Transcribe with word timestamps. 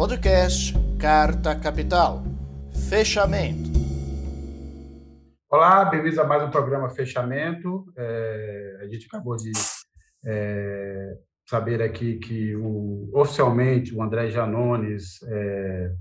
Podcast 0.00 0.72
Carta 0.98 1.54
Capital. 1.54 2.22
Fechamento. 2.88 3.68
Olá, 5.50 5.84
bem-vindos 5.84 6.18
a 6.18 6.24
mais 6.24 6.42
um 6.42 6.48
programa 6.50 6.88
Fechamento. 6.88 7.84
É, 7.94 8.78
a 8.80 8.88
gente 8.88 9.04
acabou 9.04 9.36
de 9.36 9.52
é, 10.24 11.18
saber 11.46 11.82
aqui 11.82 12.14
que 12.14 12.56
o, 12.56 13.10
oficialmente 13.12 13.94
o 13.94 14.02
André 14.02 14.30
Janones 14.30 15.22
é, 15.28 15.92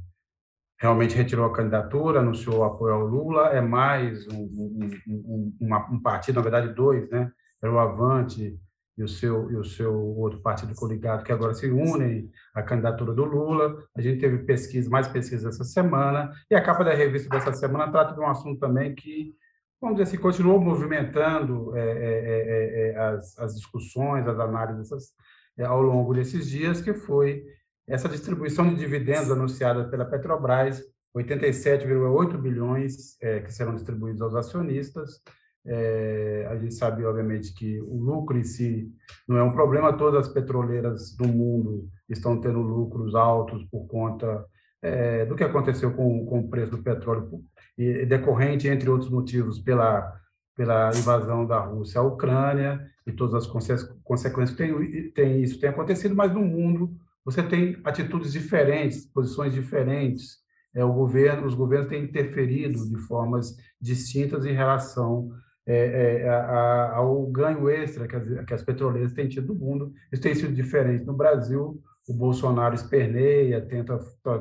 realmente 0.79 1.13
retirou 1.13 1.45
a 1.45 1.54
candidatura, 1.54 2.21
anunciou 2.21 2.63
apoio 2.63 2.93
ao 2.93 3.05
Lula. 3.05 3.50
É 3.50 3.59
mais 3.59 4.25
um, 4.29 4.89
um, 5.09 5.54
um, 5.59 5.75
um 5.91 6.02
partido, 6.02 6.38
na 6.38 6.41
verdade, 6.41 6.73
dois, 6.73 7.09
né? 7.09 7.29
Era 7.61 7.73
o 7.73 7.77
Avante 7.77 8.57
e 9.00 9.04
o 9.04 9.07
seu 9.07 9.50
e 9.50 9.55
o 9.55 9.63
seu 9.63 9.95
outro 9.95 10.41
partido 10.41 10.75
coligado 10.75 11.23
que 11.23 11.31
agora 11.31 11.54
se 11.54 11.71
unem 11.71 12.29
à 12.54 12.61
candidatura 12.61 13.13
do 13.13 13.23
Lula. 13.23 13.81
A 13.95 14.02
gente 14.02 14.20
teve 14.20 14.39
pesquisa, 14.39 14.89
mais 14.89 15.08
pesquisas 15.08 15.55
essa 15.55 15.63
semana 15.63 16.30
e 16.52 16.55
a 16.55 16.62
capa 16.62 16.84
da 16.84 16.94
revista 16.94 17.30
dessa 17.30 17.53
semana 17.53 17.89
trata 17.89 18.13
de 18.13 18.20
um 18.20 18.27
assunto 18.27 18.59
também 18.59 18.94
que 18.94 19.34
vamos 19.80 19.95
dizer 19.95 20.09
assim 20.09 20.22
continuou 20.22 20.59
movimentando 20.59 21.73
é, 21.77 21.80
é, 21.80 21.88
é, 21.88 22.91
é 22.91 22.98
as, 22.98 23.39
as, 23.39 23.55
discussões, 23.55 24.27
as 24.27 24.38
análises 24.38 25.13
é, 25.58 25.63
ao 25.63 25.81
longo 25.81 26.13
desses 26.13 26.50
dias, 26.50 26.81
que 26.81 26.94
foi 26.94 27.45
essa 27.88 28.09
distribuição 28.09 28.67
de 28.70 28.75
dividendos 28.75 29.31
anunciada 29.31 29.88
pela 29.89 30.05
Petrobras, 30.05 30.84
87,8 31.16 32.38
bilhões 32.38 33.16
é, 33.22 33.39
que 33.39 33.52
serão 33.53 33.73
distribuídos 33.73 34.22
aos 34.22 34.36
acionistas 34.36 35.22
é, 35.66 36.48
a 36.49 36.58
gente 36.58 36.73
sabe, 36.73 37.05
obviamente, 37.05 37.54
que 37.54 37.80
o 37.81 37.98
lucro 37.98 38.38
em 38.38 38.44
si 38.44 38.91
não 39.27 39.38
é 39.38 39.44
um 39.44 39.52
problema, 39.52 39.98
todas 39.98 40.27
as 40.27 40.34
petroleiras 40.34 41.16
do 41.16 41.27
mundo 41.27 41.88
estão 42.08 42.40
tendo 42.40 42.59
lucros 42.59 43.13
altos 43.16 43.64
por 43.66 43.86
conta 43.88 44.45
é, 44.81 45.26
do 45.26 45.36
que 45.36 45.44
aconteceu 45.44 45.94
com, 45.94 46.26
com 46.26 46.40
o 46.40 46.50
preço 46.50 46.72
do 46.72 46.84
petróleo, 46.84 47.44
e 47.78 48.06
decorrente, 48.06 48.67
entre 48.67 48.89
outros 48.89 49.09
motivos, 49.09 49.59
pela, 49.59 50.14
pela 50.56 50.92
invasão 50.95 51.45
da 51.45 51.59
Rússia 51.59 52.02
à 52.02 52.03
Ucrânia 52.03 52.86
e 53.05 53.11
todas 53.11 53.36
as 53.36 53.48
consequências 53.48 54.52
que 54.52 54.58
tem, 54.58 55.11
tem, 55.11 55.42
isso 55.42 55.59
tem 55.59 55.70
acontecido, 55.70 56.16
mas 56.16 56.33
no 56.33 56.42
mundo 56.42 56.95
você 57.23 57.44
tem 57.44 57.80
atitudes 57.83 58.31
diferentes, 58.31 59.05
posições 59.05 59.53
diferentes. 59.53 60.38
É, 60.73 60.83
o 60.83 60.94
governo, 60.94 61.48
os 61.48 61.55
governos 61.55 61.89
têm 61.89 62.03
interferido 62.03 62.88
de 62.89 62.98
formas 63.08 63.55
distintas 63.81 64.45
em 64.45 64.53
relação 64.53 65.30
é, 65.72 66.22
é, 66.23 66.30
a, 66.30 66.95
ao 66.95 67.28
ganho 67.28 67.70
extra 67.70 68.08
que 68.08 68.16
as, 68.16 68.45
que 68.45 68.53
as 68.56 68.64
petroleiras 68.64 69.14
têm 69.14 69.30
tido 69.30 69.53
no 69.53 69.59
mundo. 69.59 69.94
Isso 70.11 70.22
tem 70.22 70.34
sido 70.34 70.52
diferente. 70.52 71.06
No 71.06 71.14
Brasil, 71.14 71.80
o 72.08 72.14
Bolsonaro 72.14 72.73
esperneia, 72.73 73.61
tenta 73.61 74.00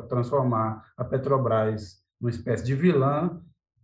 transformar 0.08 0.82
a 0.96 1.04
Petrobras 1.04 1.98
numa 2.18 2.30
espécie 2.30 2.64
de 2.64 2.74
vilã, 2.74 3.42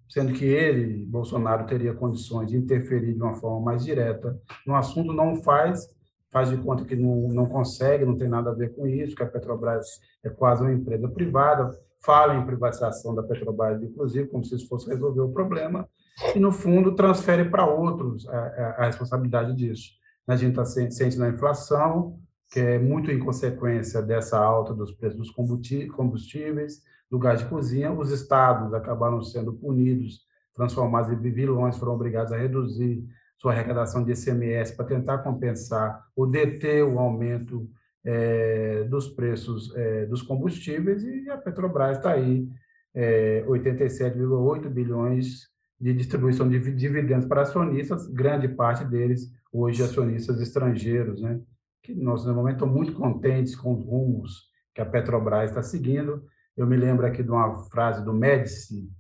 sendo 0.09 0.33
que 0.33 0.47
ele, 0.47 1.05
Bolsonaro, 1.05 1.67
teria 1.67 1.93
condições 1.93 2.51
de 2.51 2.57
interferir 2.57 3.13
de 3.13 3.23
uma 3.23 3.35
forma 3.35 3.61
mais 3.61 3.85
direta 3.85 4.41
no 4.67 4.75
assunto, 4.75 5.13
não 5.13 5.43
faz, 5.43 5.87
faz 6.33 6.49
de 6.49 6.57
conta 6.57 6.87
que 6.87 6.97
não, 6.97 7.29
não 7.29 7.47
consegue, 7.47 8.07
não 8.07 8.17
tem 8.17 8.29
nada 8.29 8.51
a 8.51 8.55
ver 8.55 8.75
com 8.75 8.87
isso, 8.87 9.15
que 9.15 9.23
a 9.23 9.29
Petrobras 9.29 9.87
é 10.25 10.31
quase 10.31 10.63
uma 10.63 10.73
empresa 10.73 11.09
privada, 11.11 11.71
fala 12.03 12.37
em 12.37 12.47
privatização 12.47 13.15
da 13.15 13.23
Petrobras, 13.23 13.83
inclusive, 13.83 14.29
como 14.29 14.45
se 14.45 14.55
isso 14.55 14.67
fosse 14.67 14.89
resolver 14.89 15.21
o 15.21 15.33
problema, 15.33 15.87
e, 16.35 16.39
no 16.39 16.53
fundo, 16.53 16.95
transfere 16.95 17.45
para 17.45 17.67
outros 17.67 18.29
a, 18.29 18.39
a, 18.39 18.69
a, 18.79 18.87
responsabilidade 18.87 19.55
disso. 19.57 19.93
A 20.27 20.37
gente 20.37 20.59
está 20.59 20.65
ciente 20.65 21.19
da 21.19 21.29
inflação, 21.29 22.19
que 22.51 22.61
é 22.61 22.79
muito 22.79 23.11
em 23.11 23.19
consequência 23.19 24.01
dessa 24.01 24.39
alta 24.39 24.73
dos 24.73 24.93
preços 24.93 25.19
dos 25.19 25.31
combustíveis, 25.31 26.83
do 27.11 27.19
gás 27.19 27.41
de 27.41 27.47
cozinha. 27.47 27.93
Os 27.93 28.11
estados 28.11 28.73
acabaram 28.73 29.23
sendo 29.23 29.53
punidos, 29.53 30.21
transformados 30.55 31.11
em 31.11 31.17
vilões, 31.17 31.77
foram 31.77 31.95
obrigados 31.95 32.33
a 32.33 32.39
reduzir 32.39 33.05
sua 33.37 33.53
arrecadação 33.53 34.05
de 34.05 34.13
ICMS 34.13 34.77
para 34.77 34.87
tentar 34.87 35.19
compensar 35.19 36.03
ou 36.17 36.27
deter 36.27 36.85
o 36.85 36.99
aumento 36.99 37.69
é, 38.05 38.85
dos 38.85 39.09
preços 39.09 39.75
é, 39.75 40.07
dos 40.07 40.23
combustíveis, 40.23 41.03
e 41.03 41.29
a 41.29 41.37
Petrobras 41.37 41.99
está 41.99 42.13
aí, 42.13 42.49
é, 42.95 43.45
87,8 43.47 44.69
bilhões 44.69 45.49
de 45.85 45.93
distribuição 45.93 46.49
de 46.49 46.59
dividendos 46.73 47.27
para 47.27 47.43
acionistas, 47.43 48.07
grande 48.07 48.49
parte 48.49 48.87
deles 48.87 49.31
hoje 49.53 49.83
acionistas 49.83 50.41
estrangeiros, 50.41 51.21
né? 51.21 51.39
que 51.83 51.95
nós, 51.95 52.25
no 52.25 52.33
momento, 52.35 52.55
estamos 52.55 52.75
muito 52.75 52.95
contentes 52.95 53.55
com 53.55 53.75
os 53.75 53.85
rumos 53.85 54.49
que 54.75 54.81
a 54.81 54.87
Petrobras 54.87 55.51
está 55.51 55.63
seguindo. 55.63 56.25
Eu 56.57 56.67
me 56.67 56.75
lembro 56.75 57.05
aqui 57.05 57.23
de 57.23 57.31
uma 57.31 57.67
frase 57.69 58.03
do 58.03 58.15
Médici, 58.15 58.91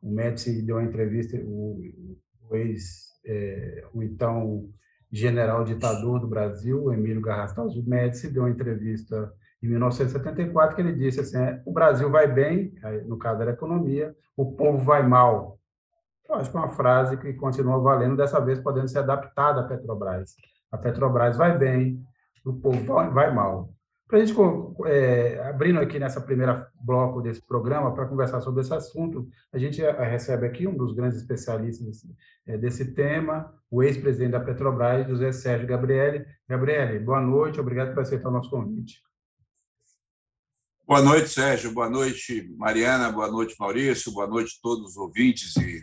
o 0.00 0.12
Médici 0.12 0.62
deu 0.62 0.76
uma 0.76 0.84
entrevista, 0.84 1.36
o, 1.42 1.80
o 2.48 2.54
ex, 2.54 3.08
é, 3.26 3.84
o 3.92 4.00
então 4.00 4.70
general 5.10 5.64
ditador 5.64 6.20
do 6.20 6.28
Brasil, 6.28 6.92
Emílio 6.92 7.20
Garrastazu 7.20 7.82
Médici, 7.84 8.30
deu 8.30 8.44
uma 8.44 8.50
entrevista 8.50 9.32
em 9.60 9.66
1974 9.66 10.76
que 10.76 10.82
ele 10.82 10.94
disse 10.94 11.18
assim, 11.18 11.36
é, 11.36 11.60
o 11.66 11.72
Brasil 11.72 12.08
vai 12.08 12.32
bem, 12.32 12.72
no 13.06 13.18
caso 13.18 13.40
da 13.40 13.50
economia, 13.50 14.14
o 14.36 14.52
povo 14.52 14.84
vai 14.84 15.04
mal. 15.04 15.57
Eu 16.28 16.34
acho 16.34 16.50
que 16.50 16.56
é 16.56 16.60
uma 16.60 16.68
frase 16.68 17.16
que 17.16 17.32
continua 17.32 17.78
valendo, 17.78 18.16
dessa 18.16 18.38
vez 18.38 18.60
podendo 18.60 18.88
ser 18.88 18.98
adaptada 18.98 19.62
à 19.62 19.64
Petrobras. 19.64 20.34
A 20.70 20.76
Petrobras 20.76 21.38
vai 21.38 21.56
bem, 21.56 22.04
o 22.44 22.52
povo 22.52 22.84
vai, 22.84 23.32
mal. 23.32 23.72
Para 24.06 24.18
a 24.18 24.24
gente, 24.24 24.38
é, 24.86 25.38
abrindo 25.48 25.80
aqui 25.80 25.98
nessa 25.98 26.20
primeira 26.20 26.70
bloco 26.80 27.22
desse 27.22 27.44
programa, 27.44 27.94
para 27.94 28.06
conversar 28.06 28.40
sobre 28.40 28.60
esse 28.60 28.74
assunto, 28.74 29.26
a 29.52 29.58
gente 29.58 29.82
é, 29.82 29.90
recebe 30.02 30.46
aqui 30.46 30.66
um 30.66 30.76
dos 30.76 30.94
grandes 30.94 31.18
especialistas 31.18 31.86
desse, 31.86 32.16
é, 32.46 32.58
desse 32.58 32.94
tema, 32.94 33.52
o 33.70 33.82
ex-presidente 33.82 34.32
da 34.32 34.40
Petrobras, 34.40 35.08
José 35.08 35.32
Sérgio 35.32 35.66
Gabriele. 35.66 36.26
Gabriele, 36.46 36.98
boa 36.98 37.20
noite, 37.20 37.60
obrigado 37.60 37.94
por 37.94 38.00
aceitar 38.00 38.28
o 38.28 38.32
nosso 38.32 38.50
convite. 38.50 39.02
Boa 40.86 41.02
noite, 41.02 41.28
Sérgio. 41.28 41.72
Boa 41.72 41.90
noite, 41.90 42.50
Mariana. 42.56 43.12
Boa 43.12 43.30
noite, 43.30 43.54
Maurício. 43.60 44.10
Boa 44.10 44.26
noite 44.26 44.54
a 44.58 44.62
todos 44.62 44.92
os 44.92 44.96
ouvintes 44.96 45.54
e 45.56 45.82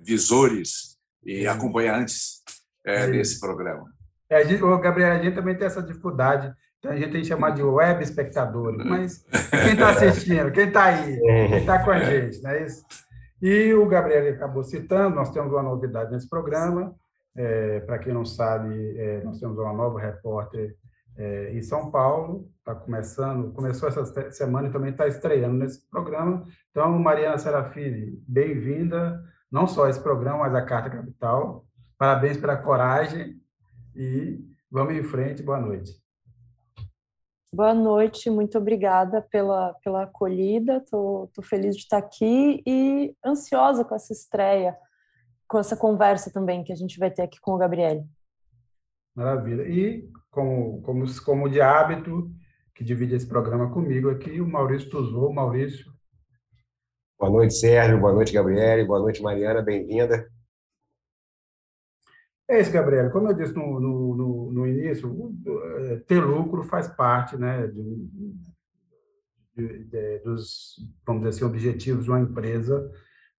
visores 0.00 0.98
e 1.24 1.46
acompanhantes 1.46 2.42
é, 2.84 3.06
desse 3.10 3.40
programa. 3.40 3.84
É, 4.30 4.36
a 4.36 4.44
gente, 4.44 4.60
Gabriel, 4.60 5.12
a 5.12 5.22
gente 5.22 5.34
também 5.34 5.56
tem 5.56 5.66
essa 5.66 5.82
dificuldade. 5.82 6.52
Então, 6.78 6.90
a 6.90 6.96
gente 6.96 7.12
tem 7.12 7.22
que 7.22 7.28
chamar 7.28 7.50
de 7.50 7.62
web 7.62 8.02
espectadores, 8.02 8.84
mas 8.84 9.24
quem 9.50 9.74
está 9.74 9.90
assistindo, 9.90 10.50
quem 10.50 10.66
está 10.66 10.84
aí, 10.86 11.20
quem 11.20 11.58
está 11.58 11.84
com 11.84 11.92
a 11.92 12.00
gente, 12.00 12.42
não 12.42 12.50
é 12.50 12.64
isso? 12.64 12.84
E 13.40 13.72
o 13.74 13.86
Gabriel 13.86 14.32
acabou 14.34 14.64
citando, 14.64 15.14
nós 15.14 15.30
temos 15.30 15.52
uma 15.52 15.62
novidade 15.62 16.10
nesse 16.10 16.28
programa. 16.28 16.94
É, 17.36 17.80
Para 17.80 17.98
quem 17.98 18.12
não 18.12 18.24
sabe, 18.24 18.96
é, 18.98 19.22
nós 19.22 19.38
temos 19.38 19.58
uma 19.58 19.72
nova 19.72 20.00
repórter 20.00 20.76
é, 21.16 21.52
em 21.52 21.62
São 21.62 21.90
Paulo, 21.90 22.48
está 22.58 22.74
começando, 22.74 23.52
começou 23.52 23.88
essa 23.88 24.30
semana 24.30 24.68
e 24.68 24.72
também 24.72 24.90
está 24.90 25.06
estreando 25.06 25.56
nesse 25.56 25.88
programa. 25.90 26.44
Então, 26.70 26.98
Mariana 26.98 27.38
Serafini, 27.38 28.18
bem-vinda 28.26 29.22
não 29.52 29.66
só 29.66 29.86
esse 29.86 30.00
programa, 30.00 30.38
mas 30.38 30.54
a 30.54 30.64
Carta 30.64 30.88
Capital. 30.88 31.66
Parabéns 31.98 32.38
pela 32.38 32.56
coragem 32.56 33.38
e 33.94 34.40
vamos 34.70 34.94
em 34.94 35.02
frente. 35.02 35.42
Boa 35.42 35.60
noite. 35.60 35.92
Boa 37.54 37.74
noite, 37.74 38.30
muito 38.30 38.56
obrigada 38.56 39.20
pela, 39.20 39.74
pela 39.84 40.04
acolhida. 40.04 40.78
Estou 40.78 41.30
feliz 41.42 41.76
de 41.76 41.82
estar 41.82 41.98
aqui 41.98 42.62
e 42.66 43.14
ansiosa 43.24 43.84
com 43.84 43.94
essa 43.94 44.10
estreia, 44.10 44.74
com 45.46 45.58
essa 45.58 45.76
conversa 45.76 46.32
também 46.32 46.64
que 46.64 46.72
a 46.72 46.76
gente 46.76 46.98
vai 46.98 47.10
ter 47.10 47.20
aqui 47.20 47.38
com 47.38 47.52
o 47.52 47.58
Gabriel. 47.58 48.06
Maravilha. 49.14 49.68
E, 49.68 50.10
como, 50.30 50.80
como, 50.80 51.04
como 51.22 51.50
de 51.50 51.60
hábito, 51.60 52.32
que 52.74 52.82
divide 52.82 53.14
esse 53.14 53.26
programa 53.26 53.70
comigo 53.70 54.08
aqui, 54.08 54.40
o 54.40 54.48
Maurício 54.48 54.88
Tuzou. 54.88 55.30
Maurício, 55.30 55.91
Boa 57.22 57.30
noite, 57.30 57.54
Sérgio. 57.54 58.00
Boa 58.00 58.12
noite, 58.12 58.32
Gabriele. 58.32 58.84
Boa 58.84 58.98
noite, 58.98 59.22
Mariana. 59.22 59.62
Bem-vinda. 59.62 60.28
É 62.50 62.60
isso, 62.60 62.72
Gabriela. 62.72 63.10
Como 63.10 63.28
eu 63.28 63.32
disse 63.32 63.54
no, 63.54 63.78
no, 63.78 64.50
no, 64.50 64.66
início, 64.66 65.32
é, 65.78 65.96
ter 65.98 66.18
lucro 66.18 66.64
faz 66.64 66.88
parte 66.88 67.36
né, 67.36 67.68
de, 67.68 68.08
de, 69.54 69.84
de, 69.84 70.18
dos, 70.24 70.74
vamos 71.06 71.22
dizer 71.22 71.36
assim, 71.36 71.44
objetivos 71.44 72.02
de 72.02 72.10
uma 72.10 72.18
empresa. 72.18 72.90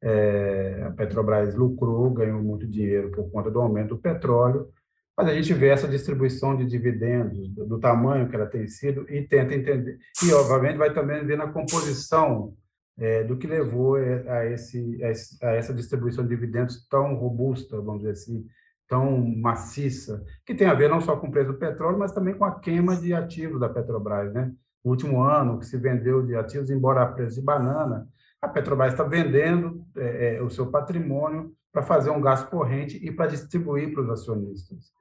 É, 0.02 0.86
a 0.88 0.92
Petrobras 0.92 1.54
lucrou, 1.54 2.10
ganhou 2.12 2.42
muito 2.42 2.66
dinheiro 2.66 3.12
por 3.12 3.30
conta 3.32 3.52
do 3.52 3.60
aumento 3.60 3.96
do 3.96 4.02
petróleo, 4.02 4.70
mas 5.18 5.28
a 5.28 5.34
gente 5.34 5.54
vê 5.54 5.68
essa 5.68 5.90
distribuição 5.90 6.56
de 6.56 6.66
dividendos, 6.66 7.50
do, 7.50 7.66
do 7.66 7.80
tamanho 7.82 8.30
que 8.30 8.36
ela 8.38 8.46
tem 8.46 8.66
sido, 8.66 9.06
e 9.10 9.28
tenta 9.28 9.54
entender. 9.54 9.98
E, 10.26 10.32
obviamente, 10.32 10.78
vai 10.78 10.94
também 10.94 11.26
ver 11.26 11.38
na 11.38 11.52
composição 11.52 12.56
é, 12.98 13.24
do 13.24 13.38
que 13.38 13.48
levou 13.48 13.98
é, 13.98 14.30
a, 14.30 14.46
esse, 14.46 15.00
a 15.42 15.52
essa 15.52 15.74
distribuição 15.74 16.24
de 16.24 16.30
dividendos 16.30 16.88
tão 16.88 17.16
robusta, 17.16 17.82
vamos 17.82 18.02
dizer 18.02 18.12
assim, 18.12 18.46
tão 18.88 19.26
maciça, 19.38 20.24
que 20.46 20.54
tem 20.54 20.68
a 20.68 20.74
ver 20.74 20.90
não 20.90 21.02
só 21.02 21.16
com 21.16 21.28
o 21.28 21.32
preço 21.32 21.52
do 21.52 21.58
petróleo, 21.58 21.98
mas 21.98 22.12
também 22.12 22.36
com 22.36 22.46
a 22.46 22.60
queima 22.60 22.96
de 22.96 23.14
ativos 23.14 23.60
da 23.60 23.70
Petrobras, 23.70 24.34
né? 24.34 24.52
no 24.84 24.92
último 24.92 25.24
ano, 25.24 25.60
que 25.60 25.66
se 25.66 25.78
vendeu 25.78 26.26
de 26.26 26.36
ativos, 26.36 26.70
embora 26.70 27.02
a 27.02 27.08
preço 27.08 27.36
de 27.36 27.42
banana, 27.42 28.08
a 28.42 28.48
Petrobras 28.48 28.94
está 28.94 29.04
vendendo 29.04 29.86
é, 29.96 30.36
é, 30.36 30.44
o 30.44 30.50
seu 30.50 30.70
patrimônio 30.70 31.54
para 31.72 31.82
fazer 31.82 32.10
um 32.12 32.22
gasto 32.22 32.50
corrente 32.50 32.98
e 33.04 33.12
para 33.12 33.28
distribuir 33.28 33.94
para 33.94 34.04
os 34.04 34.10
acionistas, 34.10 34.92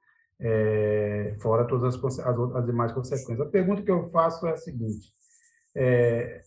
é, 0.41 1.35
fora 1.43 1.67
todas 1.67 1.95
as, 1.95 2.19
as, 2.21 2.39
as, 2.39 2.67
demais 2.67 2.93
consequências. 2.93 3.41
A 3.41 3.51
pergunta 3.51 3.83
que 3.83 3.91
eu 3.91 4.09
faço 4.09 4.47
é 4.47 4.53
a 4.53 4.57
seguinte: 4.57 5.13
é, 5.75 6.41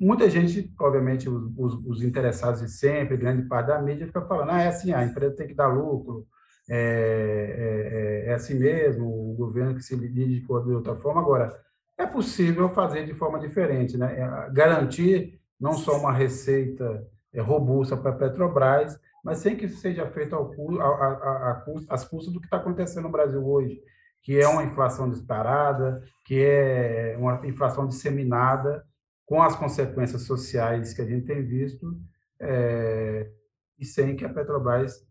muita 0.00 0.30
gente, 0.30 0.72
obviamente, 0.80 1.28
os, 1.28 1.52
os, 1.56 1.74
os, 1.86 2.02
interessados 2.02 2.62
de 2.62 2.70
sempre, 2.70 3.18
grande 3.18 3.42
parte 3.42 3.66
da 3.66 3.80
mídia, 3.80 4.06
fica 4.06 4.22
falando, 4.22 4.50
ah, 4.50 4.62
é 4.62 4.68
assim, 4.68 4.92
a 4.92 5.04
empresa 5.04 5.36
tem 5.36 5.46
que 5.46 5.54
dar 5.54 5.68
lucro, 5.68 6.26
é, 6.68 8.24
é, 8.26 8.30
é 8.30 8.34
assim 8.34 8.54
mesmo, 8.58 9.04
o 9.04 9.34
governo 9.34 9.74
que 9.74 9.82
se 9.82 9.96
dirige 9.96 10.40
de 10.40 10.52
outra 10.52 10.96
forma. 10.96 11.20
Agora, 11.20 11.54
é 11.98 12.06
possível 12.06 12.70
fazer 12.70 13.04
de 13.04 13.12
forma 13.12 13.38
diferente, 13.38 13.98
né? 13.98 14.48
garantir 14.52 15.38
não 15.60 15.74
só 15.74 15.98
uma 15.98 16.12
receita 16.12 17.06
é, 17.34 17.40
robusta 17.40 17.96
para 17.96 18.12
a 18.12 18.16
Petrobras, 18.16 18.98
mas 19.22 19.38
sem 19.38 19.54
que 19.54 19.66
isso 19.66 19.80
seja 19.80 20.06
feito 20.06 20.34
ao, 20.34 20.50
a, 20.80 20.84
a, 20.84 21.10
a, 21.50 21.64
às 21.90 22.04
custas 22.04 22.32
do 22.32 22.40
que 22.40 22.46
está 22.46 22.56
acontecendo 22.56 23.04
no 23.04 23.10
Brasil 23.10 23.46
hoje, 23.46 23.82
que 24.22 24.40
é 24.40 24.48
uma 24.48 24.64
inflação 24.64 25.10
disparada, 25.10 26.02
que 26.24 26.42
é 26.42 27.16
uma 27.18 27.46
inflação 27.46 27.86
disseminada, 27.86 28.82
com 29.30 29.40
as 29.40 29.54
consequências 29.54 30.22
sociais 30.22 30.92
que 30.92 31.00
a 31.00 31.06
gente 31.06 31.24
tem 31.24 31.46
visto, 31.46 31.96
é, 32.40 33.30
e 33.78 33.84
sem 33.84 34.16
que 34.16 34.24
a 34.24 34.28
Petrobras 34.28 35.06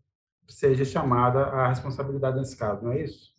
seja 0.46 0.84
chamada 0.84 1.44
à 1.44 1.68
responsabilidade 1.68 2.36
nesse 2.36 2.54
caso, 2.54 2.84
não 2.84 2.92
é 2.92 3.02
isso? 3.02 3.34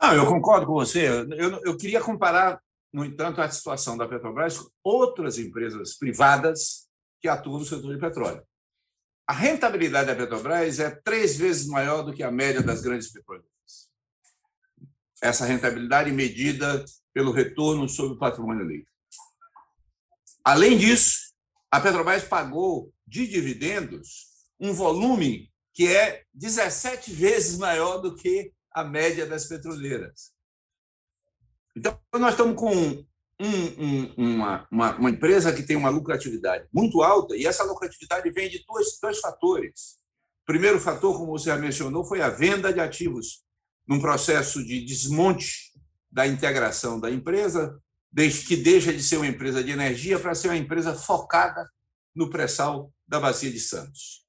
Não, 0.00 0.14
eu 0.14 0.26
concordo 0.26 0.64
com 0.64 0.74
você. 0.74 1.08
Eu, 1.08 1.60
eu 1.64 1.76
queria 1.76 2.00
comparar 2.00 2.62
no 2.92 3.04
entanto, 3.04 3.40
a 3.40 3.50
situação 3.50 3.96
da 3.98 4.06
Petrobras 4.06 4.58
com 4.58 4.70
outras 4.84 5.38
empresas 5.38 5.96
privadas 5.96 6.88
que 7.20 7.26
atuam 7.26 7.58
no 7.58 7.64
setor 7.64 7.92
de 7.92 8.00
petróleo. 8.00 8.44
A 9.26 9.32
rentabilidade 9.32 10.06
da 10.06 10.14
Petrobras 10.14 10.78
é 10.78 10.90
três 10.90 11.36
vezes 11.36 11.66
maior 11.66 12.02
do 12.02 12.12
que 12.12 12.22
a 12.22 12.30
média 12.30 12.62
das 12.62 12.80
grandes 12.80 13.10
petroleiras. 13.10 13.50
Essa 15.20 15.46
rentabilidade 15.46 16.12
medida 16.12 16.84
pelo 17.12 17.32
retorno 17.32 17.88
sobre 17.88 18.14
o 18.14 18.18
patrimônio 18.18 18.64
líquido. 18.64 18.89
Além 20.44 20.78
disso, 20.78 21.34
a 21.70 21.80
Petrobras 21.80 22.24
pagou 22.24 22.92
de 23.06 23.26
dividendos 23.26 24.26
um 24.58 24.72
volume 24.72 25.50
que 25.72 25.86
é 25.86 26.24
17 26.34 27.12
vezes 27.12 27.58
maior 27.58 27.98
do 27.98 28.14
que 28.14 28.52
a 28.72 28.84
média 28.84 29.26
das 29.26 29.46
petroleiras. 29.46 30.32
Então, 31.76 31.98
nós 32.14 32.32
estamos 32.32 32.56
com 32.56 32.74
um, 32.74 33.04
um, 33.78 34.14
uma, 34.16 34.68
uma, 34.70 34.96
uma, 34.96 35.10
empresa 35.10 35.52
que 35.52 35.62
tem 35.62 35.76
uma 35.76 35.88
lucratividade 35.88 36.68
muito 36.72 37.02
alta, 37.02 37.36
e 37.36 37.46
essa 37.46 37.64
lucratividade 37.64 38.30
vem 38.30 38.50
de 38.50 38.64
dois, 38.66 38.98
dois 39.00 39.18
fatores. 39.20 39.98
O 40.42 40.46
primeiro 40.46 40.78
fator, 40.78 41.16
como 41.16 41.32
você 41.32 41.46
já 41.46 41.56
mencionou, 41.56 42.04
foi 42.04 42.20
a 42.20 42.28
venda 42.28 42.72
de 42.72 42.80
ativos, 42.80 43.42
num 43.86 44.00
processo 44.00 44.62
de 44.64 44.84
desmonte 44.84 45.72
da 46.10 46.26
integração 46.26 47.00
da 47.00 47.10
empresa, 47.10 47.80
que 48.46 48.56
deixa 48.56 48.92
de 48.92 49.02
ser 49.02 49.16
uma 49.16 49.26
empresa 49.26 49.62
de 49.62 49.70
energia 49.70 50.18
para 50.18 50.34
ser 50.34 50.48
uma 50.48 50.56
empresa 50.56 50.94
focada 50.94 51.68
no 52.14 52.28
pré-sal 52.28 52.92
da 53.06 53.20
Bacia 53.20 53.50
de 53.50 53.60
Santos. 53.60 54.26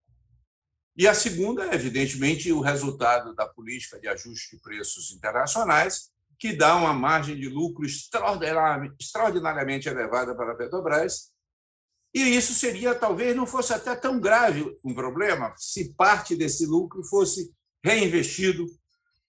E 0.95 1.07
a 1.07 1.13
segunda 1.13 1.66
é, 1.66 1.75
evidentemente, 1.75 2.51
o 2.51 2.60
resultado 2.60 3.33
da 3.33 3.48
política 3.48 4.00
de 4.00 4.07
ajuste 4.07 4.56
de 4.56 4.62
preços 4.62 5.12
internacionais, 5.12 6.12
que 6.38 6.54
dá 6.54 6.75
uma 6.75 6.94
margem 6.94 7.36
de 7.36 7.48
lucro 7.48 7.86
extraordinariamente 7.86 9.88
elevada 9.88 10.36
para 10.36 10.51
a 10.51 10.56
Petrobras. 10.56 11.31
E 12.13 12.22
isso 12.22 12.54
seria, 12.54 12.94
talvez, 12.94 13.36
não 13.36 13.45
fosse 13.45 13.74
até 13.74 13.95
tão 13.95 14.19
grave 14.19 14.78
um 14.83 14.94
problema 14.94 15.54
se 15.57 15.94
parte 15.94 16.36
desse 16.36 16.66
lucro 16.66 17.04
fosse 17.04 17.54
reinvestido 17.83 18.66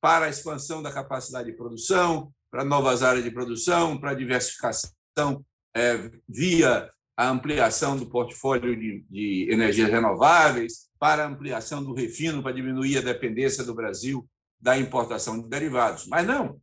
para 0.00 0.26
a 0.26 0.28
expansão 0.28 0.82
da 0.82 0.92
capacidade 0.92 1.50
de 1.50 1.56
produção, 1.56 2.32
para 2.52 2.66
novas 2.66 3.02
áreas 3.02 3.24
de 3.24 3.30
produção, 3.30 3.96
para 3.98 4.12
diversificação 4.12 5.42
é, 5.74 6.10
via 6.28 6.90
a 7.16 7.28
ampliação 7.28 7.96
do 7.96 8.10
portfólio 8.10 8.78
de, 8.78 9.06
de 9.08 9.48
energias 9.50 9.90
renováveis, 9.90 10.90
para 10.98 11.26
ampliação 11.26 11.82
do 11.82 11.94
refino, 11.94 12.42
para 12.42 12.52
diminuir 12.52 12.98
a 12.98 13.00
dependência 13.00 13.64
do 13.64 13.74
Brasil 13.74 14.28
da 14.60 14.76
importação 14.76 15.40
de 15.40 15.48
derivados. 15.48 16.06
Mas 16.06 16.26
não, 16.26 16.60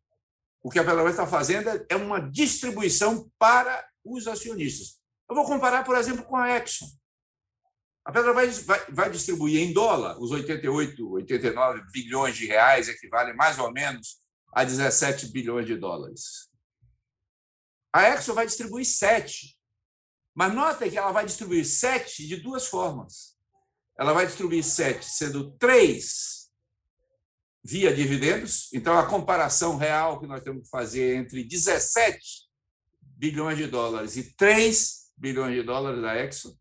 o 0.62 0.70
que 0.70 0.78
a 0.78 0.84
Petrobras 0.84 1.14
está 1.14 1.26
fazendo 1.26 1.70
é 1.90 1.96
uma 1.96 2.20
distribuição 2.20 3.28
para 3.40 3.84
os 4.06 4.28
acionistas. 4.28 5.00
Eu 5.28 5.36
vou 5.36 5.46
comparar, 5.46 5.84
por 5.84 5.98
exemplo, 5.98 6.24
com 6.24 6.38
a 6.38 6.56
Exxon. 6.56 6.86
A 8.06 8.12
Petrobras 8.12 8.64
vai, 8.64 8.80
vai 8.92 9.10
distribuir 9.10 9.60
em 9.60 9.74
dólar 9.74 10.20
os 10.20 10.30
88, 10.32 11.14
89 11.14 11.82
bilhões 11.92 12.36
de 12.36 12.46
reais, 12.46 12.88
equivale 12.88 13.34
mais 13.34 13.58
ou 13.58 13.72
menos 13.74 14.20
a 14.52 14.64
17 14.64 15.28
bilhões 15.28 15.66
de 15.66 15.76
dólares. 15.76 16.50
A 17.94 18.10
Exxon 18.10 18.34
vai 18.34 18.46
distribuir 18.46 18.86
7. 18.86 19.58
Mas 20.36 20.54
nota 20.54 20.90
que 20.90 20.98
ela 20.98 21.12
vai 21.12 21.26
distribuir 21.26 21.66
7 21.66 22.28
de 22.28 22.38
duas 22.38 22.68
formas. 22.68 23.36
Ela 23.98 24.14
vai 24.14 24.26
distribuir 24.26 24.64
7, 24.64 25.04
sendo 25.04 25.52
3 25.58 26.40
via 27.64 27.94
dividendos. 27.94 28.70
Então, 28.74 28.98
a 28.98 29.06
comparação 29.06 29.76
real 29.76 30.20
que 30.20 30.28
nós 30.28 30.44
temos 30.44 30.64
que 30.64 30.70
fazer 30.70 31.16
entre 31.16 31.44
17 31.44 32.48
bilhões 33.02 33.58
de 33.58 33.68
dólares 33.68 34.16
e 34.16 34.34
3 34.36 35.12
bilhões 35.18 35.54
de 35.54 35.64
dólares 35.64 36.02
da 36.02 36.16
Exxon 36.16 36.56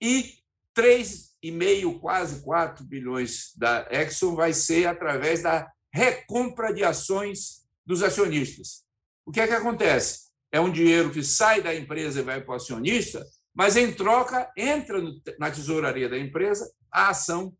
e 0.00 0.40
3,5, 0.76 2.00
quase 2.00 2.42
4 2.42 2.84
bilhões 2.84 3.52
da 3.56 3.86
Exxon 3.90 4.34
vai 4.34 4.52
ser 4.52 4.86
através 4.86 5.42
da 5.42 5.70
recompra 5.92 6.72
de 6.72 6.84
ações 6.84 7.66
dos 7.84 8.02
acionistas. 8.02 8.84
O 9.26 9.32
que 9.32 9.40
é 9.40 9.46
que 9.46 9.54
acontece? 9.54 10.30
É 10.52 10.60
um 10.60 10.70
dinheiro 10.70 11.10
que 11.10 11.22
sai 11.22 11.62
da 11.62 11.74
empresa 11.74 12.20
e 12.20 12.24
vai 12.24 12.40
para 12.40 12.52
o 12.52 12.56
acionista, 12.56 13.24
mas 13.54 13.76
em 13.76 13.92
troca 13.92 14.50
entra 14.56 15.00
na 15.38 15.50
tesouraria 15.50 16.08
da 16.08 16.18
empresa 16.18 16.70
a 16.90 17.08
ação 17.10 17.54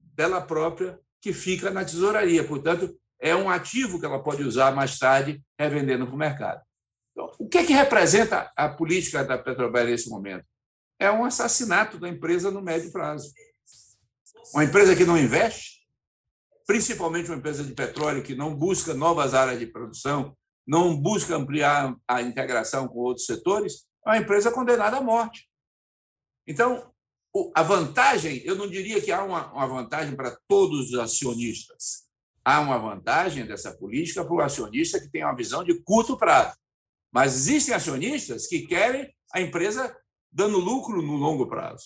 dela 0.00 0.40
própria 0.40 0.98
que 1.20 1.32
fica 1.32 1.70
na 1.70 1.84
tesouraria. 1.84 2.46
Portanto, 2.46 2.96
é 3.20 3.34
um 3.34 3.48
ativo 3.48 4.00
que 4.00 4.06
ela 4.06 4.22
pode 4.22 4.42
usar 4.42 4.74
mais 4.74 4.98
tarde, 4.98 5.40
revendendo 5.58 6.06
para 6.06 6.14
o 6.14 6.18
mercado. 6.18 6.60
Então, 7.12 7.30
o 7.38 7.48
que, 7.48 7.58
é 7.58 7.64
que 7.64 7.72
representa 7.72 8.50
a 8.56 8.68
política 8.68 9.24
da 9.24 9.38
Petrobras 9.38 9.86
nesse 9.86 10.10
momento? 10.10 10.44
É 10.98 11.10
um 11.10 11.24
assassinato 11.24 11.98
da 11.98 12.08
empresa 12.08 12.50
no 12.50 12.60
médio 12.60 12.90
prazo. 12.90 13.32
Uma 14.52 14.64
empresa 14.64 14.96
que 14.96 15.04
não 15.04 15.16
investe, 15.16 15.71
principalmente 16.66 17.30
uma 17.30 17.38
empresa 17.38 17.64
de 17.64 17.74
petróleo 17.74 18.22
que 18.22 18.34
não 18.34 18.54
busca 18.54 18.94
novas 18.94 19.34
áreas 19.34 19.58
de 19.58 19.66
produção, 19.66 20.36
não 20.66 20.96
busca 20.96 21.36
ampliar 21.36 21.94
a 22.06 22.22
integração 22.22 22.88
com 22.88 22.98
outros 23.00 23.26
setores, 23.26 23.86
é 24.06 24.10
uma 24.10 24.18
empresa 24.18 24.50
condenada 24.50 24.96
à 24.96 25.00
morte. 25.00 25.48
Então, 26.46 26.92
a 27.54 27.62
vantagem, 27.62 28.42
eu 28.44 28.54
não 28.54 28.68
diria 28.68 29.00
que 29.00 29.10
há 29.10 29.22
uma, 29.22 29.66
vantagem 29.66 30.14
para 30.14 30.36
todos 30.46 30.90
os 30.90 30.98
acionistas. 30.98 32.02
Há 32.44 32.60
uma 32.60 32.78
vantagem 32.78 33.46
dessa 33.46 33.72
política 33.72 34.24
para 34.24 34.34
o 34.34 34.40
acionista 34.40 35.00
que 35.00 35.08
tem 35.08 35.24
uma 35.24 35.36
visão 35.36 35.64
de 35.64 35.80
curto 35.82 36.16
prazo. 36.16 36.56
Mas 37.10 37.34
existem 37.34 37.74
acionistas 37.74 38.46
que 38.46 38.66
querem 38.66 39.14
a 39.32 39.40
empresa 39.40 39.96
dando 40.30 40.58
lucro 40.58 41.00
no 41.00 41.16
longo 41.16 41.46
prazo. 41.46 41.84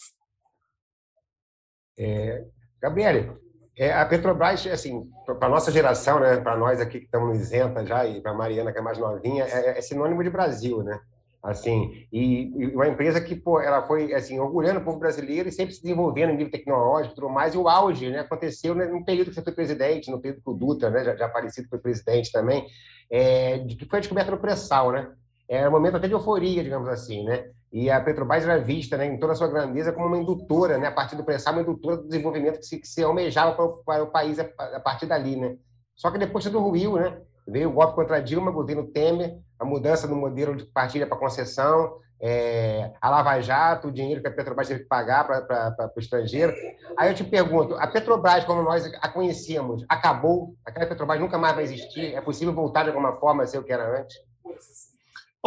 É, 1.99 2.45
Gabriele, 2.81 3.37
é, 3.77 3.93
a 3.93 4.07
Petrobras, 4.07 4.67
assim, 4.67 5.09
para 5.39 5.49
nossa 5.49 5.71
geração, 5.71 6.19
né, 6.19 6.37
para 6.39 6.57
nós 6.57 6.81
aqui 6.81 6.99
que 6.99 7.05
estamos 7.05 7.39
isenta 7.39 7.85
já, 7.85 8.07
e 8.07 8.21
para 8.21 8.33
Mariana, 8.33 8.73
que 8.73 8.79
é 8.79 8.83
mais 8.83 8.99
novinha, 8.99 9.45
é, 9.45 9.79
é 9.79 9.81
sinônimo 9.83 10.23
de 10.25 10.31
Brasil, 10.31 10.83
né? 10.83 10.99
assim 11.47 12.07
e, 12.13 12.53
e, 12.57 12.67
uma 12.75 12.89
empresa 12.89 13.21
que 13.21 13.37
pô, 13.37 13.61
ela 13.61 13.87
foi 13.87 14.13
assim 14.13 14.39
orgulhando 14.39 14.81
o 14.81 14.85
povo 14.85 14.99
brasileiro 14.99 15.49
e 15.49 15.53
sempre 15.53 15.75
se 15.75 15.83
desenvolvendo 15.83 16.31
em 16.31 16.37
nível 16.37 16.51
tecnológico 16.51 17.15
tudo 17.15 17.29
mais 17.29 17.55
e 17.55 17.59
o 17.59 17.69
auge 17.69 18.11
né 18.11 18.21
aconteceu 18.21 18.75
no 18.75 19.05
período 19.05 19.29
que 19.29 19.35
você 19.35 19.43
foi 19.43 19.53
presidente 19.53 20.11
no 20.11 20.21
período 20.21 20.43
que 20.43 20.51
o 20.51 20.55
Dutra 20.55 20.91
né 20.91 21.05
já, 21.05 21.15
já 21.15 21.27
aparecido 21.27 21.69
foi 21.69 21.79
presidente 21.79 22.33
também 22.33 22.67
é, 23.09 23.59
de 23.59 23.77
que 23.77 23.87
foi 23.87 24.01
descoberta 24.01 24.33
do 24.33 24.39
pré-sal 24.39 24.91
né 24.91 25.09
era 25.49 25.69
um 25.69 25.73
momento 25.73 25.97
até 25.97 26.09
de 26.09 26.15
euforia 26.15 26.65
digamos 26.65 26.89
assim 26.89 27.25
né 27.25 27.49
e 27.73 27.91
a 27.91 28.01
Petrobras 28.01 28.45
era 28.45 28.59
vista 28.59 28.97
né, 28.97 29.07
em 29.07 29.19
toda 29.19 29.33
a 29.33 29.37
sua 29.37 29.49
grandeza 29.49 29.93
como 29.93 30.07
uma 30.07 30.19
indutora 30.19 30.79
né 30.79 30.87
a 30.87 30.93
partir 30.93 31.17
do 31.17 31.25
pré-sal 31.25 31.53
uma 31.53 31.63
indutora 31.63 31.97
do 31.97 32.09
desenvolvimento 32.09 32.59
que 32.59 32.67
se, 32.67 32.79
que 32.79 32.89
se 32.89 33.03
almejava 33.03 33.55
para 33.55 33.65
o, 33.65 33.77
para 33.85 34.03
o 34.05 34.11
país 34.11 34.39
a, 34.39 34.49
a 34.75 34.81
partir 34.81 35.07
dali 35.07 35.37
né 35.37 35.57
só 35.95 36.11
que 36.11 36.19
depois 36.19 36.45
tudo 36.45 36.61
ruiu 36.61 36.97
né 36.97 37.21
Veio 37.47 37.69
o 37.69 37.73
golpe 37.73 37.95
contra 37.95 38.21
Dilma, 38.21 38.51
governo 38.51 38.89
Temer, 38.89 39.39
a 39.59 39.65
mudança 39.65 40.09
no 40.09 40.17
modelo 40.17 40.57
de 40.57 40.65
partilha 40.65 41.07
para 41.07 41.17
concessão, 41.17 41.99
é, 42.21 42.93
a 43.01 43.09
Lava 43.09 43.41
Jato, 43.41 43.89
o 43.89 43.93
dinheiro 43.93 44.21
que 44.21 44.27
a 44.27 44.33
Petrobras 44.33 44.67
teve 44.67 44.81
que 44.81 44.89
pagar 44.89 45.25
para 45.25 45.93
o 45.95 46.01
estrangeiro. 46.01 46.53
Aí 46.97 47.11
eu 47.11 47.15
te 47.15 47.23
pergunto, 47.23 47.77
a 47.77 47.87
Petrobras, 47.87 48.45
como 48.45 48.63
nós 48.63 48.91
a 49.01 49.09
conhecíamos, 49.09 49.85
acabou? 49.89 50.57
Aquela 50.65 50.87
Petrobras 50.87 51.21
nunca 51.21 51.39
mais 51.39 51.55
vai 51.55 51.63
existir? 51.65 52.15
É 52.15 52.21
possível 52.21 52.53
voltar 52.53 52.83
de 52.83 52.89
alguma 52.89 53.13
forma 53.17 53.45
a 53.45 53.47
ser 53.47 53.59
o 53.59 53.63
que 53.63 53.73
era 53.73 54.01
antes? 54.01 54.17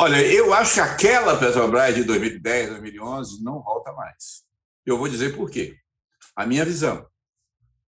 Olha, 0.02 0.26
eu 0.26 0.54
acho 0.54 0.76
que 0.76 0.80
aquela 0.80 1.38
Petrobras 1.38 1.94
de 1.94 2.06
2010, 2.06 2.70
2011 2.70 3.44
não 3.44 3.62
volta 3.62 3.92
mais. 3.92 4.46
Eu 4.86 4.98
vou 4.98 5.10
dizer 5.10 5.36
por 5.36 5.52
quê. 5.52 5.76
A 6.34 6.46
minha 6.46 6.64
visão 6.64 7.06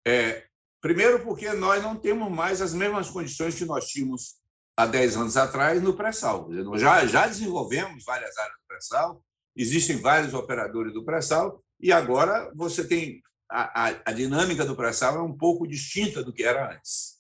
é, 0.07 0.47
primeiro, 0.81 1.23
porque 1.23 1.53
nós 1.53 1.83
não 1.83 1.95
temos 1.95 2.33
mais 2.33 2.63
as 2.63 2.73
mesmas 2.73 3.11
condições 3.11 3.57
que 3.57 3.67
nós 3.67 3.89
tínhamos 3.89 4.37
há 4.75 4.87
10 4.87 5.19
anos 5.19 5.37
atrás 5.37 5.83
no 5.83 5.95
pré-sal. 5.95 6.49
Já, 6.79 7.05
já 7.05 7.27
desenvolvemos 7.27 8.03
várias 8.07 8.39
áreas 8.39 8.55
do 8.55 8.67
pré-sal, 8.67 9.23
existem 9.55 10.01
vários 10.01 10.33
operadores 10.33 10.95
do 10.95 11.05
pré-sal, 11.05 11.63
e 11.79 11.93
agora 11.93 12.51
você 12.55 12.89
tem 12.89 13.21
a, 13.51 13.89
a, 13.91 14.01
a 14.07 14.13
dinâmica 14.13 14.65
do 14.65 14.75
pré-sal 14.75 15.17
é 15.17 15.23
um 15.23 15.37
pouco 15.37 15.69
distinta 15.69 16.25
do 16.25 16.33
que 16.33 16.43
era 16.43 16.75
antes. 16.75 17.18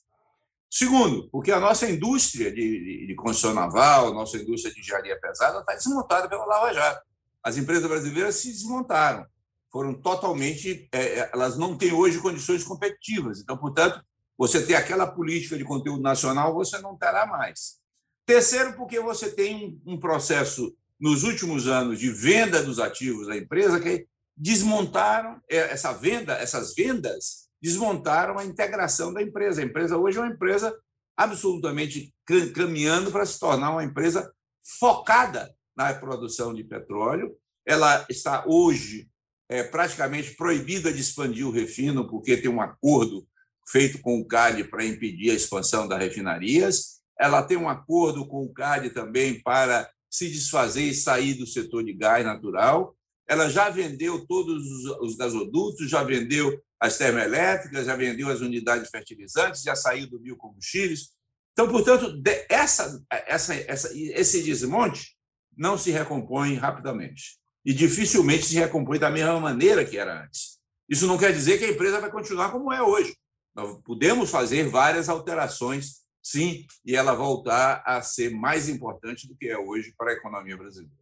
Segundo, 0.70 1.28
porque 1.30 1.50
a 1.50 1.58
nossa 1.58 1.88
indústria 1.88 2.52
de, 2.52 2.56
de, 2.56 3.06
de 3.06 3.14
construção 3.14 3.54
naval, 3.54 4.12
nossa 4.12 4.36
indústria 4.36 4.72
de 4.72 4.80
engenharia 4.80 5.18
pesada 5.18 5.60
está 5.60 5.74
desmontada 5.74 6.28
pela 6.28 6.44
Lava 6.44 6.74
Jato. 6.74 7.00
As 7.42 7.56
empresas 7.56 7.88
brasileiras 7.88 8.36
se 8.36 8.48
desmontaram, 8.48 9.26
foram 9.72 9.94
totalmente. 9.94 10.88
É, 10.92 11.20
é, 11.20 11.30
elas 11.32 11.56
não 11.56 11.76
têm 11.76 11.92
hoje 11.92 12.20
condições 12.20 12.64
competitivas. 12.64 13.40
Então, 13.40 13.56
portanto, 13.56 14.04
você 14.36 14.64
tem 14.64 14.76
aquela 14.76 15.06
política 15.06 15.56
de 15.56 15.64
conteúdo 15.64 16.02
nacional, 16.02 16.52
você 16.52 16.78
não 16.78 16.96
terá 16.96 17.26
mais. 17.26 17.78
Terceiro, 18.26 18.74
porque 18.74 19.00
você 19.00 19.30
tem 19.30 19.80
um 19.86 19.98
processo 19.98 20.76
nos 21.00 21.22
últimos 21.22 21.66
anos 21.66 21.98
de 21.98 22.10
venda 22.10 22.62
dos 22.62 22.78
ativos 22.78 23.26
da 23.26 23.36
empresa 23.36 23.80
que 23.80 24.06
desmontaram 24.36 25.40
é, 25.48 25.56
essa 25.56 25.92
venda, 25.92 26.34
essas 26.34 26.74
vendas 26.74 27.47
desmontaram 27.60 28.38
a 28.38 28.44
integração 28.44 29.12
da 29.12 29.22
empresa. 29.22 29.60
A 29.60 29.64
empresa 29.64 29.96
hoje 29.96 30.18
é 30.18 30.20
uma 30.20 30.32
empresa 30.32 30.76
absolutamente 31.16 32.14
caminhando 32.54 33.10
para 33.10 33.26
se 33.26 33.38
tornar 33.38 33.70
uma 33.70 33.84
empresa 33.84 34.32
focada 34.78 35.52
na 35.76 35.92
produção 35.94 36.54
de 36.54 36.62
petróleo. 36.62 37.36
Ela 37.66 38.06
está 38.08 38.44
hoje 38.46 39.08
é, 39.48 39.62
praticamente 39.62 40.34
proibida 40.36 40.92
de 40.92 41.00
expandir 41.00 41.46
o 41.46 41.50
refino, 41.50 42.08
porque 42.08 42.36
tem 42.36 42.50
um 42.50 42.60
acordo 42.60 43.26
feito 43.66 44.00
com 44.00 44.18
o 44.18 44.26
CAD 44.26 44.64
para 44.64 44.84
impedir 44.84 45.30
a 45.30 45.34
expansão 45.34 45.88
das 45.88 45.98
refinarias. 45.98 47.00
Ela 47.18 47.42
tem 47.42 47.56
um 47.56 47.68
acordo 47.68 48.26
com 48.26 48.44
o 48.44 48.52
CAD 48.52 48.90
também 48.90 49.42
para 49.42 49.90
se 50.08 50.30
desfazer 50.30 50.84
e 50.84 50.94
sair 50.94 51.34
do 51.34 51.46
setor 51.46 51.84
de 51.84 51.92
gás 51.92 52.24
natural 52.24 52.96
ela 53.28 53.50
já 53.50 53.68
vendeu 53.68 54.26
todos 54.26 54.64
os 55.02 55.14
gasodutos, 55.14 55.88
já 55.88 56.02
vendeu 56.02 56.58
as 56.80 56.96
termoelétricas, 56.96 57.86
já 57.86 57.96
vendeu 57.96 58.28
as 58.28 58.40
unidades 58.40 58.90
fertilizantes, 58.90 59.62
já 59.62 59.74
saiu 59.74 60.08
do 60.08 60.18
biocombustíveis. 60.18 61.10
Então, 61.52 61.68
portanto, 61.68 62.22
essa, 62.48 63.04
essa, 63.10 63.54
essa, 63.54 63.90
esse 63.94 64.42
desmonte 64.42 65.16
não 65.56 65.76
se 65.76 65.90
recompõe 65.90 66.54
rapidamente. 66.54 67.36
E 67.64 67.74
dificilmente 67.74 68.46
se 68.46 68.54
recompõe 68.54 68.98
da 68.98 69.10
mesma 69.10 69.40
maneira 69.40 69.84
que 69.84 69.98
era 69.98 70.24
antes. 70.24 70.58
Isso 70.88 71.06
não 71.06 71.18
quer 71.18 71.32
dizer 71.32 71.58
que 71.58 71.64
a 71.64 71.70
empresa 71.70 72.00
vai 72.00 72.10
continuar 72.10 72.52
como 72.52 72.72
é 72.72 72.80
hoje. 72.80 73.14
Nós 73.54 73.80
podemos 73.82 74.30
fazer 74.30 74.68
várias 74.68 75.08
alterações, 75.08 76.02
sim, 76.22 76.64
e 76.86 76.94
ela 76.94 77.12
voltar 77.12 77.82
a 77.84 78.00
ser 78.00 78.30
mais 78.30 78.68
importante 78.68 79.26
do 79.26 79.34
que 79.34 79.48
é 79.48 79.58
hoje 79.58 79.92
para 79.98 80.12
a 80.12 80.14
economia 80.14 80.56
brasileira. 80.56 80.96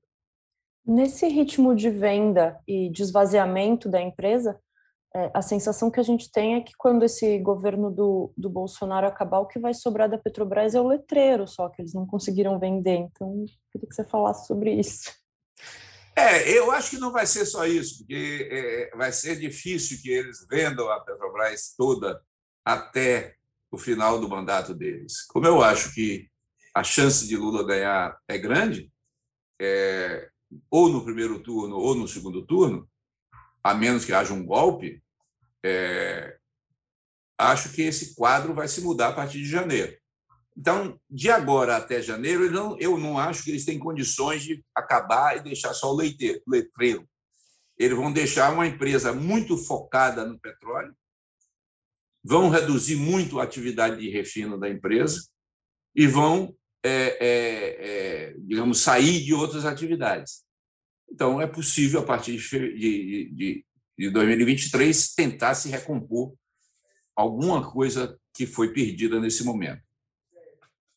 Nesse 0.84 1.28
ritmo 1.28 1.74
de 1.74 1.90
venda 1.90 2.58
e 2.66 2.88
de 2.88 3.02
esvaziamento 3.02 3.88
da 3.88 4.00
empresa, 4.00 4.58
a 5.32 5.42
sensação 5.42 5.90
que 5.90 6.00
a 6.00 6.02
gente 6.02 6.30
tem 6.30 6.56
é 6.56 6.60
que 6.60 6.72
quando 6.76 7.04
esse 7.04 7.38
governo 7.38 7.90
do, 7.90 8.32
do 8.36 8.50
Bolsonaro 8.50 9.06
acabar, 9.06 9.40
o 9.40 9.46
que 9.46 9.58
vai 9.58 9.72
sobrar 9.72 10.08
da 10.08 10.18
Petrobras 10.18 10.74
é 10.74 10.80
o 10.80 10.88
letreiro 10.88 11.46
só, 11.46 11.68
que 11.68 11.82
eles 11.82 11.94
não 11.94 12.06
conseguiram 12.06 12.58
vender. 12.58 12.96
Então, 12.96 13.44
queria 13.70 13.88
que 13.88 13.94
você 13.94 14.04
falasse 14.04 14.46
sobre 14.46 14.72
isso. 14.74 15.10
É, 16.14 16.50
eu 16.50 16.70
acho 16.70 16.90
que 16.90 16.98
não 16.98 17.12
vai 17.12 17.26
ser 17.26 17.44
só 17.44 17.66
isso, 17.66 17.98
porque 17.98 18.48
é, 18.50 18.96
vai 18.96 19.12
ser 19.12 19.38
difícil 19.38 19.98
que 20.00 20.10
eles 20.10 20.46
vendam 20.48 20.90
a 20.90 21.00
Petrobras 21.00 21.74
toda 21.76 22.22
até 22.64 23.36
o 23.70 23.78
final 23.78 24.18
do 24.18 24.28
mandato 24.28 24.74
deles. 24.74 25.24
Como 25.26 25.46
eu 25.46 25.62
acho 25.62 25.94
que 25.94 26.28
a 26.74 26.82
chance 26.82 27.26
de 27.26 27.36
Lula 27.36 27.66
ganhar 27.66 28.18
é 28.26 28.38
grande, 28.38 28.90
é, 29.60 30.28
ou 30.70 30.88
no 30.88 31.04
primeiro 31.04 31.42
turno 31.42 31.76
ou 31.76 31.94
no 31.94 32.08
segundo 32.08 32.46
turno, 32.46 32.88
a 33.62 33.74
menos 33.74 34.04
que 34.04 34.12
haja 34.12 34.32
um 34.32 34.44
golpe, 34.44 35.02
é, 35.64 36.36
acho 37.38 37.72
que 37.72 37.82
esse 37.82 38.14
quadro 38.14 38.54
vai 38.54 38.68
se 38.68 38.80
mudar 38.80 39.08
a 39.08 39.12
partir 39.12 39.38
de 39.38 39.48
janeiro. 39.48 39.96
Então, 40.56 40.98
de 41.10 41.30
agora 41.30 41.76
até 41.76 42.00
janeiro, 42.00 42.44
eu 42.44 42.50
não, 42.50 42.78
eu 42.78 42.98
não 42.98 43.18
acho 43.18 43.44
que 43.44 43.50
eles 43.50 43.64
têm 43.64 43.78
condições 43.78 44.42
de 44.42 44.64
acabar 44.74 45.36
e 45.36 45.42
deixar 45.42 45.74
só 45.74 45.92
o 45.92 45.96
leiteiro, 45.96 46.40
letreiro. 46.48 47.06
Eles 47.78 47.96
vão 47.96 48.10
deixar 48.10 48.52
uma 48.52 48.66
empresa 48.66 49.12
muito 49.12 49.58
focada 49.58 50.24
no 50.24 50.38
petróleo, 50.38 50.96
vão 52.24 52.48
reduzir 52.48 52.96
muito 52.96 53.38
a 53.38 53.44
atividade 53.44 54.00
de 54.00 54.08
refino 54.08 54.58
da 54.58 54.68
empresa 54.68 55.28
e 55.94 56.06
vão 56.06 56.56
é, 56.82 57.18
é, 57.20 57.76
é, 57.78 58.34
digamos, 58.38 58.80
sair 58.80 59.22
de 59.22 59.34
outras 59.34 59.66
atividades. 59.66 60.44
Então, 61.10 61.40
é 61.40 61.46
possível, 61.46 62.00
a 62.00 62.04
partir 62.04 62.36
de, 62.36 62.78
de, 62.78 63.30
de 63.30 63.66
2023, 63.98 65.14
tentar 65.14 65.54
se 65.54 65.68
recompor 65.70 66.34
alguma 67.14 67.70
coisa 67.70 68.18
que 68.34 68.46
foi 68.46 68.72
perdida 68.72 69.18
nesse 69.18 69.44
momento. 69.44 69.82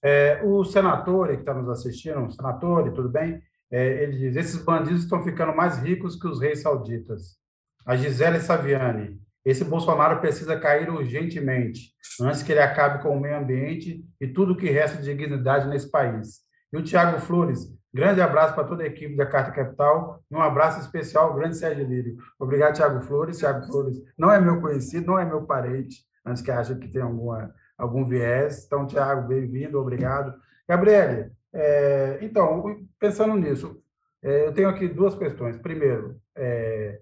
É, 0.04 0.42
o 0.44 0.64
senador 0.64 1.28
que 1.30 1.42
está 1.42 1.54
nos 1.54 1.70
assistindo, 1.70 2.32
senador, 2.32 2.92
tudo 2.94 3.10
bem? 3.10 3.42
É, 3.72 4.04
ele 4.04 4.18
diz: 4.18 4.36
esses 4.36 4.64
bandidos 4.64 5.04
estão 5.04 5.24
ficando 5.24 5.56
mais 5.56 5.78
ricos 5.78 6.16
que 6.16 6.28
os 6.28 6.40
reis 6.40 6.62
sauditas. 6.62 7.38
A 7.86 7.96
Gisele 7.96 8.40
Saviani, 8.40 9.20
esse 9.44 9.64
Bolsonaro 9.64 10.20
precisa 10.20 10.60
cair 10.60 10.90
urgentemente, 10.90 11.94
antes 12.22 12.44
que 12.44 12.52
ele 12.52 12.62
acabe 12.62 13.02
com 13.02 13.16
o 13.16 13.20
meio 13.20 13.38
ambiente 13.38 14.06
e 14.20 14.28
tudo 14.28 14.56
que 14.56 14.70
resta 14.70 15.02
de 15.02 15.06
dignidade 15.06 15.68
nesse 15.68 15.90
país. 15.90 16.42
E 16.72 16.78
o 16.78 16.84
Tiago 16.84 17.20
Flores, 17.20 17.74
grande 17.92 18.22
abraço 18.22 18.54
para 18.54 18.64
toda 18.64 18.84
a 18.84 18.88
equipe 18.88 19.16
da 19.16 19.26
Carta 19.26 19.52
Capital 19.52 20.24
e 20.30 20.36
um 20.36 20.42
abraço 20.42 20.80
especial 20.80 21.30
ao 21.30 21.36
grande 21.36 21.58
Sérgio 21.58 21.88
Lírio. 21.88 22.18
Obrigado, 22.38 22.76
Tiago 22.76 23.02
Flores. 23.02 23.40
Tiago 23.40 23.66
Flores 23.66 23.98
não 24.18 24.32
é 24.32 24.40
meu 24.40 24.62
conhecido, 24.62 25.08
não 25.08 25.18
é 25.18 25.26
meu 25.26 25.44
parente, 25.44 26.06
antes 26.24 26.44
que 26.44 26.52
ache 26.52 26.76
que 26.76 26.88
tem 26.88 27.02
alguma, 27.02 27.54
algum 27.78 28.08
viés. 28.08 28.66
Então, 28.66 28.86
Tiago, 28.86 29.28
bem-vindo, 29.28 29.80
obrigado. 29.80 30.34
Gabriele, 30.68 31.32
é, 31.52 32.20
então, 32.22 32.64
pensando 33.00 33.36
nisso, 33.36 33.82
é, 34.22 34.46
eu 34.46 34.54
tenho 34.54 34.70
aqui 34.70 34.88
duas 34.88 35.16
questões. 35.16 35.58
Primeiro, 35.58 36.22
é, 36.36 37.02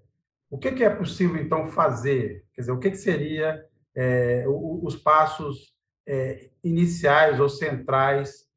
o 0.50 0.56
que, 0.56 0.72
que 0.72 0.82
é 0.84 0.88
possível, 0.88 1.40
então, 1.40 1.66
fazer? 1.66 2.44
Quer 2.54 2.62
dizer, 2.62 2.72
o 2.72 2.78
que, 2.78 2.90
que 2.90 2.96
seria 2.96 3.62
é, 3.94 4.44
os 4.46 4.96
passos 4.96 5.74
é, 6.06 6.48
iniciais 6.64 7.38
ou 7.38 7.50
centrais 7.50 8.47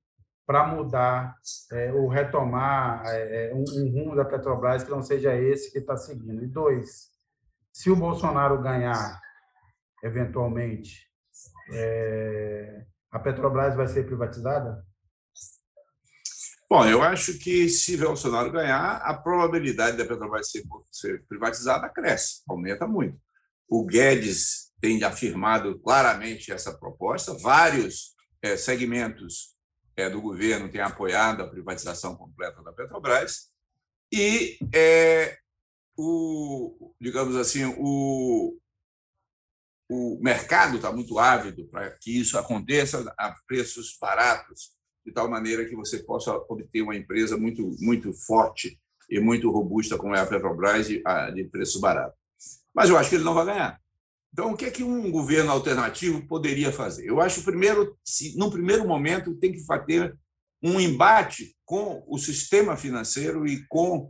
para 0.51 0.67
mudar 0.67 1.38
é, 1.72 1.93
ou 1.93 2.10
retomar 2.10 3.05
é, 3.05 3.51
é, 3.51 3.53
um, 3.53 3.63
um, 3.63 3.89
rumo 3.89 4.15
da 4.17 4.25
Petrobras 4.25 4.84
que 4.84 4.91
não 4.91 5.01
seja 5.01 5.34
esse 5.34 5.72
que 5.72 5.79
está 5.79 5.96
seguindo? 5.96 6.43
E 6.43 6.48
dois, 6.48 7.10
se 7.72 7.89
o 7.89 7.96
Bolsonaro 7.96 8.62
ganhar, 8.62 9.17
eventualmente, 10.03 11.08
é, 11.72 12.86
a 13.10 13.17
Petrobras 13.17 13.77
vai 13.77 13.88
ser 13.88 14.05
privatizada? 14.05 14.86
Bom, 16.70 16.86
eu 16.86 17.01
acho 17.01 17.39
que 17.39 17.70
se 17.70 17.96
Bolsonaro 17.96 18.51
ganhar, 18.51 18.98
a 18.98 19.13
probabilidade 19.13 19.96
da 19.96 20.03
Petrobras 20.03 20.51
ser, 20.51 20.63
ser 20.91 21.25
privatizada 21.29 21.88
cresce, 21.88 22.41
aumenta 22.50 22.86
muito. 22.86 23.17
O 23.70 23.86
Guedes 23.86 24.74
tem 24.81 25.01
afirmado 25.01 25.79
claramente 25.79 26.51
essa 26.51 26.77
proposta, 26.77 27.38
vários 27.41 28.13
é, 28.41 28.58
segmentos 28.58 29.50
é, 30.01 30.10
do 30.10 30.22
governo 30.22 30.70
têm 30.70 30.81
apoiado 30.81 31.41
a 31.41 31.48
privatização 31.48 32.15
completa 32.15 32.62
da 32.63 32.74
Petrobras, 32.74 33.50
e 34.12 34.58
é, 34.74 35.38
o, 35.98 36.93
digamos 37.00 37.36
assim, 37.36 37.65
o, 37.77 38.58
o 39.89 40.20
mercado 40.22 40.77
está 40.77 40.91
muito 40.91 41.17
ávido 41.20 41.67
para 41.67 41.91
que 41.91 42.20
isso 42.20 42.38
aconteça 42.38 43.13
a 43.17 43.34
preços 43.48 43.98
baratos 44.00 44.72
de 45.05 45.12
tal 45.12 45.29
maneira 45.29 45.65
que 45.65 45.75
você 45.75 46.00
possa 46.00 46.34
obter 46.50 46.81
uma 46.81 46.96
empresa 46.96 47.38
muito, 47.38 47.75
muito 47.79 48.13
forte 48.13 48.79
e 49.10 49.20
muito 49.20 49.51
robusta 49.51 49.98
como 49.98 50.15
é 50.15 50.20
a 50.20 50.25
Petrobras 50.25 50.88
de 50.88 51.50
preço 51.51 51.79
barato. 51.79 52.15
Mas 52.74 52.89
eu 52.89 52.98
acho 52.98 53.10
que 53.10 53.15
ele 53.15 53.24
não 53.24 53.34
vai 53.34 53.46
ganhar. 53.46 53.81
Então, 54.34 54.52
o 54.52 54.58
que 54.58 54.66
é 54.66 54.72
que 54.72 54.84
um 54.84 55.12
governo 55.12 55.52
alternativo 55.52 56.26
poderia 56.26 56.72
fazer? 56.72 57.06
Eu 57.06 57.20
acho, 57.20 57.44
primeiro, 57.44 57.98
se, 58.04 58.38
no 58.38 58.50
primeiro 58.50 58.88
momento, 58.88 59.36
tem 59.36 59.52
que 59.52 59.62
ter 59.86 60.18
um 60.64 60.80
embate 60.80 61.56
com 61.66 62.04
o 62.08 62.18
sistema 62.18 62.78
financeiro 62.78 63.46
e 63.46 63.66
com 63.68 64.08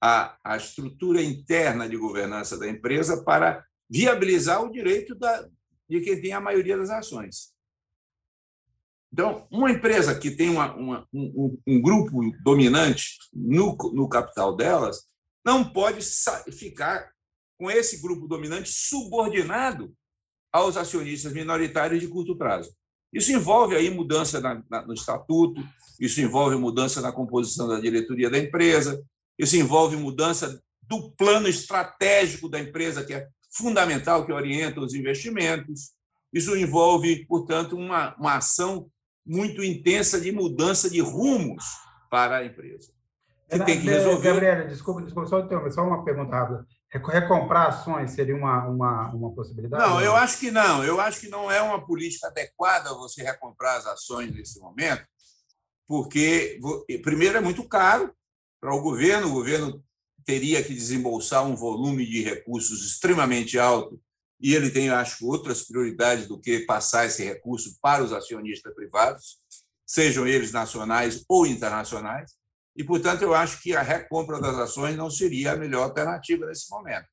a, 0.00 0.36
a 0.44 0.56
estrutura 0.56 1.22
interna 1.22 1.88
de 1.88 1.96
governança 1.96 2.58
da 2.58 2.68
empresa 2.68 3.24
para 3.24 3.64
viabilizar 3.90 4.62
o 4.62 4.70
direito 4.70 5.14
da, 5.14 5.48
de 5.88 6.00
quem 6.00 6.20
tem 6.20 6.32
a 6.32 6.40
maioria 6.40 6.76
das 6.76 6.90
ações. 6.90 7.54
Então, 9.12 9.46
uma 9.50 9.70
empresa 9.70 10.18
que 10.18 10.30
tem 10.30 10.50
uma, 10.50 10.74
uma, 10.74 11.08
um, 11.12 11.56
um, 11.66 11.80
grupo 11.80 12.20
dominante 12.42 13.16
no, 13.32 13.76
no 13.94 14.08
capital 14.08 14.56
delas 14.56 15.06
não 15.44 15.72
pode 15.72 16.04
ficar 16.52 17.13
com 17.64 17.70
esse 17.70 18.02
grupo 18.02 18.28
dominante 18.28 18.70
subordinado 18.70 19.90
aos 20.52 20.76
acionistas 20.76 21.32
minoritários 21.32 21.98
de 21.98 22.06
curto 22.06 22.36
prazo. 22.36 22.70
Isso 23.10 23.32
envolve 23.32 23.74
aí 23.74 23.88
mudança 23.88 24.38
na, 24.38 24.62
na, 24.68 24.86
no 24.86 24.92
estatuto, 24.92 25.66
isso 25.98 26.20
envolve 26.20 26.56
mudança 26.56 27.00
na 27.00 27.10
composição 27.10 27.66
da 27.66 27.80
diretoria 27.80 28.28
da 28.28 28.38
empresa, 28.38 29.02
isso 29.38 29.56
envolve 29.56 29.96
mudança 29.96 30.62
do 30.82 31.10
plano 31.12 31.48
estratégico 31.48 32.50
da 32.50 32.60
empresa, 32.60 33.02
que 33.02 33.14
é 33.14 33.28
fundamental, 33.50 34.26
que 34.26 34.32
orienta 34.32 34.80
os 34.80 34.92
investimentos. 34.92 35.92
Isso 36.34 36.54
envolve, 36.54 37.24
portanto, 37.24 37.76
uma, 37.76 38.14
uma 38.16 38.36
ação 38.36 38.90
muito 39.24 39.64
intensa 39.64 40.20
de 40.20 40.30
mudança 40.30 40.90
de 40.90 41.00
rumos 41.00 41.64
para 42.10 42.38
a 42.38 42.44
empresa. 42.44 42.92
Que 43.48 43.64
tem 43.64 43.80
que 43.80 43.86
resolver. 43.86 44.32
Gabriela, 44.32 44.64
desculpa, 44.66 45.00
desculpa 45.00 45.28
só, 45.28 45.70
só 45.70 45.82
uma 45.82 46.04
pergunta 46.04 46.36
rápida. 46.36 46.66
Recomprar 46.94 47.68
ações 47.68 48.12
seria 48.12 48.36
uma, 48.36 48.68
uma, 48.68 49.08
uma 49.10 49.34
possibilidade? 49.34 49.82
Não, 49.82 50.00
eu 50.00 50.14
acho 50.14 50.38
que 50.38 50.50
não. 50.50 50.84
Eu 50.84 51.00
acho 51.00 51.20
que 51.20 51.28
não 51.28 51.50
é 51.50 51.60
uma 51.60 51.84
política 51.84 52.28
adequada 52.28 52.94
você 52.94 53.22
recomprar 53.22 53.78
as 53.78 53.86
ações 53.86 54.32
nesse 54.32 54.60
momento, 54.60 55.04
porque, 55.88 56.60
primeiro, 57.02 57.36
é 57.36 57.40
muito 57.40 57.66
caro 57.68 58.14
para 58.60 58.72
o 58.72 58.80
governo. 58.80 59.28
O 59.28 59.32
governo 59.32 59.84
teria 60.24 60.62
que 60.62 60.72
desembolsar 60.72 61.44
um 61.44 61.56
volume 61.56 62.06
de 62.06 62.22
recursos 62.22 62.86
extremamente 62.86 63.58
alto 63.58 64.00
e 64.40 64.54
ele 64.54 64.70
tem, 64.70 64.90
acho, 64.90 65.26
outras 65.26 65.62
prioridades 65.62 66.28
do 66.28 66.38
que 66.38 66.60
passar 66.60 67.06
esse 67.06 67.24
recurso 67.24 67.76
para 67.80 68.04
os 68.04 68.12
acionistas 68.12 68.74
privados, 68.74 69.38
sejam 69.86 70.26
eles 70.26 70.52
nacionais 70.52 71.24
ou 71.28 71.46
internacionais 71.46 72.32
e, 72.76 72.82
portanto, 72.82 73.22
eu 73.22 73.34
acho 73.34 73.62
que 73.62 73.74
a 73.74 73.82
recompra 73.82 74.40
das 74.40 74.56
ações 74.56 74.96
não 74.96 75.08
seria 75.08 75.52
a 75.52 75.56
melhor 75.56 75.84
alternativa 75.84 76.46
nesse 76.46 76.68
momento. 76.70 77.06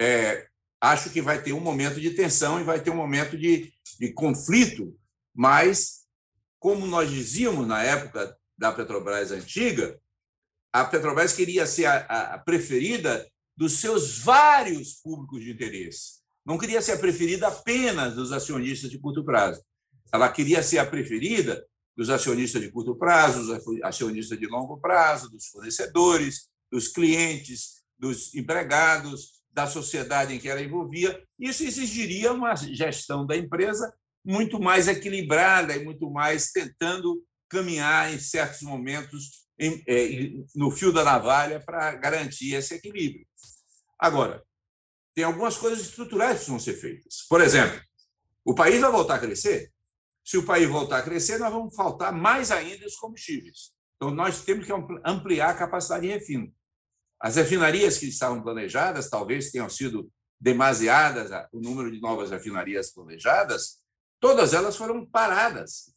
É, 0.00 0.46
acho 0.80 1.10
que 1.10 1.22
vai 1.22 1.42
ter 1.42 1.52
um 1.52 1.60
momento 1.60 2.00
de 2.00 2.10
tensão 2.10 2.60
e 2.60 2.64
vai 2.64 2.80
ter 2.80 2.90
um 2.90 2.96
momento 2.96 3.38
de, 3.38 3.72
de 3.98 4.12
conflito, 4.12 4.94
mas, 5.34 6.06
como 6.58 6.86
nós 6.86 7.10
dizíamos 7.10 7.66
na 7.66 7.82
época 7.82 8.36
da 8.58 8.72
Petrobras 8.72 9.30
antiga, 9.30 9.98
a 10.72 10.84
Petrobras 10.84 11.32
queria 11.32 11.66
ser 11.66 11.86
a, 11.86 12.34
a 12.34 12.38
preferida 12.38 13.26
dos 13.56 13.80
seus 13.80 14.18
vários 14.18 14.94
públicos 14.94 15.42
de 15.42 15.52
interesse. 15.52 16.22
Não 16.44 16.58
queria 16.58 16.82
ser 16.82 16.92
a 16.92 16.98
preferida 16.98 17.48
apenas 17.48 18.14
dos 18.14 18.32
acionistas 18.32 18.90
de 18.90 18.98
curto 18.98 19.24
prazo. 19.24 19.64
Ela 20.12 20.30
queria 20.30 20.62
ser 20.62 20.78
a 20.78 20.86
preferida 20.86 21.64
dos 21.96 22.10
acionistas 22.10 22.60
de 22.60 22.70
curto 22.70 22.96
prazo, 22.96 23.46
dos 23.46 23.82
acionistas 23.82 24.38
de 24.38 24.46
longo 24.46 24.78
prazo, 24.80 25.30
dos 25.30 25.46
fornecedores, 25.46 26.48
dos 26.70 26.88
clientes, 26.88 27.82
dos 27.98 28.34
empregados, 28.34 29.44
da 29.52 29.66
sociedade 29.66 30.34
em 30.34 30.40
que 30.40 30.48
ela 30.48 30.60
envolvia. 30.60 31.22
Isso 31.38 31.62
exigiria 31.62 32.32
uma 32.32 32.56
gestão 32.56 33.24
da 33.24 33.36
empresa 33.36 33.94
muito 34.24 34.60
mais 34.60 34.88
equilibrada 34.88 35.76
e 35.76 35.84
muito 35.84 36.10
mais 36.10 36.50
tentando 36.50 37.22
caminhar 37.48 38.12
em 38.12 38.18
certos 38.18 38.62
momentos 38.62 39.44
é, 39.60 40.32
no 40.54 40.70
fio 40.70 40.92
da 40.92 41.04
navalha 41.04 41.60
para 41.60 41.94
garantir 41.94 42.54
esse 42.54 42.74
equilíbrio. 42.74 43.24
Agora, 43.98 44.42
tem 45.14 45.22
algumas 45.22 45.56
coisas 45.56 45.80
estruturais 45.80 46.40
que 46.40 46.46
precisam 46.46 46.58
ser 46.58 46.74
feitas. 46.74 47.24
Por 47.28 47.40
exemplo, 47.40 47.80
o 48.44 48.54
país 48.54 48.80
vai 48.80 48.90
voltar 48.90 49.14
a 49.14 49.20
crescer? 49.20 49.72
Se 50.24 50.38
o 50.38 50.44
país 50.46 50.68
voltar 50.68 50.98
a 50.98 51.02
crescer, 51.02 51.38
nós 51.38 51.52
vamos 51.52 51.74
faltar 51.76 52.12
mais 52.12 52.50
ainda 52.50 52.86
os 52.86 52.96
combustíveis. 52.96 53.72
Então, 53.96 54.10
nós 54.10 54.42
temos 54.42 54.66
que 54.66 54.72
ampliar 55.04 55.50
a 55.50 55.54
capacidade 55.54 56.06
de 56.06 56.12
refino. 56.12 56.52
As 57.20 57.36
refinarias 57.36 57.98
que 57.98 58.06
estavam 58.06 58.42
planejadas, 58.42 59.08
talvez 59.08 59.50
tenham 59.50 59.68
sido 59.68 60.10
demasiadas, 60.40 61.30
o 61.52 61.60
número 61.60 61.90
de 61.90 62.00
novas 62.00 62.30
refinarias 62.30 62.90
planejadas, 62.90 63.78
todas 64.20 64.52
elas 64.52 64.76
foram 64.76 65.06
paradas. 65.06 65.92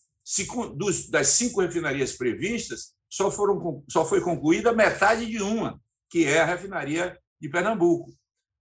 das 1.10 1.28
cinco 1.30 1.62
refinarias 1.62 2.14
previstas, 2.14 2.94
só, 3.10 3.32
foram, 3.32 3.84
só 3.90 4.06
foi 4.06 4.22
concluída 4.22 4.74
metade 4.74 5.26
de 5.26 5.42
uma, 5.42 5.82
que 6.10 6.26
é 6.26 6.42
a 6.42 6.46
refinaria 6.46 7.18
de 7.40 7.50
Pernambuco. 7.50 8.12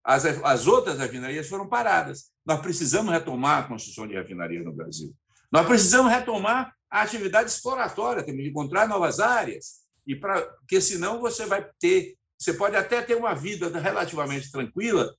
As, 0.05 0.25
as 0.25 0.67
outras 0.69 0.99
refinarias 0.99 1.49
foram 1.49 1.69
paradas. 1.69 2.31
Nós 2.45 2.61
precisamos 2.61 3.13
retomar 3.13 3.65
a 3.65 3.69
construção 3.69 4.07
de 4.07 4.15
refinarias 4.15 4.65
no 4.65 4.73
Brasil. 4.73 5.15
Nós 5.51 5.67
precisamos 5.67 6.11
retomar 6.11 6.75
a 6.91 7.03
atividade 7.03 7.51
exploratória, 7.51 8.23
temos 8.23 8.43
que 8.43 8.49
encontrar 8.49 8.89
novas 8.89 9.21
áreas, 9.21 9.87
e 10.07 10.15
para 10.15 10.41
porque 10.43 10.81
senão 10.81 11.21
você 11.21 11.47
vai 11.47 11.69
ter, 11.79 12.17
você 12.39 12.53
pode 12.55 12.77
até 12.77 13.03
ter 13.03 13.17
uma 13.17 13.35
vida 13.35 13.69
relativamente 13.79 14.51
tranquila 14.51 15.13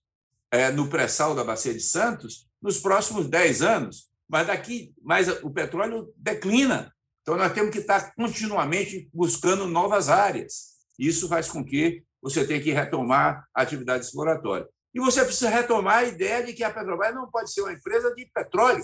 é, 0.52 0.72
no 0.72 0.88
pré-sal 0.88 1.36
da 1.36 1.44
Bacia 1.44 1.74
de 1.74 1.82
Santos 1.82 2.48
nos 2.62 2.80
próximos 2.80 3.28
10 3.28 3.62
anos, 3.62 4.10
mas 4.30 4.48
daqui, 4.48 4.94
mas 5.02 5.28
o 5.44 5.50
petróleo 5.50 6.14
declina. 6.18 6.94
Então 7.22 7.36
nós 7.36 7.54
temos 7.54 7.72
que 7.72 7.80
estar 7.80 8.14
continuamente 8.16 9.10
buscando 9.14 9.68
novas 9.68 10.10
áreas. 10.10 10.78
Isso 10.98 11.28
faz 11.28 11.50
com 11.50 11.64
que 11.64 12.04
você 12.22 12.46
tenha 12.46 12.62
que 12.62 12.72
retomar 12.72 13.46
a 13.54 13.62
atividade 13.62 14.06
exploratória. 14.06 14.68
E 14.94 15.00
você 15.00 15.24
precisa 15.24 15.50
retomar 15.50 16.00
a 16.00 16.04
ideia 16.06 16.44
de 16.44 16.54
que 16.54 16.64
a 16.64 16.72
Petrobras 16.72 17.14
não 17.14 17.30
pode 17.30 17.52
ser 17.52 17.62
uma 17.62 17.74
empresa 17.74 18.14
de 18.16 18.26
petróleo 18.34 18.84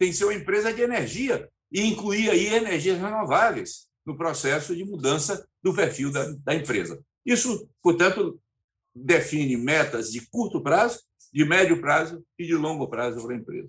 tem 0.00 0.08
que 0.08 0.16
ser 0.16 0.24
uma 0.24 0.34
empresa 0.34 0.72
de 0.72 0.80
energia 0.80 1.46
e 1.70 1.86
incluir 1.86 2.30
aí 2.30 2.54
energias 2.54 2.98
renováveis 2.98 3.86
no 4.04 4.16
processo 4.16 4.74
de 4.74 4.82
mudança 4.82 5.46
do 5.62 5.74
perfil 5.74 6.10
da, 6.10 6.24
da 6.42 6.54
empresa. 6.54 6.98
Isso, 7.24 7.68
portanto, 7.82 8.40
define 8.94 9.58
metas 9.58 10.10
de 10.10 10.26
curto 10.30 10.62
prazo, 10.62 11.02
de 11.30 11.44
médio 11.44 11.82
prazo 11.82 12.24
e 12.38 12.46
de 12.46 12.54
longo 12.54 12.88
prazo 12.88 13.22
para 13.22 13.34
a 13.34 13.38
empresa. 13.38 13.68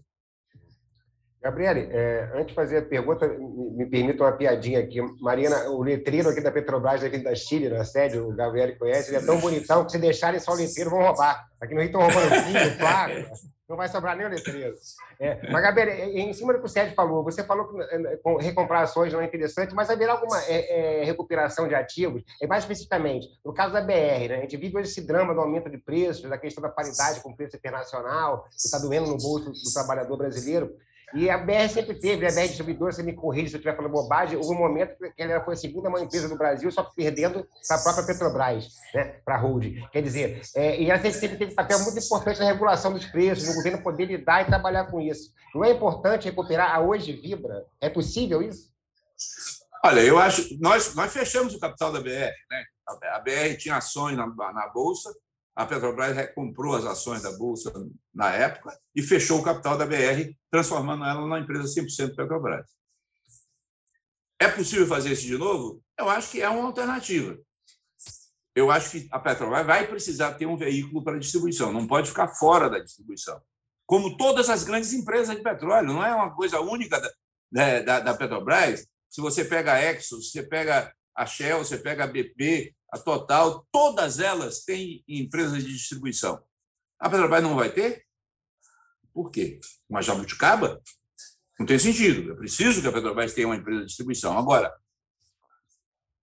Gabriele, 1.44 1.90
é, 1.92 2.32
antes 2.36 2.48
de 2.48 2.54
fazer 2.54 2.78
a 2.78 2.82
pergunta, 2.86 3.28
me 3.28 3.86
permita 3.88 4.24
uma 4.24 4.32
piadinha 4.32 4.80
aqui. 4.80 5.02
Marina, 5.20 5.70
o 5.70 5.82
letreiro 5.82 6.30
aqui 6.30 6.40
da 6.40 6.52
Petrobras, 6.52 7.04
aqui 7.04 7.18
da 7.18 7.36
Chile, 7.36 7.68
na 7.68 7.84
sede, 7.84 8.20
o 8.20 8.34
Gabriele 8.34 8.78
conhece, 8.78 9.10
ele 9.10 9.18
é 9.18 9.26
tão 9.26 9.40
bonitão 9.40 9.84
que 9.84 9.92
se 9.92 9.98
deixarem 9.98 10.40
só 10.40 10.54
o 10.54 10.56
letreiro, 10.56 10.92
vão 10.92 11.02
roubar. 11.02 11.46
Aqui 11.60 11.74
no 11.74 11.82
Rio 11.82 11.88
estão 11.88 12.02
roubando 12.02 12.36
filho, 12.46 12.78
claro 12.78 13.28
não 13.72 13.78
vai 13.78 13.88
sobrar 13.88 14.18
nem 14.18 14.28
o 14.28 14.30
letreiro. 14.30 14.76
É, 15.18 15.50
mas, 15.50 15.64
Gabriel, 15.64 16.10
em 16.10 16.34
cima 16.34 16.52
do 16.52 16.60
que 16.60 16.66
o 16.66 16.70
Sérgio 16.70 16.94
falou, 16.94 17.24
você 17.24 17.42
falou 17.42 17.70
que 17.70 17.82
é, 17.82 18.20
recomprar 18.42 18.84
ações 18.84 19.14
não 19.14 19.22
é 19.22 19.26
interessante, 19.26 19.74
mas 19.74 19.90
haverá 19.90 20.12
alguma 20.12 20.44
é, 20.44 21.00
é, 21.00 21.04
recuperação 21.06 21.68
de 21.68 21.74
ativos? 21.74 22.22
E 22.42 22.46
mais 22.46 22.64
especificamente, 22.64 23.30
no 23.46 23.54
caso 23.54 23.74
da 23.74 23.82
BR, 23.82 24.28
né, 24.28 24.36
a 24.36 24.42
gente 24.42 24.58
vive 24.58 24.78
hoje 24.78 24.90
esse 24.90 25.02
drama 25.02 25.34
do 25.34 25.40
aumento 25.40 25.70
de 25.70 25.78
preços, 25.78 26.30
da 26.30 26.38
questão 26.38 26.62
da 26.62 26.70
paridade 26.70 27.22
com 27.22 27.32
o 27.32 27.36
preço 27.36 27.56
internacional, 27.56 28.44
que 28.50 28.58
está 28.58 28.78
doendo 28.78 29.08
no 29.08 29.18
bolso 29.18 29.52
do 29.52 29.74
trabalhador 29.74 30.18
brasileiro. 30.18 30.76
E 31.14 31.30
a 31.30 31.38
BR 31.38 31.68
sempre 31.70 31.96
teve, 31.96 32.26
a 32.26 32.32
BR 32.32 32.48
Distribuidora, 32.48 32.92
você 32.92 33.04
me 33.04 33.14
corrige 33.14 33.50
se 33.50 33.56
eu 33.56 33.60
estiver 33.60 33.76
falando 33.76 33.92
bobagem, 33.92 34.38
houve 34.38 34.52
um 34.52 34.58
momento 34.58 34.96
que 34.98 35.22
ela 35.22 35.44
foi 35.44 35.54
a 35.54 35.58
segunda 35.58 35.90
maior 35.90 36.06
empresa 36.06 36.30
do 36.30 36.38
Brasil, 36.38 36.72
só 36.72 36.84
perdendo 36.84 37.46
para 37.68 37.78
a 37.78 37.82
própria 37.82 38.06
Petrobras, 38.06 38.68
né, 38.94 39.04
para 39.26 39.36
a 39.36 39.38
holding. 39.38 39.86
Quer 39.92 40.02
dizer, 40.02 40.42
é, 40.56 40.80
e 40.82 40.90
ela 40.90 41.02
sempre 41.12 41.38
teve 41.38 41.52
um 41.52 41.56
papel 41.56 41.80
muito 41.80 42.00
importante 42.00 42.40
na 42.40 42.46
regulação 42.46 42.94
dos 42.94 43.06
preços, 43.06 43.48
no 43.48 43.56
governo 43.56 43.84
poder 43.84 44.06
lidar 44.06 44.42
e 44.42 44.46
trabalhar 44.46 44.86
com 44.86 45.02
isso. 45.02 45.34
Não 45.54 45.66
é 45.66 45.72
importante 45.72 46.26
recuperar 46.26 46.74
a 46.74 46.80
hoje 46.80 47.14
Vibra? 47.14 47.66
É 47.82 47.90
possível 47.90 48.42
isso? 48.42 48.72
Olha, 49.84 50.02
eu 50.02 50.18
acho. 50.18 50.58
Nós, 50.60 50.96
nós 50.96 51.12
fechamos 51.12 51.54
o 51.54 51.60
capital 51.60 51.92
da 51.92 52.00
BR, 52.00 52.32
né? 52.50 52.64
A 53.14 53.20
BR 53.20 53.58
tinha 53.58 53.78
ações 53.78 54.16
na, 54.16 54.28
na 54.28 54.68
Bolsa, 54.74 55.12
a 55.56 55.66
Petrobras 55.66 56.34
comprou 56.34 56.76
as 56.76 56.86
ações 56.86 57.22
da 57.22 57.32
Bolsa 57.32 57.72
na 58.14 58.32
época 58.32 58.78
e 58.96 59.02
fechou 59.02 59.40
o 59.40 59.44
capital 59.44 59.78
da 59.78 59.86
BR, 59.86 60.34
transformando 60.50 61.04
ela 61.04 61.22
numa 61.22 61.40
empresa 61.40 61.64
100% 61.64 62.16
Petrobras. 62.16 62.68
É 64.40 64.48
possível 64.48 64.88
fazer 64.88 65.12
isso 65.12 65.28
de 65.28 65.38
novo? 65.38 65.84
Eu 65.98 66.10
acho 66.10 66.32
que 66.32 66.42
é 66.42 66.50
uma 66.50 66.66
alternativa. 66.66 67.38
Eu 68.56 68.72
acho 68.72 68.92
que 68.92 69.08
a 69.12 69.20
Petrobras 69.20 69.66
vai 69.66 69.88
precisar 69.88 70.34
ter 70.34 70.46
um 70.46 70.58
veículo 70.58 71.04
para 71.04 71.20
distribuição, 71.20 71.72
não 71.72 71.88
pode 71.88 72.10
ficar 72.10 72.28
fora 72.28 72.70
da 72.70 72.80
distribuição. 72.80 73.42
Como 73.86 74.16
todas 74.18 74.50
as 74.50 74.64
grandes 74.64 74.94
empresas 74.94 75.36
de 75.36 75.44
petróleo, 75.44 75.88
não 75.88 76.04
é 76.04 76.16
uma 76.16 76.34
coisa 76.34 76.60
única 76.62 77.00
da, 77.00 77.12
né, 77.52 77.82
da, 77.82 78.00
da 78.00 78.14
Petrobras. 78.14 78.88
Se 79.10 79.20
você 79.20 79.44
pega 79.44 79.74
a 79.74 79.84
Exxon, 79.84 80.22
você 80.22 80.42
pega 80.42 80.94
a 81.14 81.26
Shell, 81.26 81.60
você 81.60 81.78
pega 81.78 82.06
a 82.06 82.08
BP, 82.08 82.74
a 82.92 82.98
Total, 82.98 83.66
todas 83.72 84.20
elas 84.20 84.64
têm 84.64 85.04
empresas 85.08 85.64
de 85.64 85.72
distribuição. 85.72 86.44
A 87.00 87.10
Petrobras 87.10 87.42
não 87.42 87.56
vai 87.56 87.72
ter? 87.72 88.06
Por 89.14 89.32
quê? 89.32 89.60
Uma 89.90 90.02
jabuticaba? 90.02 90.82
Não 91.58 91.66
tem 91.66 91.80
sentido. 91.80 92.34
É 92.34 92.36
preciso 92.36 92.82
que 92.82 92.88
a 92.88 92.92
Petrobras 92.92 93.34
tenha 93.34 93.48
uma 93.48 93.56
empresa 93.56 93.82
de 93.82 93.88
distribuição. 93.88 94.38
Agora, 94.38 94.76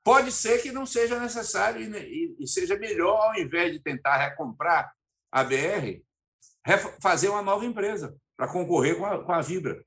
pode 0.05 0.31
ser 0.31 0.63
que 0.63 0.73
não 0.73 0.85
seja 0.85 1.19
necessário 1.19 1.81
e, 1.81 2.47
seja 2.47 2.79
melhor, 2.79 3.29
ao 3.29 3.35
invés 3.39 3.73
de 3.73 3.81
tentar 3.81 4.17
recomprar 4.17 4.93
a 5.31 5.45
BR, 5.45 6.03
fazer 7.01 7.29
uma 7.29 7.43
nova 7.43 7.65
empresa 7.65 8.17
para 8.37 8.49
concorrer 8.49 8.97
com 8.97 9.07
a, 9.07 9.25
com 9.25 9.33
a 9.33 9.41
Vibra. 9.41 9.85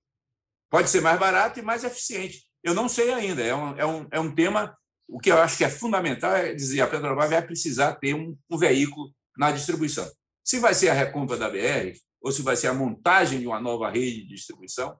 Pode 0.70 0.90
ser 0.90 1.02
mais 1.02 1.20
barato 1.20 1.60
e 1.60 1.64
mais 1.64 1.84
eficiente. 1.84 2.48
Eu 2.64 2.74
não 2.74 2.88
sei 2.88 3.14
ainda. 3.14 3.44
É 3.44 3.56
um, 3.56 3.78
é 3.78 3.86
um, 3.86 4.08
é 4.12 4.20
um 4.20 4.34
tema. 4.34 4.78
O 5.08 5.20
que 5.20 5.32
eu 5.32 5.38
acho 5.38 5.58
que 5.58 5.64
é 5.64 5.70
fundamental 5.70 6.36
é 6.36 6.54
dizer 6.54 6.82
a 6.82 6.88
Petrobras 6.88 7.30
vai 7.30 7.42
precisar 7.42 7.96
ter 7.96 8.14
um, 8.14 8.38
um 8.50 8.58
veículo 8.58 9.12
na 9.38 9.52
distribuição. 9.52 10.10
Se 10.44 10.60
vai 10.60 10.74
ser 10.74 10.90
a 10.90 10.94
recompra 10.94 11.38
da 11.38 11.50
BR 11.50 11.94
ou 12.22 12.32
se 12.32 12.42
vai 12.42 12.56
ser 12.56 12.68
a 12.68 12.74
montagem 12.74 13.40
de 13.40 13.48
uma 13.48 13.60
nova 13.60 13.90
rede 13.90 14.22
de 14.22 14.36
distribuição, 14.36 14.98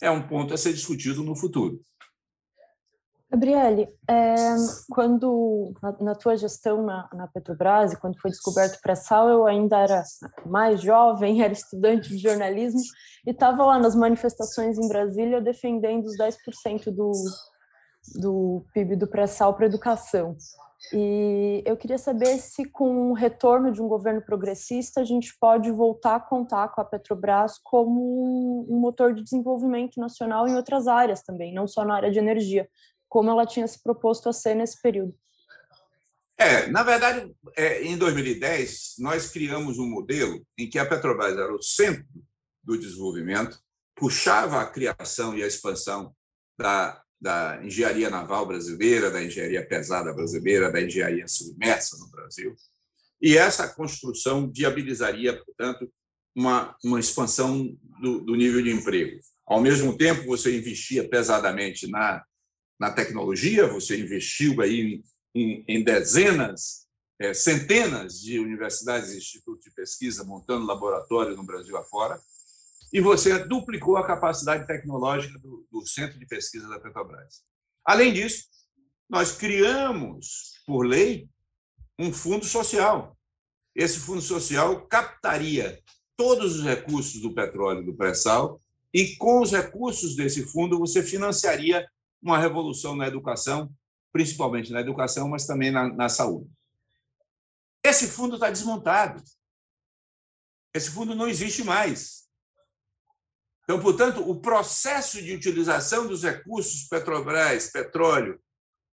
é 0.00 0.10
um 0.10 0.26
ponto 0.26 0.54
a 0.54 0.56
ser 0.56 0.72
discutido 0.72 1.22
no 1.22 1.36
futuro. 1.36 1.80
Gabriele, 3.32 3.88
é, 4.06 4.36
quando 4.90 5.72
na, 5.82 5.96
na, 6.00 6.14
tua 6.14 6.36
gestão 6.36 6.84
na, 6.84 7.08
na 7.14 7.26
Petrobras, 7.26 7.94
quando 7.94 8.20
foi 8.20 8.30
descoberto 8.30 8.76
o 8.76 8.82
pré-sal, 8.82 9.26
eu 9.26 9.46
ainda 9.46 9.78
era 9.78 10.02
mais 10.44 10.82
jovem, 10.82 11.40
era 11.42 11.52
estudante 11.52 12.10
de 12.10 12.18
jornalismo 12.18 12.80
e 13.26 13.30
estava 13.30 13.64
lá 13.64 13.78
nas 13.78 13.96
manifestações 13.96 14.78
em 14.78 14.86
Brasília 14.86 15.40
defendendo 15.40 16.04
os 16.04 16.18
10% 16.18 16.90
do, 16.90 17.10
do 18.14 18.64
PIB 18.72 18.96
do 18.96 19.06
pré-sal 19.06 19.54
para 19.54 19.66
educação. 19.66 20.36
E 20.92 21.62
eu 21.64 21.76
queria 21.76 21.98
saber 21.98 22.38
se, 22.38 22.64
com 22.64 23.10
o 23.10 23.12
retorno 23.12 23.70
de 23.70 23.80
um 23.80 23.86
governo 23.86 24.20
progressista, 24.20 25.00
a 25.00 25.04
gente 25.04 25.36
pode 25.38 25.70
voltar 25.70 26.16
a 26.16 26.20
contar 26.20 26.68
com 26.68 26.80
a 26.80 26.84
Petrobras 26.84 27.58
como 27.62 28.66
um 28.68 28.80
motor 28.80 29.14
de 29.14 29.22
desenvolvimento 29.22 30.00
nacional 30.00 30.48
em 30.48 30.56
outras 30.56 30.88
áreas 30.88 31.22
também, 31.22 31.54
não 31.54 31.68
só 31.68 31.84
na 31.84 31.94
área 31.94 32.10
de 32.10 32.18
energia, 32.18 32.68
como 33.08 33.30
ela 33.30 33.46
tinha 33.46 33.66
se 33.66 33.80
proposto 33.82 34.28
a 34.28 34.32
ser 34.32 34.54
nesse 34.54 34.80
período. 34.82 35.14
É, 36.36 36.66
na 36.66 36.82
verdade, 36.82 37.32
é, 37.56 37.84
em 37.84 37.96
2010, 37.96 38.94
nós 38.98 39.30
criamos 39.30 39.78
um 39.78 39.88
modelo 39.88 40.44
em 40.58 40.68
que 40.68 40.78
a 40.78 40.86
Petrobras 40.86 41.36
era 41.36 41.54
o 41.54 41.62
centro 41.62 42.04
do 42.62 42.76
desenvolvimento, 42.76 43.58
puxava 43.94 44.60
a 44.60 44.66
criação 44.66 45.36
e 45.36 45.42
a 45.42 45.46
expansão 45.46 46.14
da, 46.58 47.01
da 47.22 47.60
engenharia 47.62 48.10
naval 48.10 48.44
brasileira, 48.46 49.10
da 49.10 49.22
engenharia 49.22 49.66
pesada 49.66 50.12
brasileira, 50.12 50.72
da 50.72 50.82
engenharia 50.82 51.28
submersa 51.28 51.96
no 51.98 52.10
Brasil. 52.10 52.54
E 53.20 53.38
essa 53.38 53.68
construção 53.68 54.50
viabilizaria, 54.52 55.40
portanto, 55.44 55.88
uma, 56.34 56.76
uma 56.84 56.98
expansão 56.98 57.78
do, 58.00 58.20
do 58.20 58.34
nível 58.34 58.60
de 58.60 58.72
emprego. 58.72 59.20
Ao 59.46 59.60
mesmo 59.60 59.96
tempo, 59.96 60.26
você 60.26 60.56
investia 60.56 61.08
pesadamente 61.08 61.88
na 61.88 62.24
na 62.82 62.90
tecnologia, 62.90 63.68
você 63.68 63.96
investiu 63.96 64.60
aí 64.60 65.04
em, 65.32 65.64
em 65.68 65.84
dezenas, 65.84 66.84
é, 67.20 67.32
centenas 67.32 68.20
de 68.20 68.40
universidades 68.40 69.12
e 69.12 69.18
institutos 69.18 69.62
de 69.62 69.70
pesquisa 69.70 70.24
montando 70.24 70.66
laboratórios 70.66 71.36
no 71.36 71.44
Brasil 71.44 71.76
afora, 71.76 72.20
e 72.92 73.00
você 73.00 73.38
duplicou 73.44 73.96
a 73.96 74.06
capacidade 74.06 74.66
tecnológica 74.66 75.38
do, 75.38 75.66
do 75.70 75.86
Centro 75.86 76.18
de 76.18 76.26
Pesquisa 76.26 76.68
da 76.68 76.78
Petrobras. 76.78 77.42
Além 77.84 78.12
disso, 78.12 78.44
nós 79.08 79.32
criamos, 79.32 80.60
por 80.66 80.86
lei, 80.86 81.28
um 81.98 82.12
fundo 82.12 82.44
social. 82.44 83.16
Esse 83.74 83.98
fundo 83.98 84.20
social 84.20 84.86
captaria 84.86 85.80
todos 86.16 86.56
os 86.56 86.64
recursos 86.64 87.20
do 87.20 87.34
petróleo 87.34 87.84
do 87.84 87.94
pré-sal 87.94 88.60
e, 88.92 89.16
com 89.16 89.40
os 89.40 89.52
recursos 89.52 90.14
desse 90.14 90.46
fundo, 90.46 90.78
você 90.78 91.02
financiaria 91.02 91.88
uma 92.22 92.38
revolução 92.38 92.94
na 92.94 93.06
educação, 93.06 93.72
principalmente 94.12 94.70
na 94.70 94.80
educação, 94.80 95.28
mas 95.28 95.46
também 95.46 95.70
na, 95.70 95.88
na 95.92 96.08
saúde. 96.10 96.50
Esse 97.82 98.06
fundo 98.06 98.34
está 98.34 98.50
desmontado. 98.50 99.22
Esse 100.74 100.90
fundo 100.90 101.14
não 101.14 101.26
existe 101.26 101.64
mais. 101.64 102.21
Então, 103.64 103.80
portanto, 103.80 104.28
o 104.28 104.40
processo 104.40 105.22
de 105.22 105.34
utilização 105.34 106.06
dos 106.06 106.22
recursos 106.22 106.88
Petrobras, 106.88 107.70
petróleo, 107.70 108.40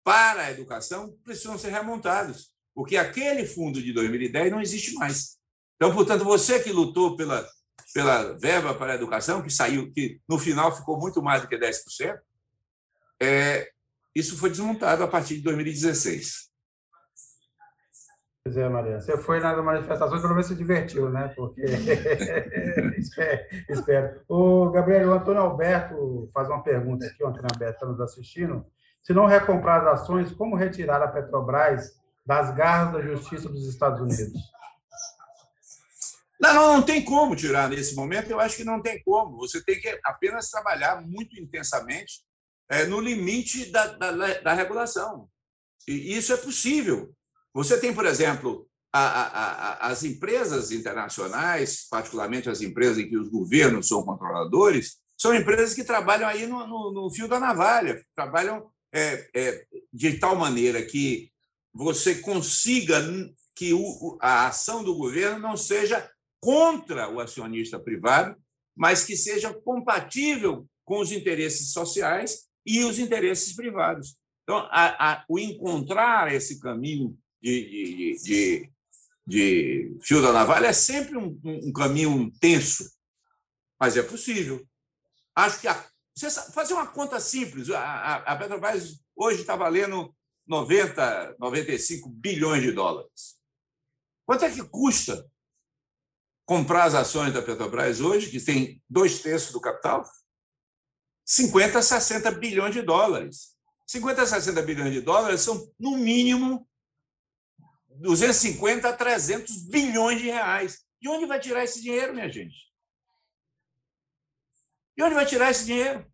para 0.03 0.43
a 0.43 0.51
educação 0.51 1.17
precisam 1.25 1.59
ser 1.59 1.71
remontados, 1.71 2.53
porque 2.75 2.97
aquele 2.97 3.47
fundo 3.47 3.83
de 3.83 3.93
2010 3.93 4.51
não 4.51 4.61
existe 4.61 4.95
mais. 4.95 5.39
Então, 5.77 5.95
portanto, 5.95 6.25
você 6.25 6.61
que 6.61 6.73
lutou 6.73 7.17
pela, 7.17 7.47
pela 7.93 8.39
verba 8.39 8.75
para 8.75 8.93
a 8.93 8.97
educação, 8.97 9.43
que 9.43 9.51
saiu, 9.51 9.93
que 9.93 10.21
no 10.29 10.39
final 10.39 10.75
ficou 10.75 10.99
muito 10.99 11.23
mais 11.23 11.43
do 11.43 11.49
que 11.49 11.59
10%, 11.59 12.19
é, 13.21 13.71
isso 14.15 14.37
foi 14.37 14.51
desmontado 14.51 15.03
a 15.03 15.09
partir 15.09 15.37
de 15.37 15.43
2016. 15.43 16.51
Pois 18.45 18.59
é, 18.59 18.69
Maria. 18.69 19.01
Você 19.01 19.17
foi 19.17 19.41
na 19.41 19.57
manifestação, 19.63 20.21
pelo 20.21 20.35
menos 20.35 20.47
se 20.47 20.55
divertiu, 20.55 21.09
né? 21.09 21.33
Porque. 21.35 21.63
espero. 23.71 24.21
O 24.29 24.71
Gabriel, 24.71 25.09
o 25.09 25.15
Antônio 25.15 25.41
Alberto 25.41 26.29
faz 26.33 26.49
uma 26.49 26.63
pergunta 26.63 27.07
aqui, 27.07 27.25
o 27.25 27.29
Antônio 27.29 27.49
Alberto 27.51 27.75
está 27.75 27.87
nos 27.87 28.01
assistindo. 28.01 28.67
Se 29.03 29.15
não 29.15 29.25
recomprar 29.25 29.87
as 29.87 30.03
ações, 30.03 30.31
como 30.33 30.57
retirar 30.57 31.03
a 31.03 31.09
Petrobras 31.09 31.99
das 32.27 32.55
garras 32.55 32.93
da 32.93 33.01
justiça 33.01 33.49
dos 33.49 33.67
Estados 33.67 34.01
Unidos? 34.01 34.39
Não, 36.39 36.53
não, 36.53 36.75
não 36.75 36.83
tem 36.83 37.03
como 37.03 37.35
tirar 37.35 37.71
nesse 37.71 37.95
momento, 37.95 38.31
eu 38.31 38.41
acho 38.41 38.59
que 38.59 38.65
não 38.65 38.83
tem 38.83 39.03
como. 39.03 39.39
Você 39.39 39.65
tem 39.65 39.81
que 39.81 39.99
apenas 40.05 40.51
trabalhar 40.51 41.01
muito 41.01 41.41
intensamente 41.41 42.23
é, 42.69 42.85
no 42.85 43.01
limite 43.01 43.71
da, 43.71 43.87
da, 43.87 44.41
da, 44.41 44.53
regulação. 44.53 45.31
E 45.89 46.15
isso 46.15 46.33
é 46.33 46.37
possível. 46.37 47.15
Você 47.55 47.79
tem, 47.79 47.95
por 47.95 48.05
exemplo, 48.05 48.69
a, 48.93 49.01
a, 49.01 49.27
a, 49.27 49.87
as 49.89 50.03
empresas 50.03 50.73
internacionais, 50.73 51.87
particularmente 51.89 52.51
as 52.51 52.61
empresas 52.61 52.99
em 52.99 53.09
que 53.09 53.17
os 53.17 53.29
governos 53.29 53.89
são 53.89 54.03
controladores, 54.03 54.99
são 55.17 55.35
empresas 55.35 55.73
que 55.73 55.85
trabalham 55.85 56.29
aí 56.29 56.47
no, 56.47 56.67
no, 56.67 56.93
no 56.93 57.11
fio 57.11 57.29
da 57.29 57.39
navalha, 57.39 58.05
trabalham 58.15 58.69
é, 58.93 59.29
é, 59.35 59.67
de 59.93 60.19
tal 60.19 60.37
maneira 60.37 60.83
que 60.83 61.31
você 61.73 62.17
consiga 62.17 63.01
que 63.55 63.73
o, 63.73 64.19
a 64.21 64.49
ação 64.49 64.83
do 64.83 64.97
governo 64.97 65.39
não 65.39 65.57
seja 65.57 66.09
contra 66.41 67.09
o 67.09 67.21
acionista 67.21 67.79
privado, 67.79 68.37
mas 68.77 69.05
que 69.05 69.17
seja 69.17 69.55
compatível 69.55 70.67
com 70.85 71.01
os 71.01 71.13
interesses 71.13 71.73
sociais 71.73 72.49
e 72.67 72.85
os 72.85 72.99
interesses 72.99 73.55
privados. 73.55 74.17
Então, 74.43 74.59
a, 74.71 75.13
a, 75.13 75.25
o 75.29 75.39
encontrar 75.39 76.33
esse 76.33 76.61
caminho 76.61 77.17
de, 77.45 78.17
de, 78.17 78.23
de, 78.23 78.71
de, 79.27 79.99
fio 80.03 80.23
da 80.23 80.33
navalha 80.33 80.69
é 80.69 80.73
sempre 80.73 81.19
um, 81.19 81.39
um, 81.45 81.73
caminho 81.73 82.33
tenso, 82.41 82.91
mas 83.79 83.99
é 83.99 84.03
possível. 84.03 84.67
Acho 85.37 85.61
que 85.61 85.69
a, 85.69 85.87
você 86.17 86.31
fazer 86.53 86.73
uma 86.73 86.87
conta 86.87 87.21
simples, 87.21 87.69
a, 87.69 88.17
a 88.17 88.37
Petrobras 88.37 88.99
hoje 89.15 89.43
está 89.43 89.55
valendo 89.57 90.15
90, 90.47 91.37
95 91.39 92.09
bilhões 92.09 92.63
de 92.63 92.73
dólares. 92.73 93.37
Quanto 94.25 94.47
é 94.47 94.51
que 94.51 94.65
custa 94.65 95.31
comprar 96.47 96.85
as 96.85 96.95
ações 96.95 97.35
da 97.35 97.43
Petrobras 97.43 98.01
hoje, 98.01 98.31
que 98.31 98.41
tem 98.41 98.83
dois 98.89 99.21
terços 99.21 99.53
do 99.53 99.61
capital? 99.61 100.03
50 101.27 101.79
a 101.79 101.83
60 101.83 102.31
bilhões 102.33 102.73
de 102.73 102.81
dólares. 102.81 103.55
50 103.87 104.23
a 104.23 104.27
60 104.27 104.63
bilhões 104.63 104.95
de 104.95 105.03
dólares 105.03 105.43
são, 105.43 105.71
no 105.79 105.99
mínimo, 105.99 106.67
250 108.01 108.89
a 108.89 108.93
300 108.93 109.69
bilhões 109.69 110.21
de 110.21 110.27
reais. 110.27 110.85
De 111.01 111.09
onde 111.09 111.27
vai 111.27 111.39
tirar 111.39 111.65
esse 111.65 111.83
dinheiro, 111.83 112.15
minha 112.15 112.29
gente? 112.29 112.57
De 114.97 115.03
onde 115.03 115.15
vai 115.15 115.27
tirar 115.27 115.51
esse 115.51 115.65
dinheiro? 115.65 116.07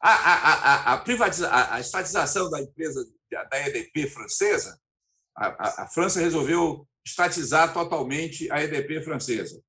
A, 0.00 0.10
a, 0.10 0.34
a, 0.34 0.94
a, 0.94 1.02
a, 1.02 1.74
a 1.74 1.80
estatização 1.80 2.50
da 2.50 2.60
empresa 2.60 3.04
da 3.50 3.66
EDP 3.66 4.08
francesa, 4.08 4.78
a, 5.36 5.84
a 5.84 5.88
França 5.88 6.20
resolveu 6.20 6.86
estatizar 7.06 7.72
totalmente 7.72 8.50
a 8.50 8.62
EDP 8.62 9.02
francesa. 9.02 9.62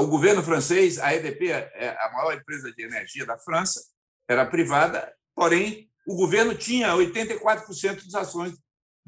O 0.00 0.06
governo 0.06 0.42
francês, 0.42 0.98
a 0.98 1.14
EDP, 1.14 1.50
é 1.50 1.96
a 2.00 2.10
maior 2.12 2.34
empresa 2.34 2.72
de 2.72 2.82
energia 2.82 3.24
da 3.24 3.38
França, 3.38 3.80
era 4.28 4.44
privada, 4.44 5.14
porém, 5.34 5.88
o 6.06 6.16
governo 6.16 6.54
tinha 6.54 6.94
84% 6.94 8.04
das 8.04 8.14
ações 8.14 8.58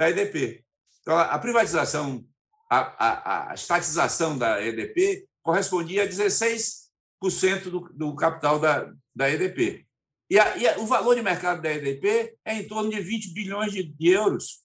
da 0.01 0.09
EDP. 0.09 0.65
Então, 1.03 1.19
a 1.19 1.39
privatização, 1.39 2.25
a, 2.71 2.79
a, 2.79 3.51
a 3.51 3.55
estatização 3.55 4.39
da 4.39 4.65
EDP 4.65 5.29
correspondia 5.43 6.05
a 6.05 6.09
16% 6.09 7.65
do, 7.65 7.81
do 7.93 8.15
capital 8.15 8.59
da, 8.59 8.91
da 9.15 9.31
EDP. 9.31 9.87
E, 10.31 10.39
a, 10.39 10.57
e 10.57 10.79
o 10.79 10.87
valor 10.87 11.15
de 11.17 11.23
mercado 11.23 11.61
da 11.61 11.71
EDP 11.71 12.35
é 12.47 12.55
em 12.55 12.67
torno 12.67 12.89
de 12.89 12.99
20 12.99 13.35
bilhões 13.35 13.73
de, 13.73 13.83
de 13.83 14.09
euros. 14.09 14.63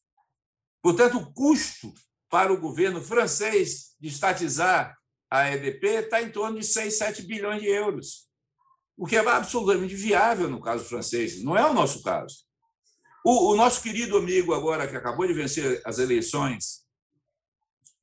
Portanto, 0.81 1.17
o 1.17 1.33
custo 1.33 1.93
para 2.29 2.53
o 2.53 2.61
governo 2.61 3.01
francês 3.01 3.93
de 3.99 4.07
estatizar 4.07 4.97
a 5.29 5.51
EDP 5.51 5.85
está 5.85 6.21
em 6.21 6.31
torno 6.31 6.57
de 6.57 6.65
6, 6.65 6.97
7 6.97 7.23
bilhões 7.23 7.61
de 7.61 7.67
euros, 7.67 8.29
o 8.95 9.05
que 9.05 9.17
é 9.17 9.19
absolutamente 9.19 9.95
viável 9.95 10.49
no 10.49 10.61
caso 10.61 10.85
francês, 10.85 11.43
não 11.43 11.57
é 11.57 11.69
o 11.69 11.73
nosso 11.73 12.01
caso. 12.03 12.44
O, 13.25 13.53
o 13.53 13.55
nosso 13.55 13.81
querido 13.81 14.15
amigo 14.17 14.53
agora, 14.53 14.87
que 14.87 14.95
acabou 14.95 15.25
de 15.25 15.33
vencer 15.33 15.81
as 15.83 15.97
eleições 15.97 16.85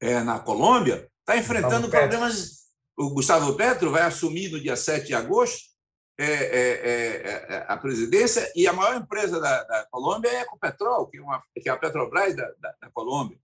é, 0.01 0.21
na 0.21 0.41
Colômbia, 0.41 1.09
está 1.21 1.37
enfrentando 1.39 1.89
problemas 1.89 2.63
o 2.97 3.11
Gustavo 3.11 3.55
Petro 3.55 3.91
vai 3.91 4.03
assumir 4.03 4.51
no 4.51 4.61
dia 4.61 4.77
7 4.77 5.07
de 5.07 5.15
agosto 5.15 5.71
é, 6.19 6.25
é, 6.25 6.29
é, 6.29 7.55
é, 7.55 7.67
a 7.69 7.77
presidência 7.77 8.51
e 8.55 8.67
a 8.67 8.73
maior 8.73 8.97
empresa 8.97 9.41
da, 9.41 9.65
da 9.65 9.87
Colômbia 9.91 10.29
é 10.29 10.39
a 10.39 10.43
Ecopetrol, 10.43 11.09
que 11.09 11.17
é, 11.17 11.23
uma, 11.23 11.43
que 11.55 11.69
é 11.69 11.73
a 11.73 11.77
Petrobras 11.77 12.37
da, 12.37 12.45
da, 12.61 12.75
da 12.83 12.91
Colômbia. 12.91 13.39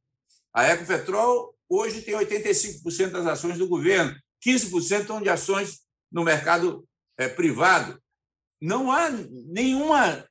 A 0.53 0.69
Ecopetrol 0.69 1.55
hoje 1.69 2.03
tem 2.03 2.15
85% 2.15 3.11
das 3.11 3.27
ações 3.27 3.57
do 3.57 3.69
governo, 3.69 4.15
15% 4.45 5.07
são 5.07 5.23
de 5.23 5.31
ações 5.31 5.81
no 6.13 6.23
mercado 6.23 6.87
é, 7.17 7.27
privado. 7.27 8.01
Não 8.61 8.93
há 8.93 9.09
nenhuma 9.11 10.29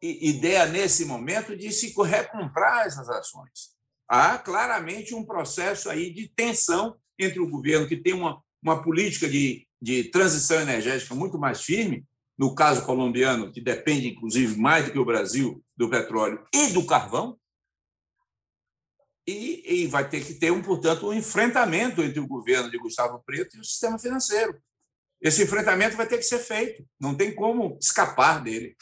ideia 0.00 0.66
nesse 0.66 1.04
momento 1.04 1.56
de 1.56 1.72
se 1.72 1.94
recomprar 2.02 2.86
essas 2.86 3.08
ações. 3.08 3.74
Há 4.08 4.38
claramente 4.38 5.14
um 5.14 5.24
processo 5.24 5.90
aí 5.90 6.12
de 6.12 6.28
tensão 6.28 6.96
entre 7.18 7.40
o 7.40 7.48
governo, 7.48 7.88
que 7.88 7.96
tem 7.96 8.12
uma, 8.12 8.40
uma 8.62 8.82
política 8.82 9.28
de, 9.28 9.66
de 9.80 10.04
transição 10.04 10.60
energética 10.60 11.14
muito 11.14 11.38
mais 11.38 11.62
firme, 11.62 12.04
no 12.38 12.54
caso 12.54 12.84
colombiano, 12.84 13.50
que 13.50 13.60
depende, 13.60 14.08
inclusive, 14.08 14.56
mais 14.58 14.84
do 14.84 14.92
que 14.92 14.98
o 14.98 15.04
Brasil 15.04 15.62
do 15.76 15.88
petróleo 15.88 16.46
e 16.52 16.68
do 16.68 16.84
carvão, 16.84 17.38
e, 19.26 19.82
e, 19.82 19.86
vai 19.88 20.08
ter 20.08 20.24
que 20.24 20.34
ter, 20.34 20.52
um, 20.52 20.62
portanto, 20.62 21.08
um 21.08 21.12
enfrentamento 21.12 22.00
entre 22.00 22.20
o 22.20 22.28
governo 22.28 22.70
de 22.70 22.78
Gustavo 22.78 23.20
Preto 23.26 23.56
e 23.56 23.60
o 23.60 23.64
sistema 23.64 23.98
financeiro. 23.98 24.56
Esse 25.20 25.42
enfrentamento 25.42 25.96
vai 25.96 26.06
ter 26.06 26.18
que 26.18 26.22
ser 26.22 26.38
feito, 26.38 26.86
não 27.00 27.16
tem 27.16 27.34
como 27.34 27.76
escapar 27.80 28.40
dele. 28.40 28.76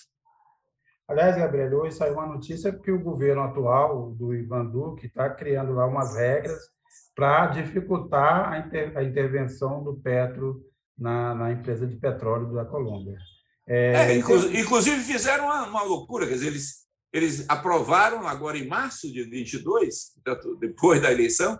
Aliás, 1.07 1.37
Gabriel, 1.37 1.75
hoje 1.75 1.97
saiu 1.97 2.15
uma 2.15 2.27
notícia 2.27 2.73
que 2.73 2.91
o 2.91 2.99
governo 2.99 3.43
atual, 3.43 4.13
do 4.13 4.35
Ivan 4.35 4.65
Duque, 4.67 5.07
está 5.07 5.29
criando 5.29 5.75
lá 5.75 5.87
umas 5.87 6.17
regras 6.17 6.59
para 7.15 7.49
dificultar 7.49 8.53
a, 8.53 8.59
inter, 8.59 8.97
a, 8.97 9.03
intervenção 9.03 9.85
do 9.85 9.95
Petro 9.95 10.65
na, 10.99 11.35
na, 11.35 11.53
empresa 11.53 11.87
de 11.87 11.97
petróleo 11.97 12.53
da 12.55 12.65
Colômbia. 12.65 13.19
É, 13.67 14.13
é, 14.13 14.17
inclusive 14.17 15.03
fizeram 15.03 15.45
uma, 15.45 15.67
uma, 15.67 15.83
loucura, 15.83 16.27
quer 16.27 16.35
dizer, 16.35 16.49
eles, 16.49 16.87
eles 17.13 17.49
aprovaram 17.49 18.27
agora 18.27 18.59
em 18.59 18.67
março 18.67 19.11
de 19.13 19.23
22, 19.25 20.13
depois 20.59 21.01
da 21.01 21.13
eleição, 21.13 21.59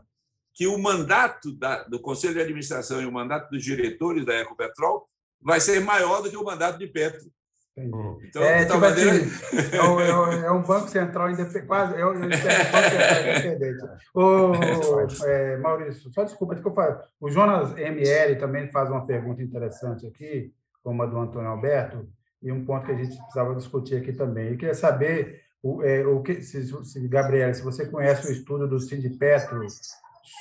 que 0.55 0.67
o 0.67 0.79
mandato 0.79 1.53
da, 1.53 1.83
do 1.85 2.01
Conselho 2.01 2.35
de 2.35 2.41
Administração 2.41 3.03
e 3.03 3.07
o 3.07 3.13
mandato 3.13 3.51
dos 3.51 3.63
diretores 3.63 4.25
da 4.25 4.35
Ecopetrol 4.35 5.07
vai 5.41 5.61
ser 5.61 5.81
maior 5.81 6.23
do 6.23 6.31
que 6.31 6.37
o 6.37 6.45
mandato 6.45 6.79
de 6.79 6.87
Petro. 6.87 7.31
Então, 7.77 8.43
é, 8.43 8.65
tipo 8.65 8.79
maneira... 8.79 9.11
assim, 9.11 9.77
é, 9.77 9.83
um, 9.83 10.01
é, 10.01 10.53
um, 10.53 10.63
banco 10.63 10.89
central 10.89 11.31
independente, 11.31 11.67
quase, 11.67 11.95
é 12.01 12.07
um, 12.07 12.21
banco 12.21 12.37
central 12.37 13.23
independente. 13.23 13.85
O, 14.15 15.25
é, 15.27 15.57
Maurício, 15.57 16.13
só 16.13 16.23
desculpa, 16.23 16.55
que 16.55 16.65
eu 16.65 16.73
falo. 16.73 17.01
O 17.21 17.29
Jonas 17.29 17.77
ML 17.77 18.37
também 18.37 18.71
faz 18.71 18.89
uma 18.89 19.05
pergunta 19.05 19.43
interessante 19.43 20.07
aqui, 20.07 20.53
como 20.85 21.03
a 21.03 21.07
do 21.07 21.19
Antônio 21.19 21.49
Alberto, 21.49 22.09
e 22.41 22.53
um 22.53 22.65
ponto 22.65 22.87
que 22.87 22.93
a 22.93 22.97
gente 22.97 23.17
precisava 23.17 23.57
discutir 23.57 23.97
aqui 23.97 24.13
também. 24.13 24.51
Eu 24.51 24.57
queria 24.57 24.75
saber 24.75 25.43
o, 25.61 25.83
é, 25.83 26.07
o 26.07 26.23
que, 26.23 26.43
se, 26.43 26.65
se, 26.85 27.09
Gabriel, 27.09 27.53
se 27.55 27.63
você 27.63 27.87
conhece 27.87 28.29
o 28.29 28.33
estudo 28.33 28.69
do 28.69 28.79
Cid 28.79 29.09
Petro 29.19 29.67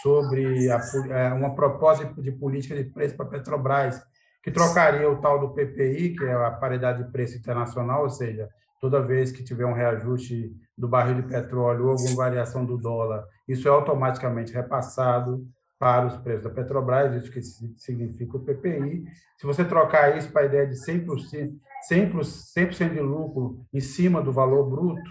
sobre 0.04 0.70
a, 0.70 0.80
é, 1.10 1.34
uma 1.34 1.56
proposta 1.56 2.06
de 2.22 2.32
política 2.32 2.76
de 2.76 2.84
preço 2.84 3.16
para 3.16 3.26
a 3.26 3.30
Petrobras, 3.30 4.04
que 4.44 4.52
trocaria 4.52 5.10
o 5.10 5.22
tal 5.22 5.40
do 5.40 5.54
PPI, 5.54 6.16
que 6.18 6.26
é 6.26 6.34
a 6.34 6.52
paridade 6.52 7.04
de 7.04 7.12
preço 7.12 7.38
internacional, 7.38 8.04
ou 8.04 8.10
seja, 8.10 8.50
toda 8.82 9.02
vez 9.02 9.32
que 9.32 9.44
tiver 9.44 9.66
um 9.66 9.74
reajuste 9.74 10.52
do 10.78 10.88
barril 10.88 11.22
de 11.22 11.30
petróleo 11.30 11.86
ou 11.86 11.92
alguma 11.92 12.16
variação 12.16 12.66
do 12.66 12.78
dólar, 12.78 13.24
isso 13.48 13.68
é 13.68 13.72
automaticamente 13.72 14.54
repassado 14.54 15.48
para 15.80 16.06
os 16.08 16.18
preços 16.18 16.44
da 16.44 16.50
Petrobras, 16.50 17.16
isso 17.16 17.32
que 17.32 17.42
significa 17.78 18.38
o 18.38 18.44
PPI. 18.44 19.06
Se 19.38 19.46
você 19.46 19.64
trocar 19.64 20.18
isso 20.18 20.32
para 20.32 20.42
a 20.42 20.46
ideia 20.46 20.68
de 20.68 20.76
100%, 20.76 21.54
100%, 21.90 22.74
100 22.74 22.90
de 22.90 23.00
lucro 23.00 23.66
em 23.74 23.80
cima 23.80 24.22
do 24.22 24.32
valor 24.32 24.70
bruto, 24.70 25.10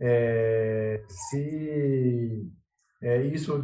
é, 0.00 1.02
se 1.08 2.48
é, 3.02 3.22
isso 3.22 3.60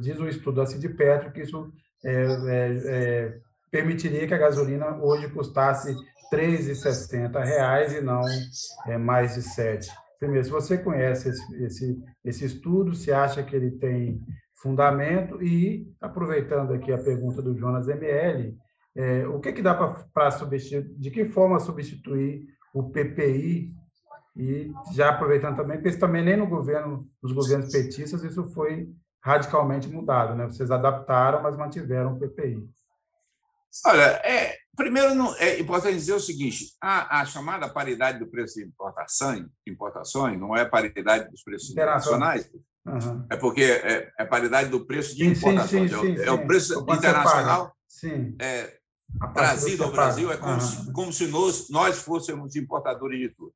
diz 0.00 0.18
o 0.18 0.28
estudo 0.28 0.56
da 0.56 0.66
Cid 0.66 0.88
Petro 0.90 1.32
que 1.32 1.42
isso 1.42 1.72
é, 2.04 2.12
é, 2.12 2.76
é 2.86 3.40
permitiria 3.76 4.26
que 4.26 4.32
a 4.32 4.38
gasolina 4.38 4.96
hoje 5.02 5.28
custasse 5.28 5.92
R$ 5.92 5.98
3,60 6.32 7.98
e 7.98 8.00
não 8.00 8.22
é, 8.86 8.96
mais 8.96 9.34
de 9.34 9.42
7. 9.42 9.90
Primeiro, 10.18 10.44
se 10.44 10.50
você 10.50 10.78
conhece 10.78 11.28
esse, 11.28 11.64
esse, 11.64 12.02
esse 12.24 12.44
estudo, 12.46 12.94
se 12.94 13.12
acha 13.12 13.42
que 13.42 13.54
ele 13.54 13.72
tem 13.72 14.18
fundamento 14.54 15.42
e, 15.42 15.86
aproveitando 16.00 16.72
aqui 16.72 16.90
a 16.90 16.98
pergunta 16.98 17.42
do 17.42 17.54
Jonas 17.54 17.86
ML, 17.86 18.56
é, 18.96 19.28
o 19.28 19.38
que, 19.40 19.52
que 19.52 19.60
dá 19.60 19.74
para 19.74 20.30
substituir, 20.30 20.88
de 20.96 21.10
que 21.10 21.26
forma 21.26 21.60
substituir 21.60 22.46
o 22.72 22.84
PPI 22.84 23.68
e 24.34 24.72
já 24.94 25.10
aproveitando 25.10 25.56
também, 25.56 25.78
porque 25.78 25.98
também 25.98 26.24
nem 26.24 26.36
no 26.36 26.46
governo, 26.46 27.06
nos 27.22 27.32
governos 27.32 27.70
petistas, 27.70 28.24
isso 28.24 28.48
foi 28.54 28.88
radicalmente 29.22 29.86
mudado, 29.88 30.34
né? 30.34 30.46
Vocês 30.46 30.70
adaptaram, 30.70 31.42
mas 31.42 31.56
mantiveram 31.56 32.14
o 32.14 32.18
PPI. 32.18 32.66
Olha, 33.84 34.20
é, 34.24 34.56
primeiro 34.76 35.14
não, 35.14 35.34
é 35.36 35.58
importante 35.58 35.96
dizer 35.96 36.14
o 36.14 36.20
seguinte: 36.20 36.72
a, 36.80 37.20
a 37.20 37.24
chamada 37.24 37.68
paridade 37.68 38.18
do 38.18 38.26
preço 38.26 38.54
de 38.54 38.64
importação, 38.64 39.48
importações 39.66 40.38
não 40.38 40.56
é 40.56 40.64
paridade 40.64 41.30
dos 41.30 41.42
preços 41.42 41.70
internacionais, 41.70 42.50
uhum. 42.86 43.26
é 43.30 43.36
porque 43.36 43.62
é, 43.62 44.12
é, 44.18 44.24
paridade 44.24 44.70
do 44.70 44.86
preço 44.86 45.14
de 45.14 45.26
importação. 45.26 45.68
Sim, 45.68 45.88
sim, 45.88 46.16
sim, 46.16 46.22
é, 46.22 46.30
o 46.30 46.46
preço 46.46 46.80
internacional 46.80 47.74
é, 48.40 48.78
trazido 49.34 49.84
ao 49.84 49.92
Brasil, 49.92 50.32
é 50.32 50.36
como, 50.36 50.52
uhum. 50.52 50.60
se, 50.60 50.92
como 50.92 51.12
se 51.12 51.26
nós, 51.28 51.68
nós 51.70 51.98
fôssemos 51.98 52.56
importadores 52.56 53.18
de 53.18 53.28
tudo. 53.30 53.54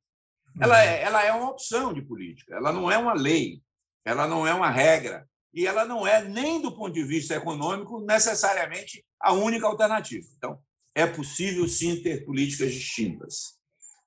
Ela 0.59 0.75
uhum. 0.75 0.81
é, 0.81 1.01
ela 1.01 1.23
é 1.23 1.31
uma 1.31 1.49
opção 1.49 1.93
de 1.93 2.01
política, 2.01 2.55
ela 2.55 2.71
não 2.71 2.91
é 2.91 2.97
uma 2.97 3.13
lei, 3.13 3.61
ela 4.05 4.27
não 4.27 4.45
é 4.45 4.53
uma 4.53 4.69
regra, 4.69 5.27
e 5.53 5.67
ela 5.67 5.85
não 5.85 6.07
é, 6.07 6.23
nem 6.23 6.61
do 6.61 6.71
ponto 6.71 6.93
de 6.93 7.03
vista 7.03 7.35
econômico, 7.35 7.99
necessariamente 8.01 9.05
a 9.19 9.33
única 9.33 9.67
alternativa. 9.67 10.25
Então, 10.37 10.59
é 10.95 11.05
possível 11.05 11.67
sim 11.67 12.01
ter 12.01 12.25
políticas 12.25 12.73
distintas. 12.73 13.59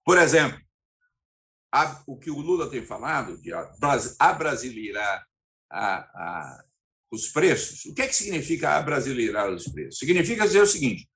Por 0.04 0.18
exemplo, 0.18 0.60
a, 1.72 2.02
o 2.06 2.18
que 2.18 2.30
o 2.30 2.40
Lula 2.40 2.70
tem 2.70 2.84
falado 2.84 3.40
de 3.40 3.50
abrasileirar 4.18 5.26
a, 5.70 5.96
a, 5.96 6.64
os 7.10 7.28
preços, 7.28 7.84
o 7.86 7.94
que, 7.94 8.02
é 8.02 8.06
que 8.06 8.16
significa 8.16 8.76
abrasileirar 8.76 9.50
os 9.50 9.68
preços? 9.68 9.98
Significa 9.98 10.46
dizer 10.46 10.62
o 10.62 10.66
seguinte: 10.66 11.08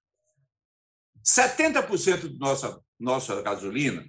70% 1.24 2.28
da 2.28 2.46
nossa, 2.46 2.80
nossa 2.98 3.42
gasolina, 3.42 4.04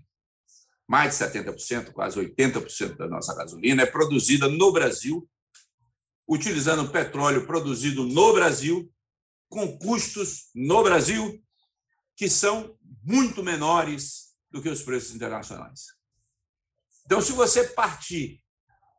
mais 0.88 1.17
de 1.17 1.23
70%, 1.23 1.91
quase 1.91 2.19
80% 2.19 2.95
da 2.95 3.08
nossa 3.08 3.36
gasolina, 3.36 3.84
é 3.84 3.86
produzida 3.86 4.47
no 4.47 4.71
Brasil 4.71 5.29
utilizando 6.30 6.92
petróleo 6.92 7.48
produzido 7.48 8.06
no 8.06 8.32
Brasil, 8.34 8.94
com 9.50 9.76
custos 9.80 10.52
no 10.54 10.84
Brasil 10.84 11.44
que 12.15 12.30
são 12.30 12.78
muito 13.04 13.42
menores 13.42 14.36
do 14.52 14.62
que 14.62 14.70
os 14.70 14.84
preços 14.84 15.15
internacionais. 15.15 15.88
Então, 17.06 17.20
se 17.20 17.32
você 17.32 17.63
partir 17.70 18.44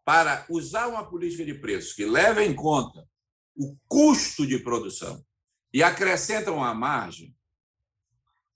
para 0.05 0.45
usar 0.51 0.89
uma 0.89 1.09
política 1.09 1.45
de 1.45 1.55
preços 1.55 1.93
que 1.93 2.05
leva 2.05 2.43
em 2.43 2.53
conta 2.53 3.07
o 3.55 3.77
custo 3.87 4.45
de 4.45 4.59
produção 4.59 5.25
e 5.73 5.83
acrescenta 5.85 6.51
uma 6.51 6.75
margem 6.75 7.33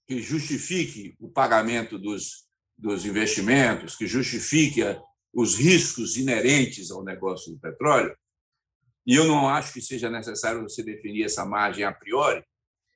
que 0.05 0.21
justifique 0.21 1.15
o 1.19 1.29
pagamento 1.29 1.97
dos, 1.97 2.47
dos 2.77 3.05
investimentos, 3.05 3.95
que 3.95 4.07
justifique 4.07 4.81
os 5.33 5.55
riscos 5.55 6.17
inerentes 6.17 6.91
ao 6.91 7.03
negócio 7.03 7.53
do 7.53 7.59
petróleo, 7.59 8.17
e 9.05 9.15
eu 9.15 9.25
não 9.25 9.47
acho 9.47 9.71
que 9.71 9.81
seja 9.81 10.09
necessário 10.09 10.63
você 10.63 10.81
definir 10.81 11.23
essa 11.23 11.45
margem 11.45 11.83
a 11.83 11.93
priori, 11.93 12.43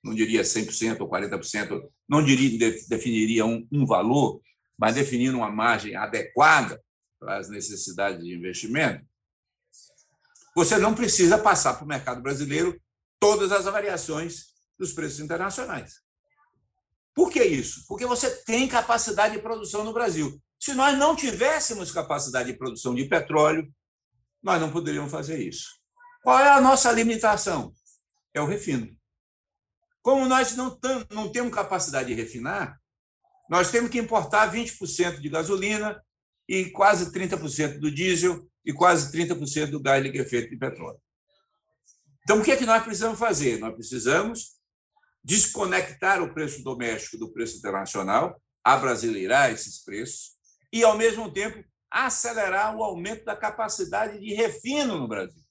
não 0.03 0.15
diria 0.15 0.41
100% 0.41 1.01
ou 1.01 1.09
40%, 1.09 1.81
não 2.07 2.23
diria, 2.23 2.75
definiria 2.87 3.45
um, 3.45 3.67
um 3.71 3.85
valor, 3.85 4.41
mas 4.77 4.95
definindo 4.95 5.37
uma 5.37 5.51
margem 5.51 5.95
adequada 5.95 6.81
para 7.19 7.37
as 7.37 7.49
necessidades 7.49 8.23
de 8.23 8.33
investimento, 8.33 9.05
você 10.55 10.77
não 10.77 10.95
precisa 10.95 11.37
passar 11.37 11.75
para 11.75 11.85
o 11.85 11.87
mercado 11.87 12.21
brasileiro 12.21 12.79
todas 13.19 13.51
as 13.51 13.65
variações 13.65 14.47
dos 14.77 14.93
preços 14.93 15.19
internacionais. 15.19 16.01
Por 17.13 17.29
que 17.29 17.43
isso? 17.43 17.85
Porque 17.87 18.05
você 18.05 18.43
tem 18.43 18.67
capacidade 18.67 19.35
de 19.35 19.41
produção 19.41 19.83
no 19.83 19.93
Brasil. 19.93 20.41
Se 20.57 20.73
nós 20.73 20.97
não 20.97 21.15
tivéssemos 21.15 21.91
capacidade 21.91 22.51
de 22.51 22.57
produção 22.57 22.95
de 22.95 23.05
petróleo, 23.05 23.69
nós 24.41 24.59
não 24.59 24.71
poderíamos 24.71 25.11
fazer 25.11 25.41
isso. 25.41 25.78
Qual 26.21 26.39
é 26.39 26.49
a 26.49 26.61
nossa 26.61 26.91
limitação? 26.91 27.73
É 28.33 28.41
o 28.41 28.45
refino. 28.45 28.95
Como 30.01 30.27
nós 30.27 30.55
não, 30.55 30.69
tam, 30.77 31.05
não 31.11 31.31
temos 31.31 31.53
capacidade 31.53 32.09
de 32.09 32.13
refinar, 32.13 32.79
nós 33.49 33.71
temos 33.71 33.89
que 33.89 33.99
importar 33.99 34.53
20% 34.53 35.19
de 35.19 35.29
gasolina 35.29 36.01
e 36.47 36.69
quase 36.71 37.11
30% 37.11 37.79
do 37.79 37.91
diesel 37.91 38.47
e 38.65 38.73
quase 38.73 39.11
30% 39.11 39.71
do 39.71 39.81
gás 39.81 40.03
liquefeito 40.03 40.49
de 40.49 40.57
petróleo. 40.57 40.99
Então, 42.23 42.39
o 42.39 42.43
que 42.43 42.51
é 42.51 42.57
que 42.57 42.65
nós 42.65 42.83
precisamos 42.83 43.17
fazer? 43.17 43.59
Nós 43.59 43.73
precisamos 43.73 44.59
desconectar 45.23 46.21
o 46.21 46.33
preço 46.33 46.63
doméstico 46.63 47.17
do 47.17 47.31
preço 47.31 47.57
internacional, 47.57 48.39
abrasileirar 48.63 49.51
esses 49.51 49.83
preços 49.83 50.33
e, 50.71 50.83
ao 50.83 50.97
mesmo 50.97 51.31
tempo, 51.31 51.63
acelerar 51.89 52.75
o 52.75 52.83
aumento 52.83 53.25
da 53.25 53.35
capacidade 53.35 54.19
de 54.19 54.33
refino 54.33 54.97
no 54.97 55.07
Brasil, 55.07 55.41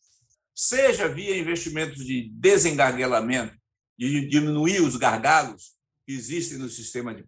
seja 0.59 1.07
via 1.07 1.39
investimentos 1.39 2.05
de 2.05 2.29
desengarguelamento, 2.31 3.57
de 3.97 4.27
diminuir 4.27 4.81
os 4.81 4.97
gargalos 4.97 5.77
que 6.05 6.13
existem 6.13 6.59
no 6.59 6.69
sistema 6.69 7.15
de, 7.15 7.25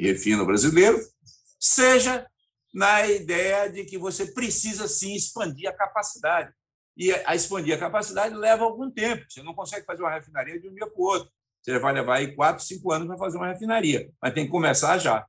refino 0.00 0.44
brasileiro, 0.44 0.98
seja 1.60 2.26
na 2.74 3.06
ideia 3.06 3.70
de 3.70 3.84
que 3.84 3.96
você 3.96 4.26
precisa 4.32 4.88
sim 4.88 5.14
expandir 5.14 5.70
a 5.70 5.72
capacidade. 5.72 6.52
E 6.96 7.12
a 7.12 7.36
expandir 7.36 7.76
a 7.76 7.78
capacidade 7.78 8.34
leva 8.34 8.64
algum 8.64 8.90
tempo. 8.90 9.24
Você 9.28 9.40
não 9.44 9.54
consegue 9.54 9.86
fazer 9.86 10.02
uma 10.02 10.12
refinaria 10.12 10.58
de 10.58 10.68
um 10.68 10.74
dia 10.74 10.88
para 10.88 11.00
o 11.00 11.04
outro. 11.04 11.30
Você 11.62 11.78
vai 11.78 11.92
levar 11.92 12.16
aí 12.16 12.34
quatro, 12.34 12.64
cinco 12.64 12.90
anos 12.90 13.06
para 13.06 13.16
fazer 13.16 13.36
uma 13.36 13.52
refinaria, 13.52 14.10
mas 14.20 14.34
tem 14.34 14.44
que 14.44 14.50
começar 14.50 14.98
já. 14.98 15.24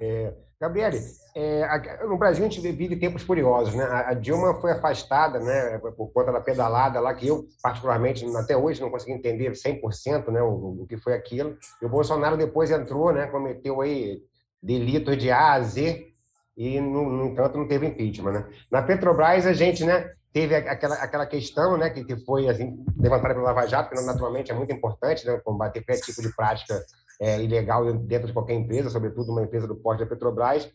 É, 0.00 0.34
Gabriele, 0.60 1.00
é, 1.34 2.04
no 2.04 2.18
Brasil 2.18 2.44
a 2.44 2.48
gente 2.48 2.60
vive 2.60 2.94
tempos 2.94 3.24
curiosos, 3.24 3.74
né? 3.74 3.82
A 3.82 4.12
Dilma 4.12 4.60
foi 4.60 4.72
afastada, 4.72 5.38
né, 5.38 5.78
por 5.96 6.12
conta 6.12 6.30
da 6.30 6.40
pedalada 6.40 7.00
lá, 7.00 7.14
que 7.14 7.26
eu, 7.26 7.46
particularmente, 7.62 8.26
até 8.36 8.54
hoje 8.54 8.78
não 8.78 8.90
consegui 8.90 9.12
entender 9.12 9.52
100% 9.52 10.28
né, 10.28 10.42
o, 10.42 10.82
o 10.82 10.86
que 10.86 10.98
foi 10.98 11.14
aquilo. 11.14 11.56
E 11.80 11.86
o 11.86 11.88
Bolsonaro 11.88 12.36
depois 12.36 12.70
entrou, 12.70 13.10
né, 13.10 13.26
cometeu 13.28 13.80
aí 13.80 14.20
delitos 14.62 15.16
de 15.16 15.30
A 15.30 15.54
a 15.54 15.62
Z 15.62 16.08
e, 16.54 16.78
no, 16.78 17.08
no 17.08 17.26
entanto, 17.28 17.56
não 17.56 17.66
teve 17.66 17.86
impeachment, 17.86 18.32
né? 18.32 18.46
Na 18.70 18.82
Petrobras, 18.82 19.46
a 19.46 19.54
gente, 19.54 19.82
né, 19.82 20.12
teve 20.30 20.54
aquela, 20.54 20.96
aquela 20.96 21.24
questão, 21.24 21.78
né, 21.78 21.88
que, 21.88 22.04
que 22.04 22.22
foi 22.26 22.50
assim, 22.50 22.84
levantada 22.98 23.32
pela 23.32 23.46
Lava 23.46 23.66
Jato, 23.66 23.94
que 23.94 24.02
naturalmente 24.02 24.52
é 24.52 24.54
muito 24.54 24.74
importante, 24.74 25.26
né, 25.26 25.40
combater 25.42 25.80
qualquer 25.80 26.02
tipo 26.02 26.20
de 26.20 26.36
prática 26.36 26.84
é, 27.20 27.40
ilegal 27.42 27.92
dentro 27.92 28.26
de 28.26 28.32
qualquer 28.32 28.54
empresa, 28.54 28.88
sobretudo 28.88 29.30
uma 29.30 29.42
empresa 29.42 29.66
do 29.66 29.76
porte 29.76 30.00
da 30.00 30.06
Petrobras. 30.06 30.70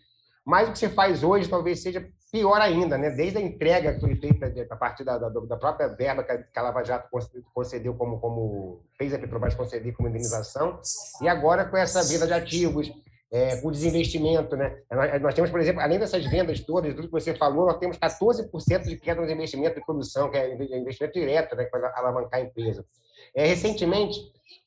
Mas 0.46 0.70
o 0.70 0.72
que 0.72 0.78
você 0.78 0.90
faz 0.90 1.24
hoje 1.24 1.50
talvez 1.50 1.82
seja 1.82 2.08
pior 2.32 2.62
ainda, 2.62 2.98
né? 2.98 3.10
Desde 3.10 3.40
a 3.40 3.42
entrega 3.42 3.94
que 3.96 4.00
foi 4.00 4.16
feita 4.16 4.52
a 4.70 4.76
partir 4.76 5.04
da, 5.04 5.18
da, 5.18 5.30
da 5.30 5.58
própria 5.58 5.88
verba 5.88 6.24
que 6.24 6.60
a 6.60 6.62
Lava 6.62 6.84
Jato 6.84 7.10
concedeu 7.52 7.96
como, 7.96 8.20
como 8.20 8.84
fez 8.96 9.12
a 9.14 9.18
Petrobras 9.18 9.56
conceder 9.56 9.94
como 9.94 10.08
indenização, 10.08 10.80
e 11.22 11.28
agora 11.28 11.66
com 11.66 11.78
essa 11.78 12.04
venda 12.04 12.28
de 12.28 12.34
ativos, 12.34 12.92
é, 13.32 13.58
com 13.58 13.72
desinvestimento, 13.72 14.56
né? 14.56 14.78
Nós 15.20 15.34
temos, 15.34 15.50
por 15.50 15.60
exemplo, 15.60 15.82
além 15.82 15.98
dessas 15.98 16.26
vendas 16.26 16.60
todas, 16.60 16.94
tudo 16.94 17.08
que 17.08 17.12
você 17.12 17.34
falou, 17.34 17.66
nós 17.66 17.80
temos 17.80 17.98
14% 17.98 18.84
de 18.84 18.98
queda 18.98 19.22
nos 19.22 19.32
investimentos 19.32 19.76
de 19.80 19.86
produção, 19.86 20.30
que 20.30 20.38
é 20.38 20.54
investimento 20.78 21.20
direto, 21.20 21.56
né, 21.56 21.66
para 21.66 21.92
alavancar 21.98 22.40
a 22.40 22.44
empresa. 22.44 22.86
É, 23.36 23.46
recentemente, 23.46 24.20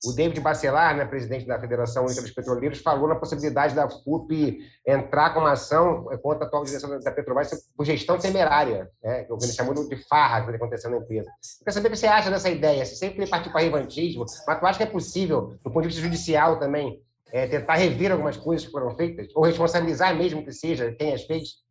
o 0.04 0.12
David 0.12 0.40
Bacelar, 0.40 0.96
né, 0.96 1.04
presidente 1.04 1.44
da 1.44 1.58
Federação 1.58 2.04
Única 2.04 2.22
dos 2.22 2.30
Petroleiros, 2.30 2.78
falou 2.78 3.08
na 3.08 3.16
possibilidade 3.16 3.74
da 3.74 3.88
FUP 3.88 4.58
entrar 4.86 5.34
com 5.34 5.40
uma 5.40 5.52
ação 5.52 6.04
contra 6.22 6.44
a 6.44 6.46
atual 6.46 6.64
direção 6.64 7.00
da 7.00 7.10
Petrobras 7.10 7.50
por 7.76 7.84
gestão 7.84 8.16
temerária, 8.16 8.90
né, 9.02 9.24
que 9.24 9.32
o 9.32 9.34
governo 9.34 9.54
chamou 9.54 9.74
de 9.74 9.96
farra 10.08 10.42
que 10.42 10.50
está 10.50 10.56
acontecendo 10.56 10.92
na 10.92 10.98
empresa. 10.98 11.28
Eu 11.28 11.64
quero 11.64 11.74
saber 11.74 11.88
o 11.88 11.90
que 11.90 11.96
você 11.96 12.06
acha 12.06 12.30
dessa 12.30 12.48
ideia. 12.48 12.84
Você 12.84 12.94
sempre 12.94 13.26
partir 13.26 13.50
para 13.50 13.60
revantismo, 13.60 14.24
mas 14.46 14.60
tu 14.60 14.66
acha 14.66 14.78
que 14.78 14.84
é 14.84 14.86
possível, 14.86 15.58
do 15.64 15.70
ponto 15.70 15.82
de 15.82 15.88
vista 15.88 16.02
judicial 16.02 16.60
também, 16.60 17.02
é, 17.32 17.46
tentar 17.46 17.74
rever 17.74 18.12
algumas 18.12 18.36
coisas 18.36 18.64
que 18.64 18.72
foram 18.72 18.94
feitas, 18.94 19.28
ou 19.34 19.44
responsabilizar 19.44 20.14
mesmo 20.14 20.44
que 20.44 20.52
seja 20.52 20.92
quem 20.92 21.12
as 21.12 21.24
fez? 21.24 21.66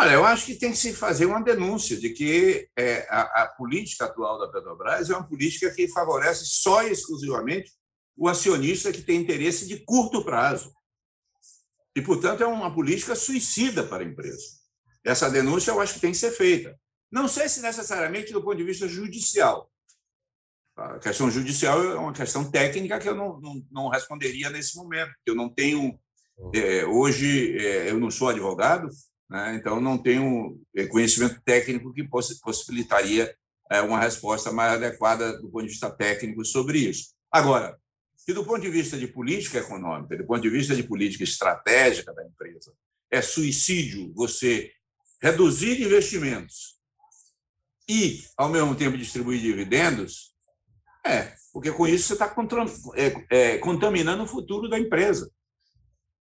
Olha, 0.00 0.12
eu 0.12 0.24
acho 0.24 0.46
que 0.46 0.54
tem 0.54 0.70
que 0.70 0.78
se 0.78 0.94
fazer 0.94 1.26
uma 1.26 1.42
denúncia 1.42 1.94
de 1.94 2.08
que 2.08 2.66
é, 2.74 3.06
a, 3.10 3.42
a, 3.42 3.48
política 3.48 4.06
atual 4.06 4.38
da 4.38 4.48
Petrobras 4.50 5.10
é 5.10 5.14
uma 5.14 5.28
política 5.28 5.70
que 5.74 5.88
favorece 5.88 6.46
só 6.46 6.82
e 6.82 6.90
exclusivamente 6.90 7.70
o 8.16 8.26
acionista 8.26 8.90
que 8.90 9.02
tem 9.02 9.20
interesse 9.20 9.68
de 9.68 9.84
curto 9.84 10.24
prazo. 10.24 10.72
E, 11.94 12.00
portanto, 12.00 12.42
é 12.42 12.46
uma 12.46 12.74
política 12.74 13.14
suicida 13.14 13.84
para 13.84 14.02
a 14.02 14.06
empresa. 14.06 14.46
Essa 15.04 15.28
denúncia 15.28 15.70
eu 15.70 15.80
acho 15.82 15.92
que 15.92 16.00
tem 16.00 16.12
que 16.12 16.16
ser 16.16 16.30
feita. 16.30 16.80
Não 17.12 17.28
sei 17.28 17.46
se 17.46 17.60
necessariamente 17.60 18.32
do 18.32 18.42
ponto 18.42 18.56
de 18.56 18.64
vista 18.64 18.88
judicial. 18.88 19.70
A 20.78 20.98
questão 20.98 21.30
judicial 21.30 21.84
é 21.84 21.98
uma 21.98 22.14
questão 22.14 22.50
técnica 22.50 22.98
que 22.98 23.08
eu 23.10 23.14
não, 23.14 23.38
não, 23.38 23.66
não 23.70 23.88
responderia 23.90 24.48
nesse 24.48 24.78
momento. 24.78 25.12
Eu 25.26 25.34
não 25.34 25.50
tenho. 25.50 26.00
É, 26.54 26.86
hoje, 26.86 27.58
é, 27.58 27.90
eu 27.90 28.00
não 28.00 28.10
sou 28.10 28.30
advogado, 28.30 28.88
né? 29.30 29.54
então 29.54 29.80
não 29.80 29.96
tenho 29.96 30.60
eh, 30.74 30.86
conhecimento 30.86 31.40
técnico 31.42 31.94
que 31.94 32.02
possibilitaria 32.42 33.34
eh, 33.70 33.80
uma 33.80 34.00
resposta 34.00 34.50
mais 34.50 34.74
adequada 34.74 35.40
do 35.40 35.48
ponto 35.48 35.62
de 35.62 35.70
vista 35.70 35.90
técnico 35.90 36.44
sobre 36.44 36.78
isso. 36.78 37.14
Agora, 37.30 37.78
que 38.26 38.34
do 38.34 38.44
ponto 38.44 38.60
de 38.60 38.68
vista 38.68 38.98
de 38.98 39.06
política 39.06 39.58
econômica, 39.58 40.16
do 40.16 40.26
ponto 40.26 40.42
de 40.42 40.50
vista 40.50 40.74
de 40.74 40.82
política 40.82 41.24
estratégica 41.24 42.12
da 42.12 42.24
empresa, 42.24 42.72
é 43.10 43.22
suicídio 43.22 44.12
você 44.14 44.70
reduzir 45.22 45.80
investimentos 45.80 46.78
e, 47.88 48.24
ao 48.36 48.48
mesmo 48.48 48.74
tempo, 48.74 48.96
distribuir 48.96 49.40
dividendos, 49.40 50.34
é, 51.04 51.34
porque 51.52 51.72
com 51.72 51.86
isso 51.86 52.06
você 52.06 52.12
está 52.12 52.34
é, 52.94 53.26
é, 53.30 53.58
contaminando 53.58 54.22
o 54.22 54.28
futuro 54.28 54.68
da 54.68 54.78
empresa. 54.78 55.30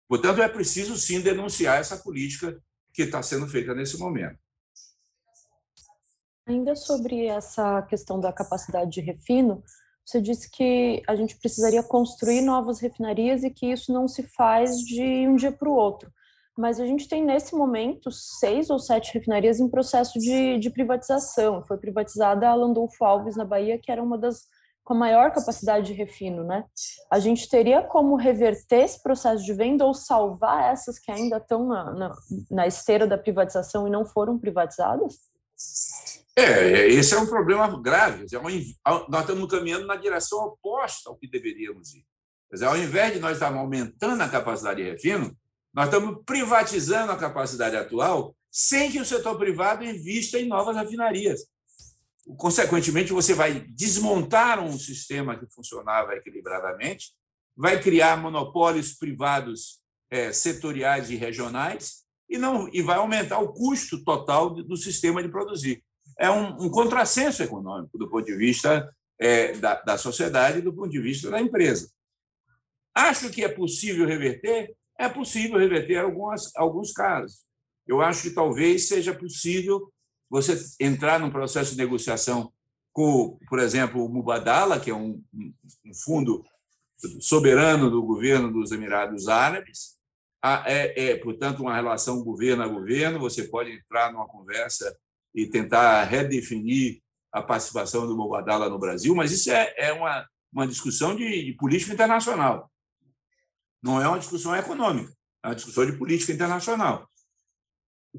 Portanto, 0.08 0.42
é 0.42 0.48
preciso 0.48 0.96
sim 0.96 1.20
denunciar 1.20 1.80
essa 1.80 1.96
política 1.96 2.60
que 2.94 3.02
está 3.02 3.22
sendo 3.22 3.46
feita 3.48 3.74
nesse 3.74 3.98
momento. 3.98 4.38
Ainda 6.46 6.76
sobre 6.76 7.26
essa 7.26 7.82
questão 7.82 8.20
da 8.20 8.32
capacidade 8.32 8.90
de 8.90 9.00
refino, 9.00 9.62
você 10.06 10.20
disse 10.20 10.50
que 10.50 11.02
a 11.08 11.16
gente 11.16 11.36
precisaria 11.36 11.82
construir 11.82 12.42
novas 12.42 12.78
refinarias 12.78 13.42
e 13.42 13.50
que 13.50 13.66
isso 13.66 13.92
não 13.92 14.06
se 14.06 14.22
faz 14.22 14.78
de 14.78 15.26
um 15.26 15.34
dia 15.34 15.50
para 15.50 15.68
o 15.68 15.74
outro. 15.74 16.12
Mas 16.56 16.78
a 16.78 16.86
gente 16.86 17.08
tem, 17.08 17.24
nesse 17.24 17.56
momento, 17.56 18.12
seis 18.12 18.70
ou 18.70 18.78
sete 18.78 19.12
refinarias 19.12 19.58
em 19.58 19.68
processo 19.68 20.18
de, 20.18 20.58
de 20.58 20.70
privatização. 20.70 21.64
Foi 21.64 21.78
privatizada 21.78 22.48
a 22.48 22.54
Landolfo 22.54 23.04
Alves, 23.04 23.34
na 23.34 23.44
Bahia, 23.44 23.78
que 23.78 23.90
era 23.90 24.02
uma 24.02 24.16
das 24.16 24.46
com 24.84 24.94
maior 24.94 25.32
capacidade 25.32 25.86
de 25.86 25.92
refino, 25.94 26.44
né? 26.44 26.64
A 27.10 27.18
gente 27.18 27.48
teria 27.48 27.82
como 27.82 28.16
reverter 28.16 28.84
esse 28.84 29.02
processo 29.02 29.42
de 29.42 29.54
venda 29.54 29.84
ou 29.84 29.94
salvar 29.94 30.72
essas 30.72 30.98
que 30.98 31.10
ainda 31.10 31.38
estão 31.38 31.66
na, 31.66 31.92
na, 31.92 32.14
na 32.50 32.66
esteira 32.66 33.06
da 33.06 33.16
privatização 33.16 33.88
e 33.88 33.90
não 33.90 34.04
foram 34.04 34.38
privatizadas? 34.38 35.14
É, 36.36 36.88
esse 36.88 37.14
é 37.14 37.18
um 37.18 37.26
problema 37.26 37.80
grave. 37.80 38.26
nós 39.08 39.20
estamos 39.20 39.50
caminhando 39.50 39.86
na 39.86 39.96
direção 39.96 40.38
oposta 40.40 41.08
ao 41.08 41.16
que 41.16 41.28
deveríamos 41.28 41.94
ir. 41.94 42.04
Quer 42.50 42.56
dizer, 42.56 42.66
ao 42.66 42.76
invés 42.76 43.14
de 43.14 43.20
nós 43.20 43.32
estarmos 43.32 43.60
aumentando 43.60 44.22
a 44.22 44.28
capacidade 44.28 44.82
de 44.82 44.90
refino, 44.90 45.34
nós 45.72 45.86
estamos 45.86 46.22
privatizando 46.26 47.10
a 47.10 47.16
capacidade 47.16 47.76
atual 47.76 48.36
sem 48.50 48.90
que 48.90 49.00
o 49.00 49.04
setor 49.04 49.36
privado 49.38 49.82
invista 49.82 50.38
em 50.38 50.46
novas 50.46 50.76
refinarias. 50.76 51.46
Consequentemente, 52.38 53.12
você 53.12 53.34
vai 53.34 53.60
desmontar 53.68 54.58
um 54.58 54.78
sistema 54.78 55.38
que 55.38 55.46
funcionava 55.52 56.14
equilibradamente, 56.14 57.12
vai 57.56 57.80
criar 57.80 58.16
monopólios 58.16 58.94
privados 58.94 59.80
é, 60.10 60.32
setoriais 60.32 61.10
e 61.10 61.16
regionais 61.16 62.04
e 62.28 62.38
não 62.38 62.68
e 62.72 62.82
vai 62.82 62.96
aumentar 62.96 63.38
o 63.38 63.52
custo 63.52 64.02
total 64.02 64.50
do 64.50 64.76
sistema 64.76 65.22
de 65.22 65.28
produzir. 65.28 65.84
É 66.18 66.30
um, 66.30 66.64
um 66.64 66.70
contrassenso 66.70 67.42
econômico 67.42 67.98
do 67.98 68.08
ponto 68.08 68.24
de 68.24 68.36
vista 68.36 68.88
é, 69.18 69.52
da, 69.52 69.80
da 69.82 69.98
sociedade 69.98 70.58
e 70.58 70.62
do 70.62 70.72
ponto 70.72 70.90
de 70.90 71.00
vista 71.00 71.30
da 71.30 71.40
empresa. 71.40 71.90
Acho 72.94 73.30
que 73.30 73.44
é 73.44 73.48
possível 73.48 74.06
reverter? 74.06 74.74
É 74.98 75.08
possível 75.08 75.58
reverter 75.58 75.96
algumas, 75.96 76.54
alguns 76.56 76.92
casos. 76.92 77.40
Eu 77.86 78.00
acho 78.00 78.22
que 78.22 78.30
talvez 78.30 78.88
seja 78.88 79.12
possível 79.12 79.92
você 80.34 80.60
entrar 80.80 81.20
num 81.20 81.30
processo 81.30 81.70
de 81.70 81.76
negociação 81.76 82.52
com, 82.92 83.38
por 83.48 83.60
exemplo, 83.60 84.04
o 84.04 84.08
Mubadala, 84.08 84.80
que 84.80 84.90
é 84.90 84.94
um, 84.94 85.22
um 85.32 85.94
fundo 85.94 86.44
soberano 87.20 87.88
do 87.88 88.02
governo 88.02 88.52
dos 88.52 88.72
Emirados 88.72 89.28
Árabes, 89.28 89.94
é, 90.66 91.10
é, 91.10 91.16
portanto, 91.16 91.60
uma 91.60 91.74
relação 91.74 92.24
governo 92.24 92.64
a 92.64 92.68
governo. 92.68 93.20
Você 93.20 93.44
pode 93.44 93.70
entrar 93.70 94.12
numa 94.12 94.26
conversa 94.26 94.96
e 95.32 95.46
tentar 95.46 96.02
redefinir 96.02 97.00
a 97.32 97.40
participação 97.40 98.04
do 98.04 98.16
Mubadala 98.16 98.68
no 98.68 98.78
Brasil, 98.78 99.14
mas 99.14 99.30
isso 99.30 99.52
é, 99.52 99.72
é 99.76 99.92
uma, 99.92 100.28
uma 100.52 100.66
discussão 100.66 101.14
de, 101.14 101.44
de 101.44 101.52
política 101.52 101.92
internacional. 101.92 102.68
Não 103.80 104.02
é 104.02 104.08
uma 104.08 104.18
discussão 104.18 104.54
econômica, 104.56 105.12
é 105.44 105.48
uma 105.48 105.54
discussão 105.54 105.86
de 105.86 105.92
política 105.92 106.32
internacional. 106.32 107.08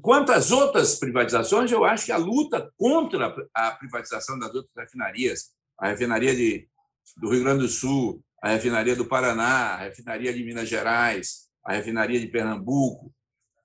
Quanto 0.00 0.30
às 0.30 0.50
outras 0.50 0.98
privatizações, 0.98 1.72
eu 1.72 1.84
acho 1.84 2.06
que 2.06 2.12
a 2.12 2.16
luta 2.16 2.70
contra 2.76 3.34
a 3.54 3.70
privatização 3.72 4.38
das 4.38 4.54
outras 4.54 4.74
refinarias, 4.76 5.50
a 5.78 5.88
refinaria 5.88 6.34
de, 6.34 6.68
do 7.16 7.30
Rio 7.30 7.42
Grande 7.42 7.62
do 7.62 7.68
Sul, 7.68 8.22
a 8.42 8.50
refinaria 8.50 8.94
do 8.94 9.06
Paraná, 9.06 9.74
a 9.74 9.76
refinaria 9.78 10.32
de 10.32 10.44
Minas 10.44 10.68
Gerais, 10.68 11.46
a 11.64 11.72
refinaria 11.72 12.20
de 12.20 12.26
Pernambuco, 12.28 13.12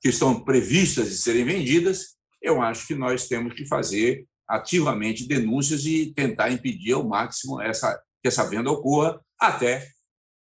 que 0.02 0.10
estão 0.10 0.44
previstas 0.44 1.10
de 1.10 1.18
serem 1.18 1.46
vendidas, 1.46 2.16
eu 2.42 2.62
acho 2.62 2.88
que 2.88 2.96
nós 2.96 3.28
temos 3.28 3.54
que 3.54 3.68
fazer 3.68 4.26
ativamente 4.48 5.28
denúncias 5.28 5.86
e 5.86 6.12
tentar 6.14 6.50
impedir 6.50 6.94
ao 6.94 7.08
máximo 7.08 7.62
essa, 7.62 8.02
que 8.22 8.28
essa 8.28 8.50
venda 8.50 8.72
ocorra 8.72 9.22
até 9.40 9.88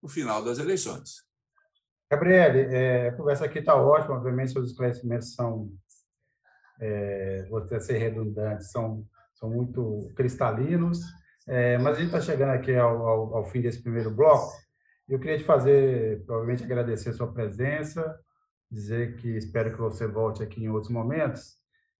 o 0.01 0.09
final 0.09 0.45
das 0.45 0.59
eleições. 0.59 1.28
Gabriele, 2.11 2.74
é, 2.74 3.09
a 3.09 3.12
conversa 3.12 3.44
aqui 3.44 3.59
está 3.59 3.74
ótima, 3.74 4.16
obviamente 4.16 4.52
seus 4.52 4.70
esclarecimentos 4.70 5.34
são, 5.34 5.70
é, 6.80 7.46
vou 7.50 7.59
até 7.59 7.78
ser 7.80 7.98
redundante, 7.98 8.64
são, 8.64 9.04
são 9.34 9.50
muito 9.50 10.11
cristalinos, 10.16 11.00
é, 11.46 11.76
mas 11.78 11.96
a 11.96 12.00
gente 12.00 12.06
está 12.06 12.20
chegando 12.20 12.50
aqui 12.50 12.74
ao, 12.74 13.06
ao, 13.06 13.36
ao, 13.36 13.44
fim 13.44 13.61
desse 13.61 13.82
primeiro 13.82 14.11
bloco. 14.11 14.52
Eu 15.06 15.18
queria 15.18 15.38
te 15.38 15.44
fazer, 15.44 16.24
provavelmente, 16.24 16.64
agradecer 16.64 17.11
a 17.11 17.12
sua 17.14 17.32
presença, 17.32 18.18
dizer 18.70 19.16
que 19.16 19.36
espero 19.36 19.72
que 19.72 19.78
você 19.78 20.06
volte 20.06 20.42
aqui 20.42 20.64
em 20.64 20.68
outros 20.68 20.90
momentos. 20.90 21.56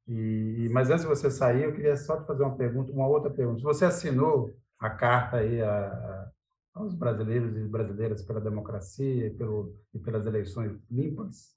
E, 0.06 0.68
mas 0.72 0.88
antes 0.90 1.02
de 1.02 1.09
você 1.09 1.30
sair, 1.30 1.64
eu 1.64 1.74
queria 1.74 1.96
só 1.96 2.18
te 2.18 2.26
fazer 2.26 2.42
uma 2.42 2.56
pergunta, 2.56 2.92
uma 2.92 3.06
outra 3.06 3.30
pergunta. 3.30 3.62
Você 3.62 3.84
assinou 3.84 4.54
a 4.78 4.88
carta 4.88 5.38
aí 5.38 5.61
a, 5.61 5.68
a, 5.68 6.30
aos 6.79 6.95
brasileiros 6.95 7.57
e 7.57 7.64
brasileiras 7.64 8.22
pela 8.22 8.41
democracia 8.41 9.26
e, 9.26 9.31
pelo, 9.31 9.76
e 9.93 9.99
pelas 9.99 10.26
eleições 10.26 10.81
limpas? 10.91 11.57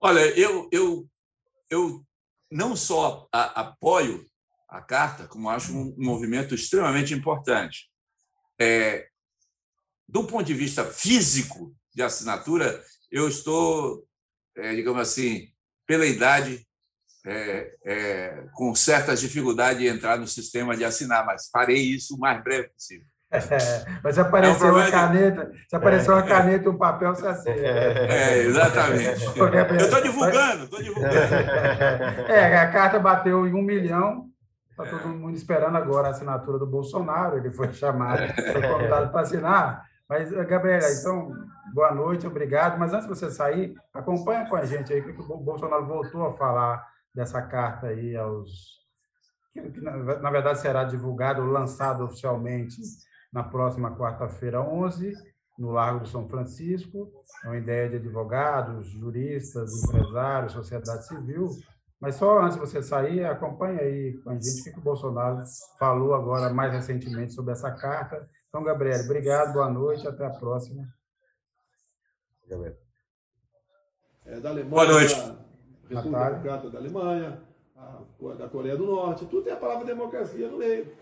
Olha, 0.00 0.20
eu, 0.38 0.68
eu, 0.72 1.08
eu 1.70 2.04
não 2.50 2.74
só 2.74 3.28
a, 3.32 3.60
apoio 3.60 4.26
a 4.68 4.80
carta, 4.80 5.28
como 5.28 5.48
acho 5.48 5.72
um 5.72 5.94
movimento 5.96 6.54
extremamente 6.54 7.14
importante. 7.14 7.88
É, 8.60 9.08
do 10.08 10.24
ponto 10.24 10.44
de 10.44 10.54
vista 10.54 10.84
físico 10.84 11.74
de 11.94 12.02
assinatura, 12.02 12.82
eu 13.10 13.28
estou, 13.28 14.06
é, 14.56 14.74
digamos 14.74 15.00
assim, 15.00 15.52
pela 15.86 16.06
idade, 16.06 16.66
é, 17.24 17.76
é, 17.84 18.48
com 18.54 18.74
certas 18.74 19.20
dificuldades 19.20 19.80
de 19.80 19.86
entrar 19.86 20.18
no 20.18 20.26
sistema 20.26 20.76
de 20.76 20.84
assinar, 20.84 21.24
mas 21.24 21.48
farei 21.48 21.80
isso 21.80 22.16
o 22.16 22.18
mais 22.18 22.42
breve 22.42 22.68
possível. 22.70 23.06
É, 23.32 23.86
mas 24.04 24.14
se 24.14 24.20
apareceu 24.20 24.68
é 24.68 24.72
um 24.72 24.74
uma 24.74 24.90
caneta, 24.90 25.52
se 25.66 25.74
apareceu 25.74 26.12
uma 26.12 26.22
caneta 26.22 26.66
e 26.66 26.68
um 26.68 26.76
papel, 26.76 27.14
você 27.14 27.26
assina. 27.26 27.56
É, 27.56 28.38
exatamente. 28.42 29.24
Eu 29.34 29.76
estou 29.76 30.02
divulgando, 30.02 30.64
estou 30.64 30.82
divulgando. 30.82 31.14
É, 32.28 32.58
a 32.58 32.70
carta 32.70 32.98
bateu 32.98 33.46
em 33.46 33.54
um 33.54 33.62
milhão, 33.62 34.26
está 34.70 34.84
todo 34.84 35.08
mundo 35.08 35.34
esperando 35.34 35.76
agora 35.76 36.08
a 36.08 36.10
assinatura 36.10 36.58
do 36.58 36.66
Bolsonaro, 36.66 37.38
ele 37.38 37.50
foi 37.50 37.72
chamado, 37.72 38.22
foi 38.34 38.62
convidado 38.62 39.10
para 39.10 39.20
assinar. 39.22 39.86
Mas, 40.06 40.30
Gabriela, 40.30 40.92
então, 40.92 41.32
boa 41.72 41.94
noite, 41.94 42.26
obrigado. 42.26 42.78
Mas 42.78 42.92
antes 42.92 43.08
de 43.08 43.14
você 43.14 43.30
sair, 43.30 43.74
acompanha 43.94 44.46
com 44.46 44.56
a 44.56 44.66
gente 44.66 44.92
aí, 44.92 45.00
que 45.00 45.10
o 45.10 45.36
Bolsonaro 45.38 45.86
voltou 45.86 46.26
a 46.26 46.32
falar 46.34 46.86
dessa 47.14 47.40
carta 47.40 47.86
aí 47.86 48.14
aos. 48.14 48.82
que, 49.54 49.80
na 49.80 50.30
verdade 50.30 50.58
será 50.58 50.84
divulgado, 50.84 51.42
lançado 51.46 52.04
oficialmente 52.04 52.76
na 53.32 53.42
próxima 53.42 53.96
quarta-feira, 53.96 54.60
11, 54.60 55.12
no 55.58 55.70
Largo 55.70 56.00
do 56.00 56.08
São 56.08 56.28
Francisco. 56.28 57.10
É 57.44 57.48
uma 57.48 57.58
ideia 57.58 57.88
de 57.88 57.96
advogados, 57.96 58.86
juristas, 58.88 59.84
empresários, 59.84 60.52
sociedade 60.52 61.06
civil. 61.06 61.48
Mas 62.00 62.16
só 62.16 62.40
antes 62.40 62.54
de 62.54 62.60
você 62.60 62.82
sair, 62.82 63.24
acompanhe 63.24 63.78
aí 63.78 64.18
com 64.22 64.30
a 64.30 64.34
gente 64.34 64.68
o 64.68 64.72
que 64.74 64.80
o 64.80 64.82
Bolsonaro 64.82 65.42
falou 65.78 66.14
agora 66.14 66.52
mais 66.52 66.72
recentemente 66.72 67.32
sobre 67.32 67.52
essa 67.52 67.70
carta 67.70 68.28
então, 68.52 68.62
Gabriel, 68.62 69.00
obrigado, 69.06 69.54
boa 69.54 69.70
noite, 69.70 70.06
até 70.06 70.26
a 70.26 70.30
próxima. 70.30 70.86
É, 74.26 74.40
da 74.40 74.50
Alemanha, 74.50 74.68
boa 74.68 74.86
noite. 74.86 75.14
República 75.88 76.28
Democrática 76.28 76.70
da 76.70 76.78
Alemanha, 76.78 77.42
a, 77.74 78.34
da 78.36 78.48
Coreia 78.50 78.76
do 78.76 78.84
Norte, 78.84 79.24
tudo 79.24 79.44
tem 79.44 79.54
a 79.54 79.56
palavra 79.56 79.86
democracia 79.86 80.50
no 80.50 80.58
meio. 80.58 80.94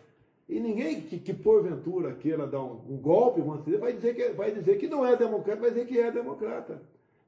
E 0.50 0.58
ninguém 0.58 1.02
que, 1.02 1.16
que 1.16 1.32
porventura 1.32 2.12
queira 2.12 2.44
dar 2.44 2.60
um, 2.60 2.82
um 2.88 2.96
golpe, 2.96 3.40
vai 3.78 3.92
dizer, 3.92 4.16
que, 4.16 4.30
vai 4.30 4.50
dizer 4.50 4.78
que 4.78 4.88
não 4.88 5.06
é 5.06 5.14
democrata, 5.14 5.60
vai 5.60 5.70
dizer 5.70 5.86
que 5.86 5.96
é 5.96 6.10
democrata. 6.10 6.82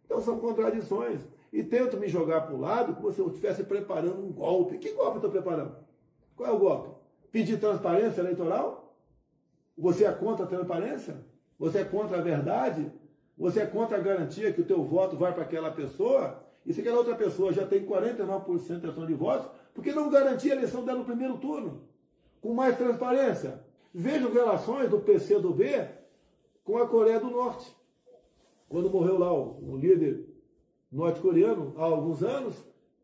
Então 0.05 0.20
são 0.20 0.41
contradições. 0.41 1.20
E 1.53 1.62
tento 1.62 1.97
me 1.97 2.09
jogar 2.09 2.41
para 2.41 2.55
o 2.57 2.61
lado 2.61 2.97
como 2.97 3.12
se 3.12 3.20
eu 3.20 3.29
estivesse 3.29 3.62
preparando 3.62 4.20
um 4.20 4.33
golpe. 4.33 4.77
Que 4.77 4.91
golpe 4.91 5.12
eu 5.12 5.16
estou 5.16 5.31
preparando? 5.31 5.77
Qual 6.35 6.49
é 6.49 6.53
o 6.53 6.59
golpe? 6.59 6.89
Pedir 7.31 7.61
transparência 7.61 8.20
eleitoral? 8.20 8.93
Você 9.79 10.05
é 10.05 10.11
contra 10.11 10.45
a 10.45 10.49
transparência? 10.49 11.25
Você 11.61 11.79
é 11.79 11.85
contra 11.85 12.18
a 12.18 12.20
verdade? 12.20 12.91
Você 13.39 13.61
é 13.61 13.66
contra 13.66 13.99
a 13.99 14.01
garantia 14.01 14.53
que 14.53 14.62
o 14.62 14.66
teu 14.66 14.83
voto 14.83 15.16
vai 15.16 15.33
para 15.33 15.45
aquela 15.45 15.70
pessoa? 15.70 16.43
E 16.66 16.73
se 16.73 16.81
aquela 16.81 16.99
outra 16.99 17.14
pessoa 17.14 17.53
já 17.53 17.64
tem 17.64 17.87
49% 17.87 18.66
de 18.66 18.73
intenção 18.73 19.07
de 19.07 19.14
votos, 19.14 19.49
por 19.73 19.85
que 19.85 19.93
não 19.93 20.11
garantir 20.11 20.51
a 20.51 20.57
eleição 20.57 20.85
dela 20.85 20.99
no 20.99 21.05
primeiro 21.05 21.39
turno? 21.39 21.91
Com 22.43 22.53
mais 22.53 22.76
transparência. 22.76 23.64
Vejam 23.95 24.30
relações 24.30 24.90
do 24.90 25.01
PC 25.01 25.38
do 25.38 25.55
B 25.55 25.88
com 26.62 26.76
a 26.76 26.86
Coreia 26.86 27.18
do 27.18 27.30
Norte. 27.30 27.74
Quando 28.68 28.90
morreu 28.90 29.18
lá 29.18 29.32
o, 29.32 29.72
o 29.72 29.76
líder 29.78 30.28
norte-coreano 30.90 31.72
há 31.78 31.84
alguns 31.84 32.22
anos, 32.22 32.55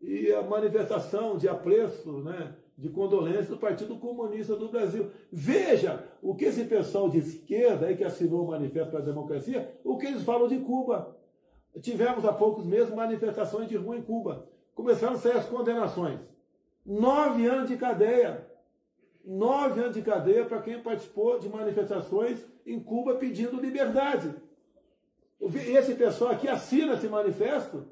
e 0.01 0.33
a 0.33 0.43
manifestação 0.43 1.37
de 1.37 1.49
apreço, 1.49 2.11
né, 2.19 2.55
de 2.77 2.89
condolência 2.89 3.51
do 3.51 3.57
Partido 3.57 3.97
Comunista 3.97 4.55
do 4.55 4.69
Brasil. 4.69 5.11
Veja 5.33 6.05
o 6.23 6.35
que 6.35 6.45
esse 6.45 6.65
pessoal 6.65 7.09
de 7.09 7.19
esquerda 7.19 7.87
aí 7.87 7.97
que 7.97 8.05
assinou 8.05 8.45
o 8.45 8.49
Manifesto 8.49 8.91
para 8.91 9.01
a 9.01 9.05
Democracia, 9.05 9.75
o 9.85 9.99
que 9.99 10.07
eles 10.07 10.23
falam 10.23 10.47
de 10.47 10.59
Cuba. 10.59 11.17
Tivemos 11.83 12.25
há 12.25 12.33
poucos 12.33 12.65
meses 12.65 12.95
manifestações 12.95 13.69
de 13.69 13.77
rua 13.77 13.97
em 13.97 14.03
Cuba. 14.03 14.49
Começaram 14.75 15.15
a 15.15 15.19
sair 15.19 15.37
as 15.37 15.47
condenações. 15.47 16.21
Nove 16.87 17.47
anos 17.47 17.69
de 17.69 17.77
cadeia. 17.77 18.48
Nove 19.25 19.81
anos 19.81 19.95
de 19.95 20.03
cadeia 20.03 20.45
para 20.45 20.63
quem 20.63 20.83
participou 20.83 21.39
de 21.39 21.49
manifestações 21.49 22.45
em 22.65 22.81
Cuba 22.81 23.17
pedindo 23.17 23.61
liberdade. 23.61 24.35
Esse 25.41 25.95
pessoal 25.95 26.33
aqui 26.33 26.49
assina 26.49 26.95
esse 26.95 27.09
manifesto, 27.09 27.87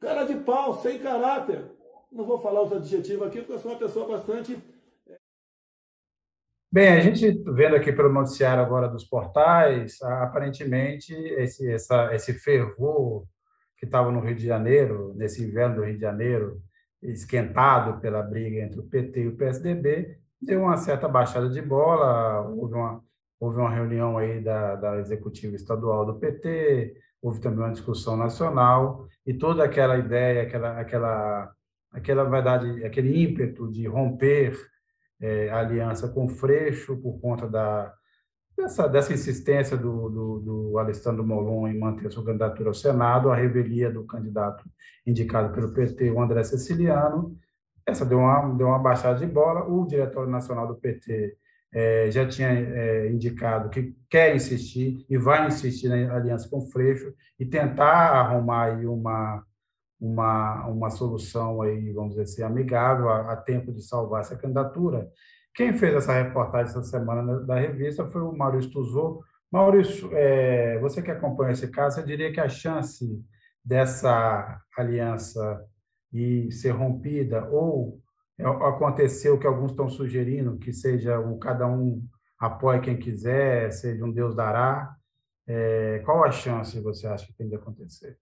cara 0.00 0.24
de 0.24 0.36
pau, 0.36 0.80
sem 0.80 0.98
caráter 0.98 1.76
não 2.16 2.24
vou 2.24 2.38
falar 2.38 2.62
os 2.62 2.72
adjetivos 2.72 3.26
aqui, 3.26 3.38
porque 3.38 3.52
eu 3.52 3.58
sou 3.58 3.72
uma 3.72 3.78
pessoa 3.78 4.08
bastante. 4.08 4.58
É, 5.08 5.16
Bem, 6.72 6.88
a 6.88 7.00
gente 7.00 7.30
vendo 7.52 7.76
aqui 7.76 7.92
pelo 7.92 8.12
noticiário 8.12 8.62
agora 8.62 8.88
dos 8.88 9.04
portais, 9.04 10.00
aparentemente 10.02 11.12
esse, 11.14 11.70
essa, 11.70 12.14
esse 12.14 12.32
fervor 12.34 13.26
que 13.76 13.84
estava 13.84 14.10
no 14.10 14.20
Rio 14.20 14.34
de 14.34 14.46
Janeiro, 14.46 15.12
nesse 15.14 15.44
inverno 15.44 15.76
do 15.76 15.84
Rio 15.84 15.94
de 15.94 16.00
Janeiro, 16.00 16.62
esquentado 17.02 18.00
pela 18.00 18.22
briga 18.22 18.60
entre 18.60 18.80
o 18.80 18.88
PT 18.88 19.20
e 19.20 19.28
o 19.28 19.36
PSDB, 19.36 20.18
deu 20.40 20.62
uma 20.62 20.76
certa 20.76 21.08
baixada 21.08 21.48
de 21.48 21.62
bola, 21.62 22.42
houve 22.48 22.74
uma, 22.74 23.02
houve 23.40 23.58
uma 23.58 23.70
reunião 23.70 24.18
aí 24.18 24.40
da, 24.40 24.76
da 24.76 24.98
executiva 24.98 25.56
estadual 25.56 26.04
do 26.06 26.18
PT, 26.18 26.94
houve 27.22 27.40
também 27.40 27.60
uma 27.60 27.72
discussão 27.72 28.16
nacional, 28.16 29.06
e 29.26 29.34
toda 29.34 29.64
aquela 29.64 29.96
ideia, 29.98 30.42
aquela, 30.42 30.80
aquela 30.80 31.56
aquela 31.96 32.24
verdade, 32.24 32.84
aquele 32.84 33.22
ímpeto 33.22 33.70
de 33.70 33.86
romper 33.86 34.54
é, 35.20 35.48
a 35.48 35.60
aliança 35.60 36.08
com 36.08 36.26
o 36.26 36.28
Freixo 36.28 36.96
por 36.98 37.18
conta 37.20 37.48
da 37.48 37.92
dessa, 38.56 38.88
dessa 38.88 39.12
insistência 39.12 39.76
do, 39.76 40.08
do, 40.08 40.38
do 40.40 40.78
Alessandro 40.78 41.26
Molon 41.26 41.68
em 41.68 41.78
manter 41.78 42.10
sua 42.10 42.24
candidatura 42.24 42.70
ao 42.70 42.74
Senado, 42.74 43.30
a 43.30 43.36
revelia 43.36 43.90
do 43.90 44.04
candidato 44.04 44.64
indicado 45.06 45.52
pelo 45.54 45.72
PT, 45.72 46.10
o 46.10 46.20
André 46.20 46.42
Ceciliano, 46.42 47.36
essa 47.86 48.04
deu 48.04 48.18
uma, 48.18 48.54
deu 48.54 48.66
uma 48.66 48.78
baixada 48.78 49.18
de 49.18 49.26
bola. 49.26 49.64
O 49.64 49.86
diretório 49.86 50.30
nacional 50.30 50.66
do 50.66 50.76
PT 50.76 51.36
é, 51.72 52.10
já 52.10 52.26
tinha 52.26 52.48
é, 52.48 53.08
indicado 53.10 53.68
que 53.70 53.94
quer 54.10 54.34
insistir 54.34 55.04
e 55.08 55.16
vai 55.16 55.46
insistir 55.46 55.88
na 55.88 56.14
aliança 56.14 56.48
com 56.48 56.58
o 56.58 56.70
Freixo 56.70 57.14
e 57.38 57.46
tentar 57.46 58.12
arrumar 58.12 58.64
aí 58.64 58.86
uma 58.86 59.44
uma, 60.00 60.66
uma 60.66 60.90
solução 60.90 61.62
aí, 61.62 61.92
vamos 61.92 62.10
dizer 62.10 62.22
assim, 62.22 62.42
amigável 62.42 63.08
a, 63.08 63.32
a 63.32 63.36
tempo 63.36 63.72
de 63.72 63.82
salvar 63.82 64.20
essa 64.20 64.36
candidatura. 64.36 65.08
Quem 65.54 65.72
fez 65.72 65.94
essa 65.94 66.12
reportagem 66.12 66.70
essa 66.70 66.82
semana 66.82 67.40
da 67.40 67.58
revista 67.58 68.06
foi 68.06 68.20
o 68.22 68.36
Maurício 68.36 68.70
Tuzou. 68.70 69.22
Maurício, 69.50 70.10
é, 70.12 70.78
você 70.80 71.00
que 71.00 71.10
acompanha 71.10 71.52
esse 71.52 71.68
caso, 71.68 72.00
eu 72.00 72.04
diria 72.04 72.32
que 72.32 72.40
a 72.40 72.48
chance 72.48 73.24
dessa 73.64 74.60
aliança 74.76 75.64
e 76.16 76.50
ser 76.50 76.70
rompida 76.70 77.46
ou 77.50 78.00
aconteceu 78.38 79.34
o 79.34 79.38
que 79.38 79.46
alguns 79.46 79.70
estão 79.70 79.88
sugerindo, 79.88 80.58
que 80.58 80.72
seja 80.72 81.18
o 81.18 81.38
cada 81.38 81.66
um 81.66 82.02
apoie 82.38 82.80
quem 82.80 82.96
quiser, 82.96 83.70
seja 83.70 84.04
um 84.04 84.12
Deus 84.12 84.34
dará. 84.34 84.94
É, 85.46 86.02
qual 86.04 86.24
a 86.24 86.30
chance 86.30 86.78
você 86.80 87.06
acha 87.06 87.26
que 87.26 87.34
tem 87.34 87.48
de 87.48 87.54
acontecer? 87.54 88.18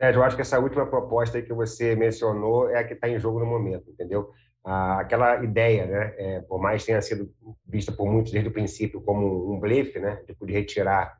Eu 0.00 0.22
acho 0.22 0.36
que 0.36 0.42
essa 0.42 0.60
última 0.60 0.86
proposta 0.86 1.42
que 1.42 1.52
você 1.52 1.96
mencionou 1.96 2.70
é 2.70 2.78
a 2.78 2.84
que 2.84 2.94
está 2.94 3.08
em 3.08 3.18
jogo 3.18 3.40
no 3.40 3.46
momento, 3.46 3.90
entendeu? 3.90 4.30
Aquela 4.64 5.42
ideia, 5.42 5.86
né, 5.86 6.14
é, 6.18 6.40
por 6.40 6.60
mais 6.60 6.84
tenha 6.84 7.02
sido 7.02 7.32
vista 7.66 7.90
por 7.90 8.08
muitos 8.08 8.30
desde 8.30 8.48
o 8.48 8.52
princípio 8.52 9.00
como 9.00 9.52
um 9.52 9.58
blefe, 9.58 9.98
né, 9.98 10.16
tipo 10.26 10.46
de 10.46 10.52
retirar 10.52 11.18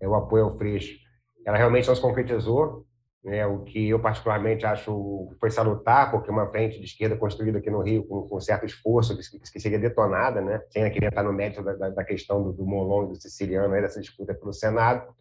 é, 0.00 0.06
o 0.06 0.14
apoio 0.14 0.44
ao 0.44 0.56
Freixo, 0.56 0.96
ela 1.44 1.56
realmente 1.56 1.88
não 1.88 1.94
se 1.94 2.00
concretizou. 2.02 2.86
Né, 3.22 3.46
o 3.46 3.60
que 3.60 3.90
eu 3.90 4.00
particularmente 4.00 4.64
acho 4.64 5.34
foi 5.38 5.50
salutar, 5.50 6.10
porque 6.10 6.30
uma 6.30 6.50
frente 6.50 6.78
de 6.78 6.86
esquerda 6.86 7.16
construída 7.16 7.58
aqui 7.58 7.70
no 7.70 7.82
Rio 7.82 8.04
com, 8.04 8.22
com 8.26 8.40
certo 8.40 8.64
esforço, 8.64 9.16
que, 9.16 9.60
seria 9.60 9.78
detonada, 9.78 10.40
né, 10.40 10.62
sem 10.70 10.90
querer 10.90 11.06
entrar 11.06 11.22
no 11.22 11.32
mérito 11.32 11.62
da, 11.62 11.74
da, 11.74 11.90
da 11.90 12.04
questão 12.04 12.42
do, 12.42 12.52
do 12.52 12.64
Molon 12.64 13.04
e 13.04 13.08
do 13.08 13.20
Siciliano, 13.20 13.74
aí, 13.74 13.82
dessa 13.82 14.00
disputa 14.00 14.34
pelo 14.34 14.52
Senado. 14.52 15.14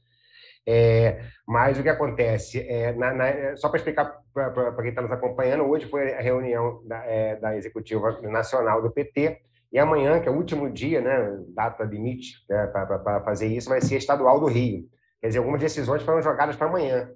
É, 0.66 1.24
mas 1.47 1.80
o 1.80 1.84
que 1.84 1.89
acontece, 1.89 2.60
é, 2.60 2.93
na, 2.93 3.14
na, 3.14 3.58
só 3.58 3.70
para 3.70 3.78
explicar 3.78 4.22
para 4.34 4.76
quem 4.78 4.89
está 4.89 5.02
nos 5.02 5.12
acompanhando, 5.12 5.64
hoje 5.64 5.89
foi 5.89 6.14
a 6.14 6.22
reunião 6.22 6.82
da, 6.86 7.04
é, 7.06 7.36
da 7.36 7.58
Executiva 7.58 8.20
Nacional 8.22 8.82
do 8.82 8.91
PT, 8.91 9.41
e 9.72 9.78
amanhã, 9.78 10.20
que 10.20 10.28
é 10.28 10.32
o 10.32 10.36
último 10.36 10.70
dia, 10.70 11.02
né, 11.02 11.38
data 11.50 11.84
limite 11.84 12.43
né, 12.50 12.66
para 12.68 13.22
fazer 13.22 13.47
isso, 13.47 13.70
vai 13.70 13.82
ser 13.82 13.97
estadual 13.97 14.39
do 14.39 14.47
Rio. 14.47 14.88
Quer 15.22 15.28
dizer, 15.28 15.39
algumas 15.39 15.60
decisões 15.60 16.02
foram 16.02 16.22
jogadas 16.22 16.56
para 16.56 16.68
amanhã. 16.68 17.12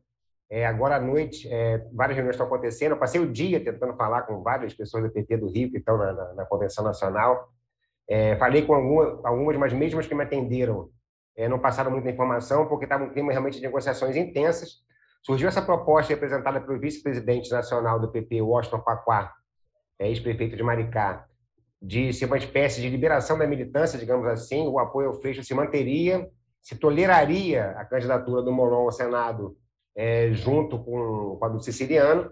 É, 0.53 0.67
agora 0.67 0.97
à 0.97 0.99
noite, 0.99 1.51
é, 1.51 1.83
várias 1.91 2.15
reuniões 2.15 2.35
estão 2.35 2.45
acontecendo. 2.45 2.91
Eu 2.91 2.99
passei 2.99 3.19
o 3.19 3.25
dia 3.25 3.59
tentando 3.59 3.95
falar 3.95 4.21
com 4.21 4.43
várias 4.43 4.71
pessoas 4.71 5.03
do 5.03 5.09
PT 5.09 5.37
do 5.37 5.49
Rio 5.49 5.71
que 5.71 5.79
estão 5.79 5.97
na, 5.97 6.13
na, 6.13 6.33
na 6.35 6.45
Convenção 6.45 6.83
Nacional. 6.83 7.49
É, 8.07 8.35
falei 8.35 8.61
com 8.61 8.75
alguma, 8.75 9.19
algumas, 9.23 9.57
mas 9.57 9.73
mesmo 9.73 9.99
as 9.99 10.05
que 10.05 10.13
me 10.13 10.21
atenderam 10.21 10.91
é, 11.35 11.49
não 11.49 11.57
passaram 11.57 11.89
muita 11.89 12.11
informação, 12.11 12.67
porque 12.67 12.85
estava 12.85 13.03
um 13.03 13.09
clima 13.09 13.31
realmente 13.31 13.57
de 13.57 13.63
negociações 13.63 14.15
intensas. 14.15 14.83
Surgiu 15.23 15.47
essa 15.47 15.59
proposta 15.59 16.13
representada 16.13 16.61
pelo 16.61 16.79
vice-presidente 16.79 17.49
nacional 17.49 17.99
do 17.99 18.11
PP, 18.11 18.39
Washington 18.43 18.81
Paquá, 18.81 19.33
é, 19.97 20.07
ex-prefeito 20.07 20.55
de 20.55 20.61
Maricá, 20.61 21.25
de 21.81 22.13
ser 22.13 22.25
uma 22.25 22.37
espécie 22.37 22.79
de 22.79 22.89
liberação 22.89 23.39
da 23.39 23.47
militância, 23.47 23.97
digamos 23.97 24.27
assim. 24.27 24.67
O 24.67 24.77
apoio 24.77 25.07
ao 25.07 25.13
Freixo 25.15 25.43
se 25.43 25.55
manteria, 25.55 26.29
se 26.61 26.75
toleraria 26.75 27.71
a 27.71 27.83
candidatura 27.85 28.43
do 28.43 28.51
Molon 28.51 28.83
ao 28.83 28.91
Senado 28.91 29.57
é, 29.95 30.31
junto 30.33 30.79
com, 30.79 31.37
com, 31.37 31.45
a 31.45 31.49
do 31.49 31.59
siciliano, 31.59 32.31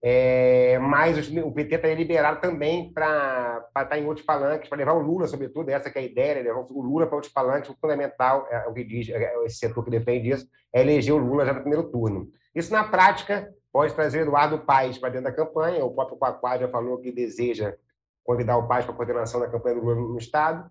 é, 0.00 0.78
mas 0.78 1.28
o 1.28 1.52
PT 1.52 1.74
estaria 1.74 1.96
liberado 1.96 2.40
também 2.40 2.92
para 2.92 3.68
estar 3.76 3.98
em 3.98 4.06
outros 4.06 4.24
palanques, 4.24 4.68
para 4.68 4.78
levar 4.78 4.92
o 4.92 5.02
Lula, 5.02 5.26
sobretudo, 5.26 5.70
essa 5.70 5.90
que 5.90 5.98
é 5.98 6.02
a 6.02 6.04
ideia, 6.04 6.34
né, 6.36 6.42
levar 6.42 6.60
o 6.60 6.82
Lula 6.82 7.06
para 7.06 7.16
outros 7.16 7.32
palanques, 7.32 7.68
o 7.68 7.76
fundamental, 7.80 8.46
é, 8.50 8.66
o 8.68 8.72
que 8.72 8.84
diz 8.84 9.08
é, 9.08 9.44
esse 9.44 9.56
setor 9.56 9.84
que 9.84 9.90
defende 9.90 10.30
isso, 10.30 10.46
é 10.72 10.80
eleger 10.82 11.14
o 11.14 11.18
Lula 11.18 11.44
já 11.44 11.52
no 11.52 11.60
primeiro 11.60 11.90
turno. 11.90 12.28
Isso, 12.54 12.72
na 12.72 12.84
prática, 12.84 13.52
pode 13.72 13.94
trazer 13.94 14.20
Eduardo 14.20 14.60
Paes 14.60 14.98
para 14.98 15.10
dentro 15.10 15.24
da 15.24 15.32
campanha, 15.32 15.84
o 15.84 15.94
próprio 15.94 16.16
Quaquá 16.16 16.58
já 16.58 16.68
falou 16.68 16.98
que 16.98 17.10
deseja 17.10 17.74
convidar 18.22 18.56
o 18.56 18.68
Paes 18.68 18.84
para 18.84 18.94
a 18.94 18.96
coordenação 18.96 19.40
da 19.40 19.48
campanha 19.48 19.76
do 19.76 19.80
Lula 19.80 19.96
no 19.96 20.18
Estado, 20.18 20.70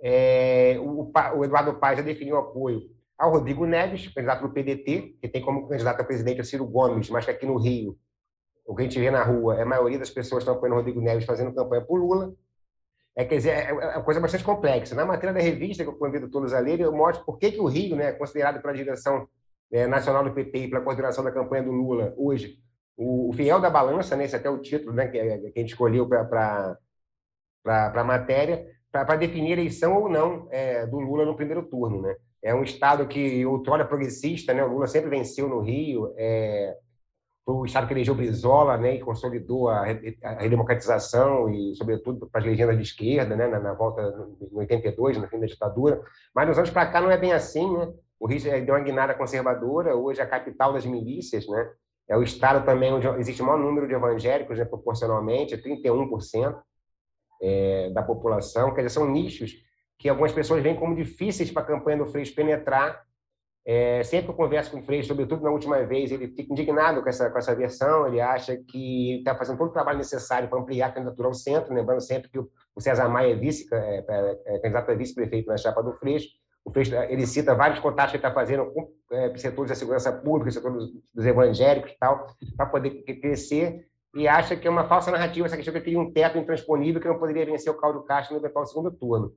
é, 0.00 0.76
o, 0.80 1.12
o 1.36 1.44
Eduardo 1.44 1.74
Paes 1.74 1.98
já 1.98 2.04
definiu 2.04 2.36
apoio 2.36 2.90
ao 3.22 3.30
Rodrigo 3.30 3.64
Neves, 3.64 4.08
candidato 4.08 4.42
do 4.42 4.52
PDT, 4.52 5.16
que 5.20 5.28
tem 5.28 5.40
como 5.40 5.68
candidato 5.68 6.00
a 6.00 6.04
presidente 6.04 6.40
o 6.40 6.44
Ciro 6.44 6.66
Gomes, 6.66 7.08
mas 7.08 7.24
que 7.24 7.30
aqui 7.30 7.46
no 7.46 7.56
Rio, 7.56 7.96
o 8.66 8.74
que 8.74 8.82
a 8.82 8.84
gente 8.84 8.98
vê 8.98 9.12
na 9.12 9.22
rua, 9.22 9.56
é 9.56 9.62
a 9.62 9.66
maioria 9.66 9.96
das 9.96 10.10
pessoas 10.10 10.42
estão 10.42 10.56
apoiando 10.56 10.74
o 10.74 10.78
Rodrigo 10.78 11.00
Neves 11.00 11.24
fazendo 11.24 11.54
campanha 11.54 11.82
por 11.82 12.00
Lula. 12.00 12.34
É, 13.14 13.24
quer 13.24 13.36
dizer, 13.36 13.50
é, 13.50 13.68
é 13.68 13.72
uma 13.72 14.02
coisa 14.02 14.18
bastante 14.18 14.42
complexa. 14.42 14.96
Na 14.96 15.04
matéria 15.04 15.32
da 15.32 15.40
revista, 15.40 15.84
que 15.84 15.88
eu 15.88 15.94
convido 15.94 16.28
todos 16.28 16.52
a 16.52 16.58
ler, 16.58 16.80
eu 16.80 16.90
mostro 16.90 17.24
por 17.24 17.38
que, 17.38 17.52
que 17.52 17.60
o 17.60 17.66
Rio, 17.66 17.94
né, 17.94 18.10
considerado 18.10 18.60
pela 18.60 18.74
direção 18.74 19.28
é, 19.70 19.86
nacional 19.86 20.24
do 20.24 20.34
PT 20.34 20.58
e 20.58 20.68
pela 20.68 20.82
coordenação 20.82 21.22
da 21.22 21.30
campanha 21.30 21.62
do 21.62 21.70
Lula 21.70 22.12
hoje, 22.16 22.58
o, 22.96 23.30
o 23.30 23.32
fiel 23.32 23.60
da 23.60 23.70
balança, 23.70 24.16
né, 24.16 24.24
esse 24.24 24.34
é 24.34 24.38
até 24.38 24.50
o 24.50 24.60
título 24.60 24.92
né, 24.92 25.06
que, 25.06 25.12
que 25.12 25.58
a 25.58 25.60
gente 25.60 25.70
escolheu 25.70 26.08
para 26.08 26.76
a 27.64 28.04
matéria, 28.04 28.66
para 28.90 29.14
definir 29.14 29.50
a 29.50 29.60
eleição 29.60 29.94
ou 29.94 30.08
não 30.08 30.48
é, 30.50 30.84
do 30.86 30.98
Lula 30.98 31.24
no 31.24 31.36
primeiro 31.36 31.62
turno. 31.62 32.02
Né? 32.02 32.16
É 32.42 32.54
um 32.54 32.62
estado 32.62 33.06
que 33.06 33.46
outrora 33.46 33.84
progressista, 33.84 34.52
né? 34.52 34.64
O 34.64 34.68
Lula 34.68 34.86
sempre 34.86 35.08
venceu 35.08 35.48
no 35.48 35.60
Rio. 35.60 36.12
É, 36.16 36.76
o 37.46 37.64
estado 37.64 37.86
que 37.86 37.94
elegeu 37.94 38.14
Brizola, 38.14 38.76
né? 38.76 38.96
E 38.96 39.00
consolidou 39.00 39.68
a, 39.68 39.84
redemocratização 39.84 41.48
e, 41.48 41.74
sobretudo, 41.76 42.28
para 42.28 42.40
as 42.40 42.46
legendas 42.46 42.76
de 42.76 42.82
esquerda, 42.82 43.36
né? 43.36 43.46
Na, 43.46 43.60
na 43.60 43.74
volta 43.74 44.02
em 44.40 44.56
82, 44.56 45.18
no 45.18 45.28
fim 45.28 45.38
da 45.38 45.46
ditadura. 45.46 46.02
Mas 46.34 46.48
nos 46.48 46.58
anos 46.58 46.70
para 46.70 46.86
cá 46.86 47.00
não 47.00 47.10
é 47.10 47.16
bem 47.16 47.32
assim, 47.32 47.72
né? 47.76 47.92
O 48.18 48.26
Rio 48.26 48.40
deu 48.40 48.74
uma 48.74 48.80
guinada 48.80 49.14
conservadora. 49.14 49.94
Hoje 49.94 50.20
é 50.20 50.24
a 50.24 50.28
capital 50.28 50.72
das 50.72 50.84
milícias, 50.84 51.46
né? 51.46 51.70
É 52.08 52.16
o 52.16 52.22
estado 52.22 52.64
também 52.64 52.92
onde 52.92 53.06
existe 53.20 53.40
o 53.40 53.46
maior 53.46 53.58
número 53.58 53.86
de 53.86 53.94
evangélicos, 53.94 54.58
né? 54.58 54.64
Proporcionalmente, 54.64 55.56
31% 55.56 56.56
é, 57.40 57.90
da 57.90 58.02
população. 58.02 58.74
Quer 58.74 58.82
dizer, 58.82 58.94
são 58.94 59.08
nichos 59.08 59.52
que 60.02 60.08
algumas 60.08 60.32
pessoas 60.32 60.60
veem 60.60 60.74
como 60.74 60.96
difíceis 60.96 61.52
para 61.52 61.62
a 61.62 61.66
campanha 61.66 61.98
do 61.98 62.06
Freixo 62.06 62.34
penetrar. 62.34 63.04
É, 63.64 64.02
sempre 64.02 64.26
que 64.26 64.32
eu 64.32 64.36
converso 64.36 64.72
com 64.72 64.80
o 64.80 64.82
Freixo, 64.82 65.06
sobretudo 65.06 65.44
na 65.44 65.50
última 65.50 65.80
vez, 65.84 66.10
ele 66.10 66.26
fica 66.26 66.52
indignado 66.52 67.00
com 67.00 67.08
essa, 67.08 67.30
com 67.30 67.38
essa 67.38 67.54
versão, 67.54 68.08
ele 68.08 68.20
acha 68.20 68.56
que 68.56 69.18
está 69.18 69.36
fazendo 69.36 69.58
todo 69.58 69.68
o 69.68 69.72
trabalho 69.72 69.98
necessário 69.98 70.48
para 70.48 70.58
ampliar 70.58 70.88
a 70.88 70.90
candidatura 70.90 71.28
ao 71.28 71.34
centro, 71.34 71.72
lembrando 71.72 72.00
sempre 72.00 72.28
que 72.28 72.36
o 72.40 72.50
César 72.80 73.08
Maia 73.08 73.32
é, 73.32 73.36
vice, 73.36 73.68
é, 73.72 74.04
é, 74.08 74.56
é 74.56 74.58
candidato 74.58 74.90
a 74.90 74.94
vice-prefeito 74.94 75.46
na 75.46 75.56
chapa 75.56 75.80
do 75.80 75.92
Freixo, 75.92 76.30
o 76.64 76.72
Freixo, 76.72 76.92
ele 76.94 77.24
cita 77.24 77.54
vários 77.54 77.78
contatos 77.78 78.10
que 78.10 78.16
ele 78.16 78.26
está 78.26 78.34
fazendo 78.34 78.66
com 78.72 78.90
é, 79.12 79.36
setores 79.36 79.68
da 79.68 79.76
segurança 79.76 80.12
pública, 80.12 80.50
setor 80.50 80.72
dos, 80.72 80.90
dos 81.14 81.24
evangélicos 81.24 81.92
e 81.92 81.98
tal, 82.00 82.26
para 82.56 82.66
poder 82.66 82.90
crescer, 83.20 83.86
e 84.16 84.26
acha 84.26 84.56
que 84.56 84.66
é 84.66 84.70
uma 84.70 84.88
falsa 84.88 85.12
narrativa 85.12 85.46
essa 85.46 85.56
questão 85.56 85.72
que 85.72 85.88
ele 85.88 85.96
um 85.96 86.12
teto 86.12 86.38
intransponível 86.38 87.00
que 87.00 87.06
não 87.06 87.20
poderia 87.20 87.46
vencer 87.46 87.72
o 87.72 87.76
Cláudio 87.76 88.02
Castro 88.02 88.34
no 88.34 88.40
eventual 88.42 88.66
segundo 88.66 88.90
turno. 88.90 89.32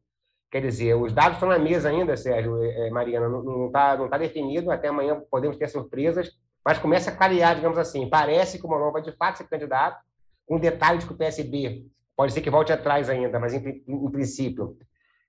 Quer 0.52 0.62
dizer, 0.62 0.93
os 0.96 1.12
dados 1.12 1.34
estão 1.34 1.50
na 1.50 1.60
mesa 1.60 1.89
ainda, 1.89 2.16
Sérgio, 2.16 2.64
é, 2.64 2.89
Mariana, 2.89 3.28
não 3.28 3.68
está 3.68 3.98
não 3.98 4.08
tá 4.08 4.18
definido, 4.18 4.72
até 4.72 4.88
amanhã 4.88 5.22
podemos 5.30 5.58
ter 5.58 5.68
surpresas, 5.68 6.32
mas 6.64 6.78
começa 6.80 7.10
a 7.10 7.16
clarear, 7.16 7.56
digamos 7.56 7.78
assim. 7.78 8.10
Parece 8.10 8.58
que 8.58 8.66
o 8.66 8.70
Molon 8.70 8.91
vai 8.91 9.02
de 9.02 9.12
fato 9.12 9.38
ser 9.38 9.48
candidato, 9.48 10.00
com 10.48 10.60
detalhe 10.60 11.00
de 11.00 11.08
que 11.08 11.14
o 11.14 11.18
PSB 11.18 11.86
pode 12.16 12.32
ser 12.32 12.41
que 12.41 12.50
volte 12.50 12.72
atrás 12.72 13.10
ainda, 13.10 13.39
mas 13.39 13.54
em, 13.54 13.84
em 13.88 14.12
princípio 14.12 14.78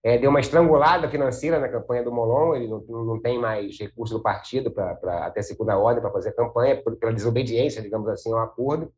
é, 0.05 0.17
deu 0.17 0.31
uma 0.31 0.39
estrangulada 0.39 1.09
financeira 1.09 1.59
na 1.59 1.69
campanha 1.69 2.05
do 2.05 2.13
Molon, 2.13 2.55
ele 2.55 2.69
não, 2.69 2.81
não 2.89 3.21
tem 3.21 3.41
mais 3.41 3.77
recurso 3.79 4.15
do 4.15 4.23
partido 4.23 4.71
para 4.71 5.27
até 5.27 5.43
segunda 5.43 5.77
ordem 5.77 6.01
para 6.01 6.13
fazer 6.13 6.33
campanha, 6.33 6.81
pela 7.01 7.13
desobediência, 7.13 7.83
digamos 7.83 8.09
assim, 8.09 8.33
ao 8.33 8.39
acordo 8.39 8.93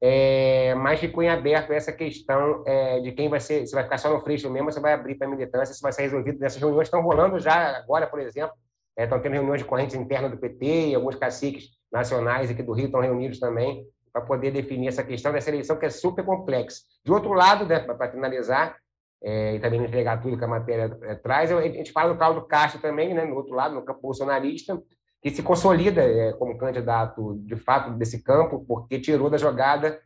é, 0.00 0.74
mas 0.76 1.00
ficou 1.00 1.22
em 1.22 1.28
aberto 1.28 1.72
essa 1.72 1.92
questão 1.92 2.62
é, 2.66 3.00
de 3.00 3.12
quem 3.12 3.28
vai 3.28 3.40
ser, 3.40 3.66
se 3.66 3.74
vai 3.74 3.82
ficar 3.82 3.98
só 3.98 4.12
no 4.12 4.20
Freixo 4.20 4.48
mesmo, 4.48 4.70
se 4.70 4.80
vai 4.80 4.92
abrir 4.92 5.16
para 5.16 5.26
a 5.26 5.30
militância, 5.30 5.74
se 5.74 5.82
vai 5.82 5.92
ser 5.92 6.02
resolvido. 6.02 6.38
Nessas 6.38 6.60
reuniões 6.60 6.86
estão 6.86 7.02
rolando 7.02 7.38
já 7.40 7.76
agora, 7.76 8.06
por 8.06 8.20
exemplo, 8.20 8.54
é, 8.96 9.04
estão 9.04 9.20
tendo 9.20 9.32
reuniões 9.32 9.60
de 9.60 9.66
correntes 9.66 9.96
internas 9.96 10.30
do 10.30 10.36
PT 10.36 10.90
e 10.90 10.94
alguns 10.94 11.16
caciques 11.16 11.70
nacionais 11.90 12.50
aqui 12.50 12.62
do 12.62 12.72
Rio 12.72 12.86
estão 12.86 13.00
reunidos 13.00 13.40
também 13.40 13.84
para 14.12 14.22
poder 14.22 14.50
definir 14.50 14.88
essa 14.88 15.02
questão 15.02 15.32
dessa 15.32 15.50
eleição 15.50 15.76
que 15.76 15.86
é 15.86 15.90
super 15.90 16.24
complexa. 16.24 16.82
De 17.04 17.12
outro 17.12 17.32
lado, 17.32 17.66
né, 17.66 17.80
para 17.80 18.10
finalizar, 18.10 18.76
é, 19.22 19.54
e 19.54 19.60
também 19.60 19.82
entregar 19.82 20.22
tudo 20.22 20.38
que 20.38 20.44
a 20.44 20.48
matéria 20.48 20.96
é, 21.02 21.14
traz, 21.16 21.50
a 21.50 21.60
gente 21.62 21.90
fala 21.90 22.12
do 22.12 22.18
Cláudio 22.18 22.46
Castro 22.46 22.80
também, 22.80 23.14
né, 23.14 23.24
no 23.24 23.34
outro 23.34 23.54
lado, 23.54 23.74
no 23.74 23.84
campo 23.84 24.00
bolsonarista, 24.00 24.80
que 25.22 25.30
se 25.30 25.42
consolida 25.42 26.02
é, 26.02 26.32
como 26.32 26.56
candidato 26.56 27.38
de 27.44 27.56
fato 27.56 27.92
desse 27.92 28.22
campo, 28.22 28.64
porque 28.66 29.00
tirou 29.00 29.28
da 29.28 29.36
jogada 29.36 30.00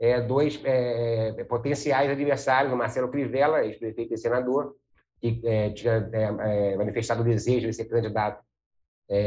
é, 0.00 0.20
dois 0.20 0.60
é, 0.64 1.34
é 1.38 1.44
potenciais 1.44 2.10
adversários, 2.10 2.72
o 2.72 2.76
Marcelo 2.76 3.10
Crivella, 3.10 3.64
ex-prefeito 3.64 4.14
e 4.14 4.18
senador, 4.18 4.74
que 5.20 5.40
é, 5.44 5.70
tinha 5.70 6.08
é, 6.12 6.76
manifestado 6.76 7.20
o 7.20 7.24
desejo 7.24 7.66
de 7.66 7.72
ser 7.72 7.84
candidato 7.86 8.42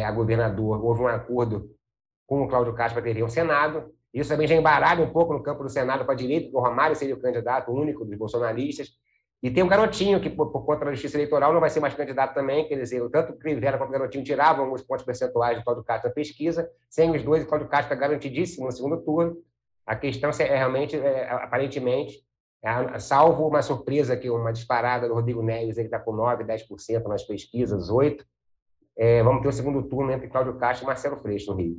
a 0.03 0.11
governador. 0.11 0.83
Houve 0.83 1.03
um 1.03 1.07
acordo 1.07 1.69
com 2.25 2.41
o 2.41 2.47
Cláudio 2.47 2.73
Castro 2.73 2.99
para 2.99 3.13
ter 3.13 3.23
um 3.23 3.29
Senado. 3.29 3.93
Isso 4.11 4.29
também 4.29 4.47
já 4.47 4.55
embaralha 4.55 5.03
um 5.03 5.11
pouco 5.11 5.33
no 5.33 5.43
campo 5.43 5.61
do 5.61 5.69
Senado 5.69 6.03
para 6.03 6.13
a 6.13 6.17
direita, 6.17 6.45
porque 6.45 6.57
o 6.57 6.67
Romário 6.67 6.95
seria 6.95 7.13
o 7.13 7.21
candidato 7.21 7.71
único 7.71 8.03
dos 8.03 8.17
bolsonaristas. 8.17 8.89
E 9.41 9.51
tem 9.51 9.63
um 9.63 9.67
garotinho 9.67 10.19
que, 10.19 10.29
por, 10.29 10.51
por, 10.51 10.65
conta 10.65 10.85
da 10.85 10.91
justiça 10.91 11.15
eleitoral, 11.15 11.53
não 11.53 11.59
vai 11.59 11.69
ser 11.69 11.79
mais 11.79 11.93
candidato 11.93 12.33
também, 12.33 12.67
quer 12.67 12.75
dizer, 12.75 13.07
tanto 13.09 13.33
o 13.33 13.37
Crivella 13.37 13.77
quanto 13.77 13.89
o 13.89 13.93
garotinho 13.93 14.23
tiravam 14.23 14.65
alguns 14.65 14.81
pontos 14.81 15.05
percentuais 15.05 15.57
do 15.57 15.63
Cláudio 15.63 15.83
Castro 15.83 16.09
na 16.09 16.13
pesquisa, 16.13 16.69
sem 16.89 17.15
os 17.15 17.21
dois, 17.21 17.43
o 17.43 17.47
Cláudio 17.47 17.67
Castro 17.67 17.93
está 17.93 18.07
garantidíssimo 18.07 18.65
no 18.65 18.71
segundo 18.71 18.97
turno. 19.03 19.37
A 19.85 19.95
questão 19.95 20.31
é 20.31 20.57
realmente, 20.57 20.97
é, 20.97 21.29
aparentemente, 21.29 22.19
é, 22.63 22.99
salvo 22.99 23.47
uma 23.47 23.61
surpresa 23.61 24.15
aqui, 24.15 24.27
uma 24.27 24.51
disparada 24.51 25.07
do 25.07 25.13
Rodrigo 25.13 25.43
Neves, 25.43 25.77
ele 25.77 25.87
está 25.87 25.99
com 25.99 26.13
9%, 26.13 26.43
10% 26.43 27.03
nas 27.07 27.23
pesquisas, 27.23 27.91
8%, 27.91 28.25
é, 28.97 29.21
vamos 29.21 29.43
ter 29.43 29.49
o 29.49 29.53
segundo 29.53 29.83
turno 29.83 30.11
entre 30.11 30.27
Cláudio 30.27 30.55
Castro 30.55 30.85
e 30.85 30.87
Marcelo 30.87 31.17
Freixo, 31.17 31.51
no 31.51 31.57
Rio. 31.57 31.77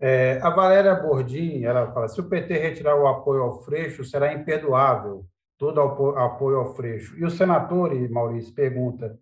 É, 0.00 0.40
a 0.42 0.48
Valéria 0.48 0.94
Bordim, 0.94 1.62
ela 1.62 1.92
fala, 1.92 2.08
se 2.08 2.18
o 2.18 2.28
PT 2.28 2.54
retirar 2.54 2.96
o 2.96 3.06
apoio 3.06 3.42
ao 3.42 3.62
Freixo, 3.62 4.02
será 4.02 4.32
imperdoável 4.32 5.26
todo 5.58 5.80
apoio 5.80 6.58
ao 6.58 6.74
Freixo. 6.74 7.16
E 7.18 7.24
o 7.24 7.30
senador, 7.30 7.94
Maurício, 8.10 8.54
pergunta, 8.54 9.18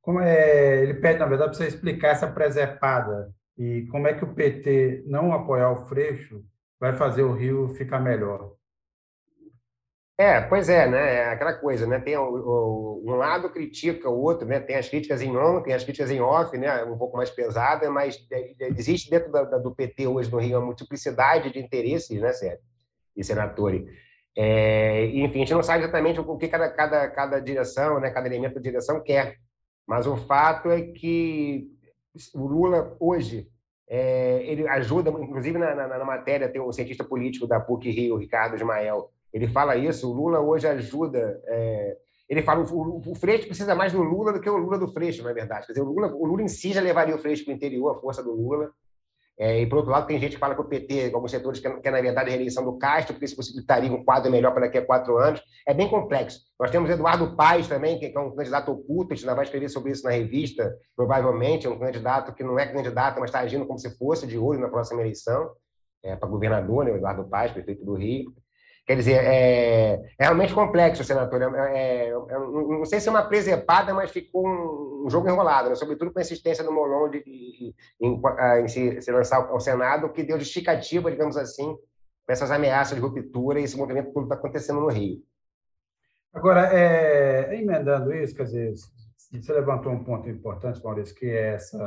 como 0.00 0.20
é, 0.20 0.82
ele 0.82 0.94
pede, 0.94 1.18
na 1.18 1.26
verdade, 1.26 1.50
para 1.50 1.58
você 1.58 1.66
explicar 1.66 2.08
essa 2.08 2.26
presepada 2.26 3.32
e 3.56 3.86
como 3.90 4.08
é 4.08 4.14
que 4.14 4.24
o 4.24 4.34
PT 4.34 5.04
não 5.06 5.32
apoiar 5.32 5.70
o 5.70 5.84
Freixo 5.86 6.44
vai 6.80 6.92
fazer 6.92 7.22
o 7.22 7.32
Rio 7.32 7.68
ficar 7.68 8.00
melhor. 8.00 8.52
É, 10.18 10.40
pois 10.40 10.68
é, 10.68 10.88
né? 10.88 11.14
É 11.14 11.28
aquela 11.30 11.54
coisa, 11.54 11.86
né? 11.86 11.98
Tem 11.98 12.16
o, 12.16 12.22
o, 12.22 13.04
um 13.06 13.14
lado 13.14 13.50
critica 13.50 14.08
o 14.08 14.20
outro, 14.20 14.46
né? 14.46 14.60
Tem 14.60 14.76
as 14.76 14.88
críticas 14.88 15.22
em 15.22 15.36
on, 15.36 15.62
tem 15.62 15.74
as 15.74 15.82
críticas 15.84 16.10
em 16.10 16.20
off, 16.20 16.56
né? 16.56 16.84
Um 16.84 16.98
pouco 16.98 17.16
mais 17.16 17.30
pesada, 17.30 17.90
mas 17.90 18.18
existe 18.76 19.10
dentro 19.10 19.32
da, 19.32 19.44
da, 19.44 19.58
do 19.58 19.74
PT 19.74 20.06
hoje 20.06 20.30
no 20.30 20.38
Rio 20.38 20.58
uma 20.58 20.66
multiplicidade 20.66 21.52
de 21.52 21.58
interesses, 21.58 22.20
né, 22.20 22.32
Sérgio 22.32 22.64
e 23.16 23.24
senadores. 23.24 23.84
É, 24.36 25.06
enfim, 25.06 25.38
a 25.38 25.44
gente 25.44 25.54
não 25.54 25.62
sabe 25.62 25.84
exatamente 25.84 26.20
o 26.20 26.36
que 26.38 26.48
cada, 26.48 26.70
cada, 26.70 27.08
cada 27.10 27.40
direção, 27.40 28.00
né? 28.00 28.10
Cada 28.10 28.26
elemento 28.26 28.54
da 28.54 28.60
direção 28.60 29.02
quer, 29.02 29.36
mas 29.86 30.06
o 30.06 30.16
fato 30.16 30.70
é 30.70 30.80
que 30.80 31.68
o 32.34 32.46
Lula 32.46 32.96
hoje 32.98 33.48
é, 33.88 34.42
ele 34.44 34.66
ajuda, 34.68 35.10
inclusive 35.10 35.58
na, 35.58 35.74
na, 35.74 35.98
na, 35.98 36.04
matéria 36.04 36.48
tem 36.48 36.60
um 36.60 36.72
cientista 36.72 37.04
político 37.04 37.46
da 37.46 37.60
PUC 37.60 37.90
Rio, 37.90 38.16
Ricardo 38.16 38.56
Ismael, 38.56 39.10
ele 39.32 39.48
fala 39.48 39.76
isso. 39.76 40.10
O 40.10 40.14
Lula 40.14 40.40
hoje 40.40 40.66
ajuda. 40.66 41.40
É, 41.46 41.96
ele 42.28 42.42
fala 42.42 42.64
o, 42.64 43.02
o, 43.06 43.14
Freixo 43.14 43.46
precisa 43.46 43.74
mais 43.74 43.92
do 43.92 44.02
Lula 44.02 44.32
do 44.32 44.40
que 44.40 44.48
o 44.48 44.56
Lula 44.56 44.78
do 44.78 44.88
Freixo, 44.88 45.26
é 45.28 45.34
verdade. 45.34 45.66
Quer 45.66 45.72
dizer, 45.72 45.84
o 45.84 45.90
Lula, 45.90 46.08
o 46.14 46.26
Lula 46.26 46.42
em 46.42 46.48
si 46.48 46.72
já 46.72 46.80
levaria 46.80 47.14
o 47.14 47.18
Freixo 47.18 47.44
para 47.44 47.52
o 47.52 47.54
interior, 47.54 47.90
a 47.90 48.00
força 48.00 48.22
do 48.22 48.32
Lula. 48.32 48.70
É, 49.38 49.60
e, 49.60 49.66
por 49.66 49.78
outro 49.78 49.90
lado, 49.90 50.06
tem 50.06 50.18
gente 50.18 50.32
que 50.32 50.38
fala 50.38 50.54
que 50.54 50.60
o 50.60 50.64
PT, 50.64 51.10
alguns 51.12 51.30
setores, 51.30 51.58
quer, 51.58 51.80
quer 51.80 51.90
na 51.90 52.00
verdade, 52.00 52.28
a 52.28 52.32
reeleição 52.32 52.64
do 52.64 52.76
Castro, 52.78 53.14
porque 53.14 53.24
isso 53.24 53.36
possibilitaria 53.36 53.90
um 53.90 54.04
quadro 54.04 54.30
melhor 54.30 54.52
para 54.52 54.66
daqui 54.66 54.78
a 54.78 54.84
quatro 54.84 55.16
anos. 55.16 55.42
É 55.66 55.72
bem 55.72 55.88
complexo. 55.88 56.40
Nós 56.60 56.70
temos 56.70 56.90
Eduardo 56.90 57.34
Paes 57.34 57.66
também, 57.66 57.98
que 57.98 58.12
é 58.14 58.20
um 58.20 58.34
candidato 58.34 58.70
oculto, 58.70 59.12
a 59.12 59.16
gente 59.16 59.24
ainda 59.24 59.34
vai 59.34 59.44
escrever 59.44 59.68
sobre 59.68 59.92
isso 59.92 60.04
na 60.04 60.10
revista, 60.10 60.76
provavelmente, 60.94 61.66
é 61.66 61.70
um 61.70 61.78
candidato 61.78 62.34
que 62.34 62.44
não 62.44 62.58
é 62.58 62.66
candidato, 62.66 63.18
mas 63.20 63.30
está 63.30 63.40
agindo 63.40 63.66
como 63.66 63.78
se 63.78 63.90
fosse 63.96 64.26
de 64.26 64.36
olho 64.36 64.60
na 64.60 64.68
próxima 64.68 65.00
eleição, 65.00 65.50
é, 66.04 66.14
para 66.14 66.28
governador, 66.28 66.84
né, 66.84 66.92
o 66.92 66.96
Eduardo 66.96 67.24
Paes, 67.24 67.52
prefeito 67.52 67.84
do 67.84 67.94
Rio. 67.94 68.32
Quer 68.84 68.96
dizer, 68.96 69.24
é, 69.24 69.94
é 70.18 70.24
realmente 70.24 70.52
complexo, 70.52 71.04
senador. 71.04 71.40
É, 71.40 71.46
é, 71.46 72.08
é, 72.08 72.38
não 72.38 72.84
sei 72.84 72.98
se 72.98 73.08
é 73.08 73.10
uma 73.10 73.22
presepada, 73.22 73.94
mas 73.94 74.10
ficou 74.10 74.46
um, 74.46 75.06
um 75.06 75.10
jogo 75.10 75.28
enrolado, 75.28 75.68
né? 75.68 75.76
sobretudo 75.76 76.12
com 76.12 76.18
a 76.18 76.22
insistência 76.22 76.64
do 76.64 76.72
Molon 76.72 77.08
de, 77.08 77.22
de, 77.22 77.74
em, 78.00 78.20
em 78.60 78.68
se, 78.68 79.00
se, 79.00 79.12
lançar 79.12 79.36
ao 79.36 79.60
Senado, 79.60 80.12
que 80.12 80.24
deu 80.24 80.38
justificativa, 80.38 81.10
digamos 81.10 81.36
assim, 81.36 81.76
para 82.26 82.32
essas 82.32 82.50
ameaças 82.50 82.96
de 82.96 83.00
ruptura 83.00 83.60
e 83.60 83.64
esse 83.64 83.76
movimento 83.76 84.12
todo 84.12 84.24
está 84.24 84.34
acontecendo 84.34 84.80
no 84.80 84.88
Rio. 84.88 85.22
Agora, 86.32 86.74
é, 86.74 87.54
emendando 87.54 88.12
isso, 88.12 88.34
quer 88.34 88.44
dizer, 88.44 88.72
você 89.32 89.52
levantou 89.52 89.92
um 89.92 90.02
ponto 90.02 90.28
importante, 90.28 90.82
Maurício, 90.82 91.14
que 91.14 91.26
é 91.26 91.54
essa, 91.54 91.78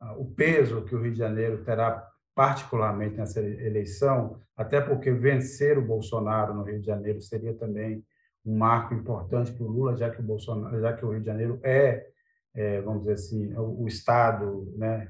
a, 0.00 0.14
o 0.16 0.34
peso 0.34 0.84
que 0.84 0.96
o 0.96 1.00
Rio 1.00 1.12
de 1.12 1.18
Janeiro 1.18 1.62
terá 1.62 2.08
particularmente 2.34 3.16
nessa 3.16 3.40
eleição, 3.40 4.40
até 4.56 4.80
porque 4.80 5.10
vencer 5.10 5.78
o 5.78 5.86
Bolsonaro 5.86 6.54
no 6.54 6.62
Rio 6.62 6.80
de 6.80 6.86
Janeiro 6.86 7.20
seria 7.20 7.54
também 7.54 8.04
um 8.44 8.56
marco 8.56 8.94
importante 8.94 9.52
para 9.52 9.64
o 9.64 9.68
Lula, 9.68 9.96
já 9.96 10.10
que 10.10 10.20
o 10.20 10.24
Bolsonaro, 10.24 10.80
já 10.80 10.92
que 10.92 11.04
o 11.04 11.10
Rio 11.10 11.20
de 11.20 11.26
Janeiro 11.26 11.60
é, 11.62 12.06
é 12.54 12.80
vamos 12.80 13.00
dizer 13.00 13.14
assim, 13.14 13.54
o, 13.54 13.82
o 13.82 13.88
estado, 13.88 14.72
né, 14.76 15.08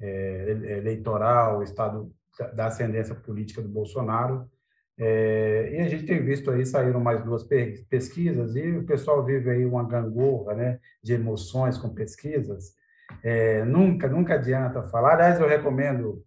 é, 0.00 0.78
eleitoral, 0.78 1.58
o 1.58 1.62
estado 1.62 2.12
da 2.54 2.66
ascendência 2.66 3.14
política 3.14 3.62
do 3.62 3.68
Bolsonaro. 3.68 4.50
É, 4.98 5.70
e 5.72 5.78
a 5.80 5.88
gente 5.88 6.04
tem 6.04 6.22
visto 6.22 6.50
aí 6.50 6.64
saíram 6.66 7.00
mais 7.00 7.24
duas 7.24 7.44
pesquisas 7.88 8.54
e 8.56 8.76
o 8.76 8.84
pessoal 8.84 9.24
vive 9.24 9.50
aí 9.50 9.64
uma 9.64 9.86
gangorra, 9.86 10.54
né, 10.54 10.78
de 11.02 11.14
emoções 11.14 11.78
com 11.78 11.94
pesquisas. 11.94 12.74
É, 13.22 13.64
nunca, 13.64 14.08
nunca 14.08 14.34
adianta 14.34 14.82
falar. 14.84 15.14
Aliás, 15.14 15.40
eu 15.40 15.48
recomendo 15.48 16.24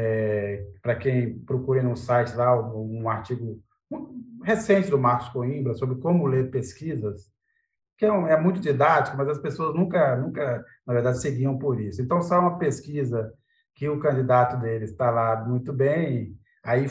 é, 0.00 0.64
para 0.80 0.94
quem 0.94 1.40
procure 1.40 1.82
no 1.82 1.96
site 1.96 2.36
lá 2.36 2.56
um 2.72 3.08
artigo 3.10 3.60
recente 4.44 4.88
do 4.88 4.96
Marcos 4.96 5.28
Coimbra 5.30 5.74
sobre 5.74 5.96
como 5.96 6.24
ler 6.24 6.52
pesquisas, 6.52 7.28
que 7.96 8.06
é, 8.06 8.12
um, 8.12 8.28
é, 8.28 8.40
muito 8.40 8.60
didático, 8.60 9.16
mas 9.16 9.28
as 9.28 9.40
pessoas 9.40 9.74
nunca, 9.74 10.14
nunca, 10.14 10.64
na 10.86 10.94
verdade, 10.94 11.20
seguiam 11.20 11.58
por 11.58 11.80
isso. 11.80 12.00
Então, 12.00 12.22
só 12.22 12.38
uma 12.38 12.58
pesquisa 12.58 13.34
que 13.74 13.88
o 13.88 13.98
candidato 13.98 14.56
dele 14.60 14.84
está 14.84 15.10
lá 15.10 15.44
muito 15.44 15.72
bem, 15.72 16.38
aí 16.64 16.86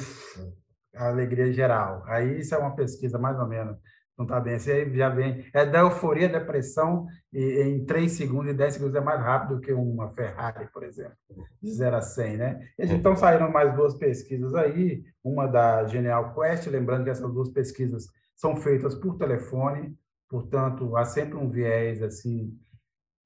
a 0.94 1.08
alegria 1.08 1.52
geral. 1.54 2.04
Aí 2.08 2.40
isso 2.40 2.54
é 2.54 2.58
uma 2.58 2.76
pesquisa 2.76 3.18
mais 3.18 3.40
ou 3.40 3.48
menos 3.48 3.78
não 4.18 4.26
está 4.26 4.40
bem. 4.40 4.56
Aí 4.56 4.96
já 4.96 5.10
vem. 5.10 5.46
É 5.54 5.66
da 5.66 5.80
euforia, 5.80 6.28
depressão, 6.28 7.06
e 7.32 7.62
em 7.62 7.86
3 7.86 8.12
segundos 8.12 8.52
e 8.52 8.54
10 8.54 8.74
segundos 8.74 8.96
é 8.96 9.02
mais 9.02 9.22
rápido 9.22 9.62
que 9.62 9.72
uma 9.72 10.10
Ferrari, 10.10 10.68
por 10.74 10.84
exemplo, 10.84 11.16
de 11.62 11.72
0 11.72 11.96
a 11.96 12.02
100, 12.02 12.38
né? 12.38 12.68
Então 12.80 13.16
saíram 13.16 13.52
mais 13.52 13.76
duas 13.76 13.94
pesquisas 13.94 14.56
aí, 14.56 15.04
uma 15.24 15.46
da 15.46 15.86
Genial 15.86 16.34
Quest, 16.34 16.68
lembrando 16.68 17.04
que 17.04 17.12
essas 17.12 17.32
duas 17.32 17.50
pesquisas 17.50 18.08
são 18.36 18.56
feitas 18.56 18.96
por 18.96 19.18
telefone, 19.18 19.96
portanto, 20.30 20.96
há 20.98 21.06
sempre 21.06 21.38
um 21.38 21.50
viés, 21.50 22.02
assim, 22.02 22.58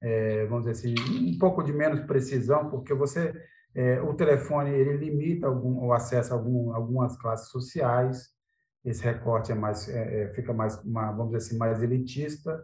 é, 0.01 0.45
vamos 0.47 0.65
dizer 0.65 0.89
assim, 0.89 0.95
um 1.33 1.37
pouco 1.37 1.63
de 1.63 1.71
menos 1.71 2.01
precisão, 2.01 2.69
porque 2.69 2.93
você. 2.93 3.33
É, 3.73 4.01
o 4.01 4.13
telefone 4.13 4.69
ele 4.69 4.97
limita 4.97 5.47
algum, 5.47 5.85
o 5.85 5.93
acesso 5.93 6.33
a 6.33 6.35
algum, 6.35 6.75
algumas 6.75 7.15
classes 7.15 7.47
sociais, 7.49 8.27
esse 8.83 9.03
recorte 9.03 9.51
é 9.51 9.55
mais, 9.55 9.87
é, 9.87 10.23
é, 10.23 10.27
fica 10.33 10.53
mais, 10.53 10.81
uma, 10.83 11.11
vamos 11.11 11.33
dizer 11.33 11.37
assim, 11.37 11.57
mais 11.57 11.81
elitista. 11.81 12.63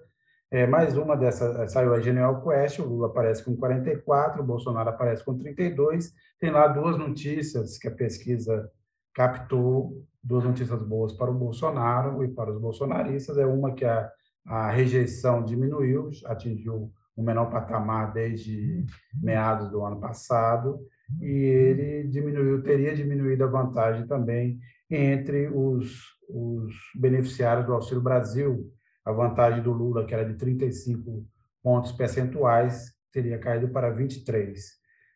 É, 0.50 0.66
mais 0.66 0.98
uma 0.98 1.16
dessas, 1.16 1.72
saiu 1.72 1.94
a 1.94 2.00
Genial 2.00 2.42
Quest, 2.42 2.80
o 2.80 2.86
Lula 2.86 3.08
aparece 3.08 3.44
com 3.44 3.56
44, 3.56 4.42
o 4.42 4.46
Bolsonaro 4.46 4.90
aparece 4.90 5.24
com 5.24 5.38
32. 5.38 6.14
Tem 6.40 6.50
lá 6.50 6.68
duas 6.68 6.98
notícias 6.98 7.78
que 7.78 7.88
a 7.88 7.92
pesquisa 7.92 8.72
captou, 9.14 10.06
duas 10.24 10.44
notícias 10.44 10.82
boas 10.82 11.14
para 11.14 11.30
o 11.30 11.34
Bolsonaro 11.34 12.24
e 12.24 12.30
para 12.30 12.52
os 12.52 12.60
bolsonaristas. 12.60 13.38
É 13.38 13.46
uma 13.46 13.74
que 13.74 13.84
a, 13.84 14.10
a 14.46 14.72
rejeição 14.72 15.44
diminuiu, 15.44 16.10
atingiu 16.26 16.92
o 17.16 17.24
menor 17.24 17.50
patamar 17.50 18.14
desde 18.14 18.86
meados 19.14 19.70
do 19.70 19.84
ano 19.84 20.00
passado, 20.00 20.80
e 21.20 21.26
ele 21.26 22.08
diminuiu, 22.08 22.62
teria 22.62 22.96
diminuído 22.96 23.44
a 23.44 23.48
vantagem 23.48 24.06
também 24.06 24.60
entre 24.90 25.48
os, 25.50 26.02
os 26.30 26.74
beneficiários 26.96 27.66
do 27.66 27.74
Auxílio 27.74 28.02
Brasil. 28.02 28.72
A 29.06 29.12
vantagem 29.12 29.64
do 29.64 29.72
Lula, 29.72 30.06
que 30.06 30.14
era 30.14 30.26
de 30.26 30.38
35 30.38 31.26
pontos 31.64 31.92
percentuais, 31.92 32.92
teria 33.12 33.40
caído 33.40 33.70
para 33.70 33.90
23. 33.90 34.60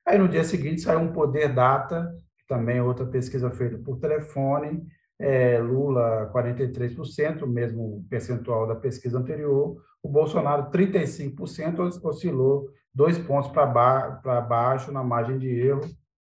Aí, 0.05 0.17
no 0.17 0.28
dia 0.28 0.43
seguinte, 0.43 0.82
saiu 0.82 0.99
um 0.99 1.11
Poder 1.11 1.53
Data, 1.53 2.11
também 2.47 2.78
é 2.78 2.84
outra 2.84 3.05
pesquisa 3.05 3.51
feita 3.51 3.78
por 3.78 3.99
telefone, 3.99 4.84
é, 5.19 5.59
Lula 5.59 6.32
43%, 6.34 7.43
o 7.43 7.47
mesmo 7.47 8.05
percentual 8.09 8.67
da 8.67 8.76
pesquisa 8.76 9.19
anterior, 9.19 9.78
o 10.01 10.09
Bolsonaro 10.09 10.72
35%, 10.72 11.99
oscilou 12.03 12.67
dois 12.93 13.17
pontos 13.19 13.51
para 13.51 13.65
ba 13.65 14.41
baixo 14.41 14.91
na 14.91 15.03
margem 15.03 15.38
de 15.38 15.47
erro. 15.47 15.82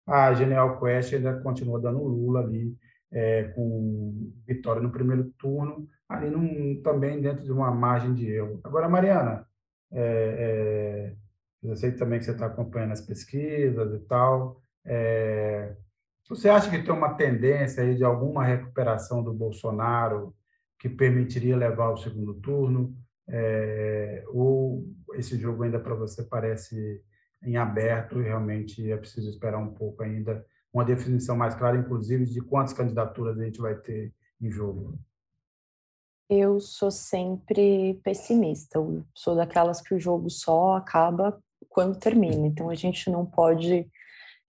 A 0.06 0.34
Genial 0.34 0.78
Quest 0.78 1.14
ainda 1.14 1.40
continua 1.40 1.80
dando 1.80 2.02
Lula 2.02 2.40
ali 2.40 2.76
é, 3.12 3.44
com 3.54 4.32
vitória 4.46 4.82
no 4.82 4.90
primeiro 4.90 5.24
turno, 5.38 5.86
ali 6.08 6.30
num, 6.30 6.80
também 6.82 7.20
dentro 7.20 7.44
de 7.44 7.52
uma 7.52 7.70
margem 7.70 8.14
de 8.14 8.30
erro. 8.30 8.60
Agora, 8.64 8.88
Mariana, 8.88 9.46
é, 9.92 11.12
é, 11.12 11.16
eu 11.62 11.76
sei 11.76 11.92
também 11.92 12.18
que 12.18 12.24
você 12.24 12.32
está 12.32 12.46
acompanhando 12.46 12.92
as 12.92 13.00
pesquisas 13.00 13.94
e 13.94 14.04
tal. 14.06 14.62
É, 14.84 15.76
você 16.28 16.48
acha 16.48 16.70
que 16.70 16.82
tem 16.82 16.94
uma 16.94 17.14
tendência 17.14 17.82
aí 17.82 17.94
de 17.94 18.04
alguma 18.04 18.44
recuperação 18.44 19.22
do 19.22 19.32
Bolsonaro 19.34 20.34
que 20.78 20.88
permitiria 20.88 21.56
levar 21.56 21.86
ao 21.86 21.98
segundo 21.98 22.34
turno? 22.34 22.96
É, 23.28 24.24
ou 24.28 24.84
esse 25.14 25.38
jogo 25.38 25.62
ainda 25.62 25.78
para 25.78 25.94
você 25.94 26.22
parece 26.24 27.02
em 27.44 27.56
aberto 27.56 28.20
e 28.20 28.24
realmente 28.24 28.90
é 28.90 28.96
preciso 28.96 29.28
esperar 29.28 29.58
um 29.58 29.74
pouco 29.74 30.02
ainda 30.02 30.44
uma 30.72 30.84
definição 30.84 31.36
mais 31.36 31.54
clara, 31.54 31.76
inclusive, 31.76 32.24
de 32.24 32.40
quantas 32.40 32.72
candidaturas 32.72 33.38
a 33.38 33.44
gente 33.44 33.60
vai 33.60 33.74
ter 33.74 34.12
em 34.40 34.50
jogo? 34.50 34.98
Eu 36.28 36.58
sou 36.60 36.90
sempre 36.90 38.00
pessimista. 38.02 38.78
Eu 38.78 39.04
sou 39.14 39.36
daquelas 39.36 39.82
que 39.82 39.94
o 39.94 40.00
jogo 40.00 40.30
só 40.30 40.76
acaba 40.76 41.38
quando 41.68 41.98
termina. 41.98 42.46
Então 42.46 42.70
a 42.70 42.74
gente 42.74 43.10
não 43.10 43.26
pode 43.26 43.86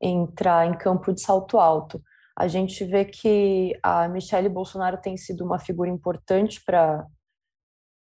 entrar 0.01 0.65
em 0.67 0.78
campo 0.78 1.13
de 1.13 1.21
salto 1.21 1.57
alto. 1.59 2.01
A 2.38 2.47
gente 2.47 2.84
vê 2.84 3.05
que 3.05 3.78
a 3.84 4.07
Michelle 4.07 4.49
Bolsonaro 4.49 4.97
tem 4.97 5.15
sido 5.17 5.45
uma 5.45 5.59
figura 5.59 5.89
importante 5.89 6.63
para 6.65 7.05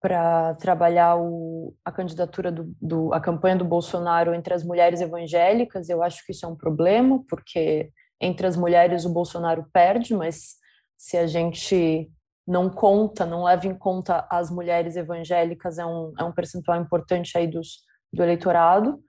para 0.05 0.53
trabalhar 0.57 1.17
o, 1.17 1.75
a 1.83 1.91
candidatura 1.91 2.53
do, 2.53 2.77
do, 2.79 3.15
a 3.15 3.19
campanha 3.19 3.57
do 3.57 3.65
Bolsonaro 3.65 4.35
entre 4.35 4.53
as 4.53 4.63
mulheres 4.63 5.01
evangélicas. 5.01 5.89
Eu 5.89 6.03
acho 6.03 6.23
que 6.27 6.33
isso 6.33 6.45
é 6.45 6.49
um 6.51 6.55
problema, 6.55 7.25
porque 7.27 7.91
entre 8.21 8.47
as 8.47 8.55
mulheres 8.55 9.07
o 9.07 9.13
Bolsonaro 9.15 9.67
perde, 9.73 10.15
mas 10.15 10.57
se 10.95 11.17
a 11.17 11.27
gente 11.27 12.13
não 12.47 12.69
conta, 12.69 13.25
não 13.25 13.45
leva 13.45 13.67
em 13.67 13.75
conta 13.75 14.27
as 14.31 14.51
mulheres 14.51 14.95
evangélicas, 14.95 15.79
é 15.79 15.87
um, 15.87 16.13
é 16.19 16.23
um 16.23 16.33
percentual 16.33 16.79
importante 16.79 17.39
aí 17.39 17.47
dos, 17.47 17.79
do 18.13 18.23
eleitorado. 18.23 19.03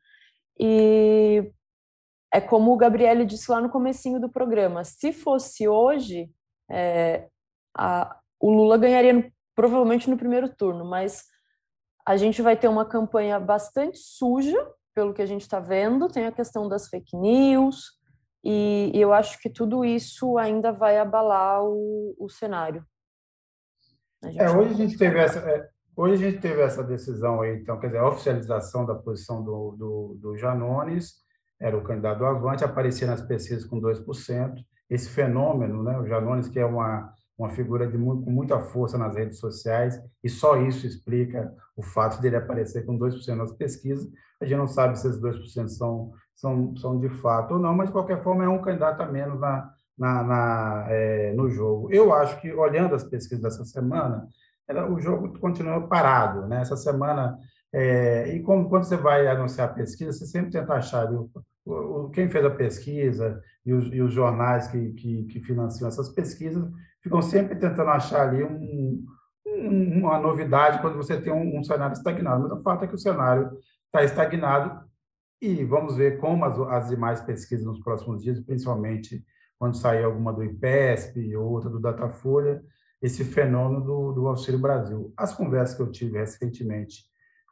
E 0.57 1.51
é 2.33 2.39
como 2.39 2.71
o 2.71 2.77
Gabriele 2.77 3.25
disse 3.25 3.51
lá 3.51 3.59
no 3.59 3.69
comecinho 3.69 4.17
do 4.17 4.29
programa, 4.29 4.85
se 4.85 5.11
fosse 5.11 5.67
hoje, 5.67 6.31
é, 6.71 7.27
a, 7.77 8.17
o 8.39 8.49
Lula 8.49 8.77
ganharia 8.77 9.11
no, 9.11 9.34
provavelmente 9.55 10.09
no 10.09 10.17
primeiro 10.17 10.49
turno, 10.53 10.85
mas 10.85 11.23
a 12.05 12.17
gente 12.17 12.41
vai 12.41 12.55
ter 12.55 12.67
uma 12.67 12.85
campanha 12.85 13.39
bastante 13.39 13.97
suja, 13.97 14.57
pelo 14.93 15.13
que 15.13 15.21
a 15.21 15.25
gente 15.25 15.41
está 15.41 15.59
vendo. 15.59 16.07
Tem 16.07 16.27
a 16.27 16.31
questão 16.31 16.69
das 16.69 16.87
fake 16.87 17.17
news, 17.17 17.95
e, 18.43 18.91
e, 18.93 19.01
eu 19.01 19.11
acho 19.11 19.39
que 19.39 19.49
tudo 19.49 19.83
isso 19.83 20.37
ainda 20.37 20.71
vai 20.71 20.99
abalar 20.99 21.63
o, 21.63 22.15
o 22.19 22.29
cenário. 22.29 22.85
É, 24.23 24.47
hoje 24.51 24.73
a 24.73 24.77
gente 24.77 24.97
teve 24.99 25.17
essa. 25.17 25.39
É, 25.39 25.67
hoje 25.95 26.13
a 26.13 26.29
gente 26.29 26.41
teve 26.41 26.61
essa 26.61 26.83
decisão 26.83 27.41
aí, 27.41 27.59
então, 27.59 27.79
quer 27.79 27.87
dizer, 27.87 27.99
a 27.99 28.07
oficialização 28.07 28.85
da 28.85 28.93
posição 28.93 29.43
do, 29.43 29.75
do, 29.75 30.17
do 30.21 30.37
Janones, 30.37 31.15
era 31.59 31.75
o 31.75 31.83
candidato 31.83 32.23
Avante, 32.23 32.63
aparecia 32.63 33.07
nas 33.07 33.21
pesquisas 33.21 33.65
com 33.65 33.81
2%. 33.81 34.53
Esse 34.91 35.09
fenômeno, 35.09 35.81
né, 35.81 35.97
o 35.97 36.05
Janones, 36.05 36.47
que 36.47 36.59
é 36.59 36.65
uma, 36.65 37.11
uma 37.37 37.49
figura 37.49 37.87
de 37.87 37.97
muito, 37.97 38.23
com 38.23 38.31
muita 38.31 38.59
força 38.59 38.97
nas 38.97 39.15
redes 39.15 39.39
sociais, 39.39 40.01
e 40.23 40.29
só 40.29 40.57
isso 40.61 40.87
explica 40.87 41.53
o 41.75 41.83
fato 41.83 42.21
dele 42.21 42.37
aparecer 42.37 42.85
com 42.85 42.97
2% 42.97 43.35
nas 43.35 43.51
pesquisas. 43.51 44.07
A 44.41 44.45
gente 44.45 44.57
não 44.57 44.67
sabe 44.67 44.97
se 44.97 45.07
esses 45.07 45.21
2% 45.21 45.67
são, 45.67 46.11
são, 46.35 46.75
são 46.77 46.99
de 46.99 47.09
fato 47.09 47.55
ou 47.55 47.59
não, 47.59 47.75
mas 47.75 47.87
de 47.87 47.93
qualquer 47.93 48.21
forma 48.23 48.43
é 48.43 48.49
um 48.49 48.61
candidato 48.61 49.01
a 49.01 49.05
menos 49.05 49.39
na, 49.39 49.69
na, 49.97 50.23
na 50.23 50.85
é, 50.89 51.33
no 51.33 51.49
jogo. 51.49 51.91
Eu 51.91 52.13
acho 52.13 52.39
que, 52.39 52.51
olhando 52.53 52.95
as 52.95 53.03
pesquisas 53.03 53.43
dessa 53.43 53.65
semana, 53.65 54.27
o 54.89 54.99
jogo 54.99 55.37
continua 55.39 55.87
parado. 55.87 56.47
Né? 56.47 56.61
Essa 56.61 56.77
semana, 56.77 57.37
é, 57.73 58.33
e 58.33 58.41
como, 58.41 58.69
quando 58.69 58.85
você 58.85 58.97
vai 58.97 59.27
anunciar 59.27 59.69
a 59.69 59.73
pesquisa, 59.73 60.13
você 60.13 60.25
sempre 60.25 60.51
tenta 60.51 60.73
achar 60.73 61.11
o, 61.65 62.09
quem 62.13 62.29
fez 62.29 62.45
a 62.45 62.49
pesquisa 62.49 63.41
e 63.65 63.73
os, 63.73 63.91
e 63.91 64.01
os 64.01 64.13
jornais 64.13 64.67
que, 64.67 64.93
que, 64.93 65.23
que 65.25 65.39
financiam 65.41 65.87
essas 65.87 66.09
pesquisas 66.09 66.63
ficam 67.05 67.21
sempre 67.21 67.55
tentando 67.55 67.91
achar 67.91 68.27
ali 68.27 68.43
um, 68.43 69.05
um, 69.45 69.99
uma 69.99 70.17
novidade 70.17 70.81
quando 70.81 70.97
você 70.97 71.21
tem 71.21 71.31
um, 71.31 71.59
um, 71.59 71.63
cenário 71.63 71.93
estagnado. 71.93 72.41
Mas 72.41 72.51
o 72.51 72.63
fato 72.63 72.83
é 72.83 72.87
que 72.87 72.95
o 72.95 72.99
cenário 72.99 73.51
está 73.85 74.03
estagnado 74.03 74.83
e 75.39 75.63
vamos 75.63 75.97
ver 75.97 76.17
como 76.17 76.43
as, 76.43 76.59
as 76.59 76.89
demais 76.89 77.21
pesquisas 77.21 77.63
nos 77.63 77.79
próximos 77.79 78.23
dias, 78.23 78.39
principalmente 78.39 79.23
quando 79.59 79.77
sair 79.77 80.03
alguma 80.03 80.33
do 80.33 80.43
IPESP 80.43 81.35
ou 81.35 81.51
outra 81.51 81.69
do 81.69 81.79
Datafolha, 81.79 82.63
esse 82.99 83.23
fenômeno 83.23 83.85
do, 83.85 84.11
do 84.11 84.27
Auxílio 84.27 84.59
Brasil. 84.59 85.13
As 85.15 85.31
conversas 85.31 85.77
que 85.77 85.83
eu 85.83 85.91
tive 85.91 86.17
recentemente 86.17 87.03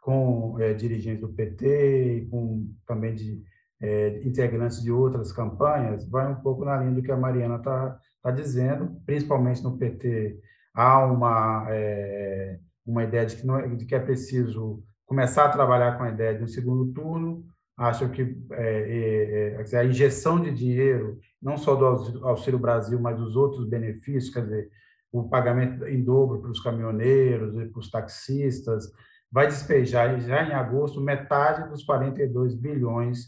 com 0.01 0.59
é, 0.59 0.73
dirigentes 0.73 1.21
do 1.21 1.31
PT 1.31 2.27
com 2.31 2.73
também 2.87 3.13
de 3.13 3.39
é, 3.83 4.21
integrantes 4.25 4.81
de 4.81 4.91
outras 4.91 5.31
campanhas, 5.33 6.09
vai 6.09 6.31
um 6.31 6.35
pouco 6.35 6.63
na 6.63 6.77
linha 6.77 6.93
do 6.93 7.03
que 7.03 7.11
a 7.11 7.17
Mariana 7.17 7.57
está 7.57 7.99
está 8.23 8.31
dizendo, 8.31 9.01
principalmente 9.05 9.61
no 9.61 9.77
PT, 9.77 10.39
há 10.73 11.05
uma, 11.05 11.67
é, 11.69 12.57
uma 12.85 13.03
ideia 13.03 13.25
de 13.25 13.35
que, 13.35 13.45
não 13.45 13.59
é, 13.59 13.67
de 13.67 13.85
que 13.85 13.93
é 13.93 13.99
preciso 13.99 14.81
começar 15.05 15.45
a 15.45 15.49
trabalhar 15.49 15.97
com 15.97 16.03
a 16.03 16.09
ideia 16.09 16.33
de 16.33 16.41
um 16.41 16.47
segundo 16.47 16.93
turno. 16.93 17.43
Acho 17.77 18.07
que 18.09 18.37
é, 18.51 19.57
é, 19.59 19.65
é 19.69 19.77
a 19.77 19.83
injeção 19.83 20.39
de 20.39 20.51
dinheiro, 20.51 21.19
não 21.41 21.57
só 21.57 21.75
do 21.75 22.25
Auxílio 22.25 22.59
Brasil, 22.59 22.97
mas 22.97 23.17
dos 23.17 23.35
outros 23.35 23.67
benefícios, 23.67 24.33
quer 24.33 24.43
dizer, 24.43 24.69
o 25.11 25.27
pagamento 25.27 25.85
em 25.85 26.01
dobro 26.01 26.39
para 26.39 26.51
os 26.51 26.61
caminhoneiros 26.61 27.55
e 27.55 27.65
para 27.65 27.79
os 27.79 27.91
taxistas, 27.91 28.89
vai 29.29 29.47
despejar 29.47 30.17
já 30.21 30.43
em 30.43 30.53
agosto 30.53 31.01
metade 31.01 31.69
dos 31.69 31.83
42 31.83 32.55
bilhões 32.55 33.25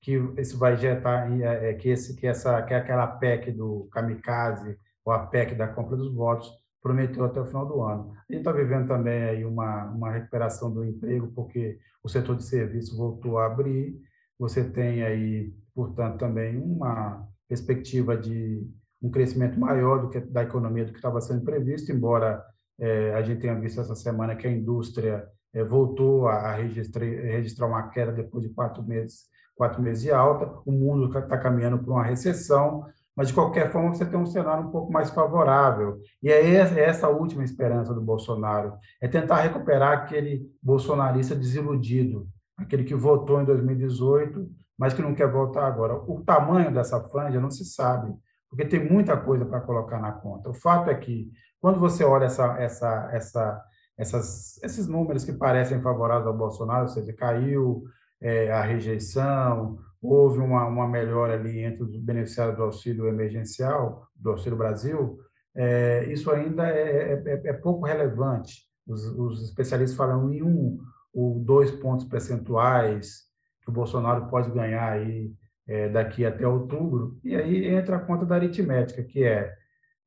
que 0.00 0.12
isso 0.38 0.58
vai 0.58 0.74
injetar, 0.74 1.30
é, 1.40 1.70
é, 1.70 1.74
que, 1.74 1.88
esse, 1.88 2.14
que, 2.16 2.26
essa, 2.26 2.60
que 2.62 2.74
aquela 2.74 3.06
PEC 3.06 3.52
do 3.52 3.88
kamikaze, 3.90 4.76
ou 5.04 5.12
a 5.12 5.26
PEC 5.26 5.54
da 5.54 5.68
compra 5.68 5.96
dos 5.96 6.14
votos, 6.14 6.50
prometeu 6.82 7.24
até 7.24 7.40
o 7.40 7.46
final 7.46 7.66
do 7.66 7.82
ano. 7.82 8.12
A 8.12 8.32
gente 8.32 8.40
está 8.40 8.52
vivendo 8.52 8.86
também 8.86 9.24
aí 9.24 9.44
uma, 9.44 9.86
uma 9.86 10.10
recuperação 10.10 10.72
do 10.72 10.84
emprego, 10.84 11.32
porque 11.34 11.78
o 12.02 12.08
setor 12.08 12.36
de 12.36 12.44
serviço 12.44 12.96
voltou 12.96 13.38
a 13.38 13.46
abrir, 13.46 14.00
você 14.38 14.62
tem 14.62 15.02
aí, 15.02 15.52
portanto, 15.74 16.18
também 16.18 16.56
uma 16.56 17.26
perspectiva 17.48 18.16
de 18.16 18.64
um 19.02 19.10
crescimento 19.10 19.58
maior 19.58 20.02
do 20.02 20.10
que 20.10 20.20
da 20.20 20.42
economia 20.42 20.84
do 20.84 20.92
que 20.92 20.98
estava 20.98 21.20
sendo 21.20 21.44
previsto, 21.44 21.90
embora 21.90 22.44
é, 22.78 23.12
a 23.14 23.22
gente 23.22 23.40
tenha 23.40 23.58
visto 23.58 23.80
essa 23.80 23.96
semana 23.96 24.36
que 24.36 24.46
a 24.46 24.50
indústria 24.50 25.26
voltou 25.68 26.28
a 26.28 26.52
registrar, 26.52 27.04
registrar 27.04 27.66
uma 27.66 27.88
queda 27.88 28.12
depois 28.12 28.44
de 28.44 28.54
quatro 28.54 28.82
meses 28.82 29.24
quatro 29.58 29.82
meses 29.82 30.02
de 30.02 30.12
alta, 30.12 30.50
o 30.64 30.70
mundo 30.70 31.18
está 31.18 31.36
caminhando 31.36 31.78
para 31.78 31.92
uma 31.92 32.04
recessão, 32.04 32.86
mas 33.14 33.28
de 33.28 33.34
qualquer 33.34 33.72
forma 33.72 33.92
você 33.92 34.06
tem 34.06 34.18
um 34.18 34.24
cenário 34.24 34.68
um 34.68 34.70
pouco 34.70 34.92
mais 34.92 35.10
favorável. 35.10 35.98
E 36.22 36.30
é, 36.30 36.40
é 36.40 36.80
essa 36.80 37.08
a 37.08 37.10
última 37.10 37.42
esperança 37.42 37.92
do 37.92 38.00
Bolsonaro, 38.00 38.74
é 39.02 39.08
tentar 39.08 39.40
recuperar 39.40 39.98
aquele 39.98 40.48
bolsonarista 40.62 41.34
desiludido, 41.34 42.28
aquele 42.56 42.84
que 42.84 42.94
votou 42.94 43.42
em 43.42 43.44
2018, 43.44 44.48
mas 44.78 44.94
que 44.94 45.02
não 45.02 45.16
quer 45.16 45.28
voltar 45.28 45.66
agora. 45.66 45.94
O 45.94 46.22
tamanho 46.24 46.72
dessa 46.72 47.00
franja 47.08 47.40
não 47.40 47.50
se 47.50 47.64
sabe, 47.64 48.14
porque 48.48 48.64
tem 48.64 48.88
muita 48.88 49.16
coisa 49.16 49.44
para 49.44 49.60
colocar 49.62 50.00
na 50.00 50.12
conta. 50.12 50.48
O 50.48 50.54
fato 50.54 50.88
é 50.88 50.94
que, 50.94 51.28
quando 51.60 51.80
você 51.80 52.04
olha 52.04 52.26
essa, 52.26 52.56
essa, 52.60 53.10
essa, 53.12 53.64
essas, 53.98 54.62
esses 54.62 54.86
números 54.86 55.24
que 55.24 55.32
parecem 55.32 55.82
favoráveis 55.82 56.28
ao 56.28 56.38
Bolsonaro, 56.38 56.82
ou 56.82 56.88
seja, 56.88 57.12
caiu 57.12 57.82
é, 58.20 58.50
a 58.50 58.62
rejeição, 58.62 59.78
houve 60.00 60.38
uma, 60.38 60.66
uma 60.66 60.88
melhora 60.88 61.34
ali 61.34 61.60
entre 61.60 61.82
os 61.82 61.96
beneficiários 61.96 62.56
do 62.56 62.64
auxílio 62.64 63.08
emergencial, 63.08 64.06
do 64.14 64.30
Auxílio 64.30 64.58
Brasil, 64.58 65.18
é, 65.54 66.04
isso 66.12 66.30
ainda 66.30 66.68
é, 66.68 67.12
é, 67.12 67.22
é, 67.26 67.48
é 67.48 67.52
pouco 67.52 67.84
relevante. 67.84 68.62
Os, 68.86 69.04
os, 69.06 69.42
especialistas 69.42 69.96
falam 69.96 70.32
em 70.32 70.42
um 70.42 70.78
ou 71.12 71.40
dois 71.40 71.70
pontos 71.70 72.04
percentuais 72.04 73.24
que 73.62 73.68
o 73.68 73.72
Bolsonaro 73.72 74.28
pode 74.28 74.50
ganhar 74.50 74.92
aí 74.92 75.32
é, 75.66 75.88
daqui 75.88 76.24
até 76.24 76.46
outubro, 76.46 77.18
e 77.22 77.36
aí 77.36 77.66
entra 77.66 77.96
a 77.96 78.00
conta 78.00 78.24
da 78.24 78.36
aritmética, 78.36 79.02
que 79.02 79.24
é, 79.24 79.52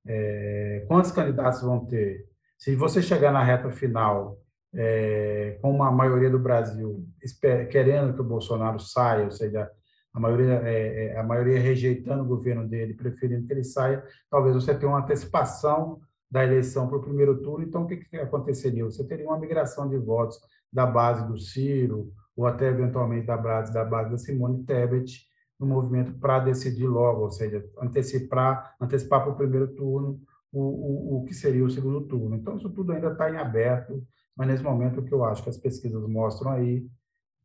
é 0.07 0.85
quantos 0.87 1.11
candidatos 1.11 1.61
vão 1.61 1.85
ter? 1.85 2.25
Se 2.57 2.75
você 2.75 3.01
chegar 3.01 3.31
na 3.31 3.43
reta 3.43 3.69
final 3.71 4.37
é, 4.73 5.59
uma 5.63 5.91
maioria 5.91 6.29
do 6.29 6.39
Brasil 6.39 7.05
querendo 7.69 8.13
que 8.13 8.21
o 8.21 8.25
Bolsonaro 8.25 8.79
saia, 8.79 9.25
ou 9.25 9.31
seja, 9.31 9.69
a 10.13 10.19
maioria, 10.19 10.61
é, 10.63 11.05
é, 11.05 11.19
a 11.19 11.23
maioria 11.23 11.59
rejeitando 11.59 12.23
o 12.23 12.27
governo 12.27 12.67
dele, 12.67 12.93
preferindo 12.93 13.47
que 13.47 13.53
ele 13.53 13.63
saia, 13.63 14.03
talvez 14.29 14.55
você 14.55 14.75
tenha 14.75 14.91
uma 14.91 14.99
antecipação 14.99 15.99
da 16.29 16.43
eleição 16.43 16.87
para 16.87 16.97
o 16.97 17.01
primeiro 17.01 17.41
turno. 17.41 17.65
Então, 17.65 17.83
o 17.83 17.87
que, 17.87 17.97
que 17.97 18.17
aconteceria? 18.17 18.85
Você 18.85 19.05
teria 19.05 19.25
uma 19.25 19.39
migração 19.39 19.89
de 19.89 19.97
votos 19.97 20.37
da 20.71 20.85
base 20.85 21.25
do 21.27 21.37
Ciro, 21.37 22.11
ou 22.35 22.45
até 22.45 22.67
eventualmente 22.67 23.27
da 23.27 23.37
base 23.37 23.73
da, 23.73 23.83
base 23.83 24.11
da 24.11 24.17
Simone 24.17 24.63
Tebet, 24.63 25.25
no 25.59 25.67
movimento 25.67 26.13
para 26.13 26.39
decidir 26.39 26.87
logo, 26.87 27.21
ou 27.21 27.29
seja, 27.29 27.63
antecipar, 27.79 28.75
antecipar 28.81 29.21
para 29.21 29.31
o 29.31 29.35
primeiro 29.35 29.67
turno 29.75 30.19
o, 30.51 30.59
o, 30.59 31.17
o 31.17 31.25
que 31.25 31.33
seria 31.33 31.63
o 31.63 31.69
segundo 31.69 32.01
turno. 32.01 32.35
Então, 32.35 32.57
isso 32.57 32.69
tudo 32.69 32.93
ainda 32.93 33.11
está 33.11 33.29
em 33.29 33.37
aberto 33.37 34.01
mas 34.35 34.47
nesse 34.47 34.63
momento 34.63 34.99
o 34.99 35.03
que 35.03 35.13
eu 35.13 35.23
acho 35.25 35.43
que 35.43 35.49
as 35.49 35.57
pesquisas 35.57 36.01
mostram 36.07 36.51
aí 36.51 36.85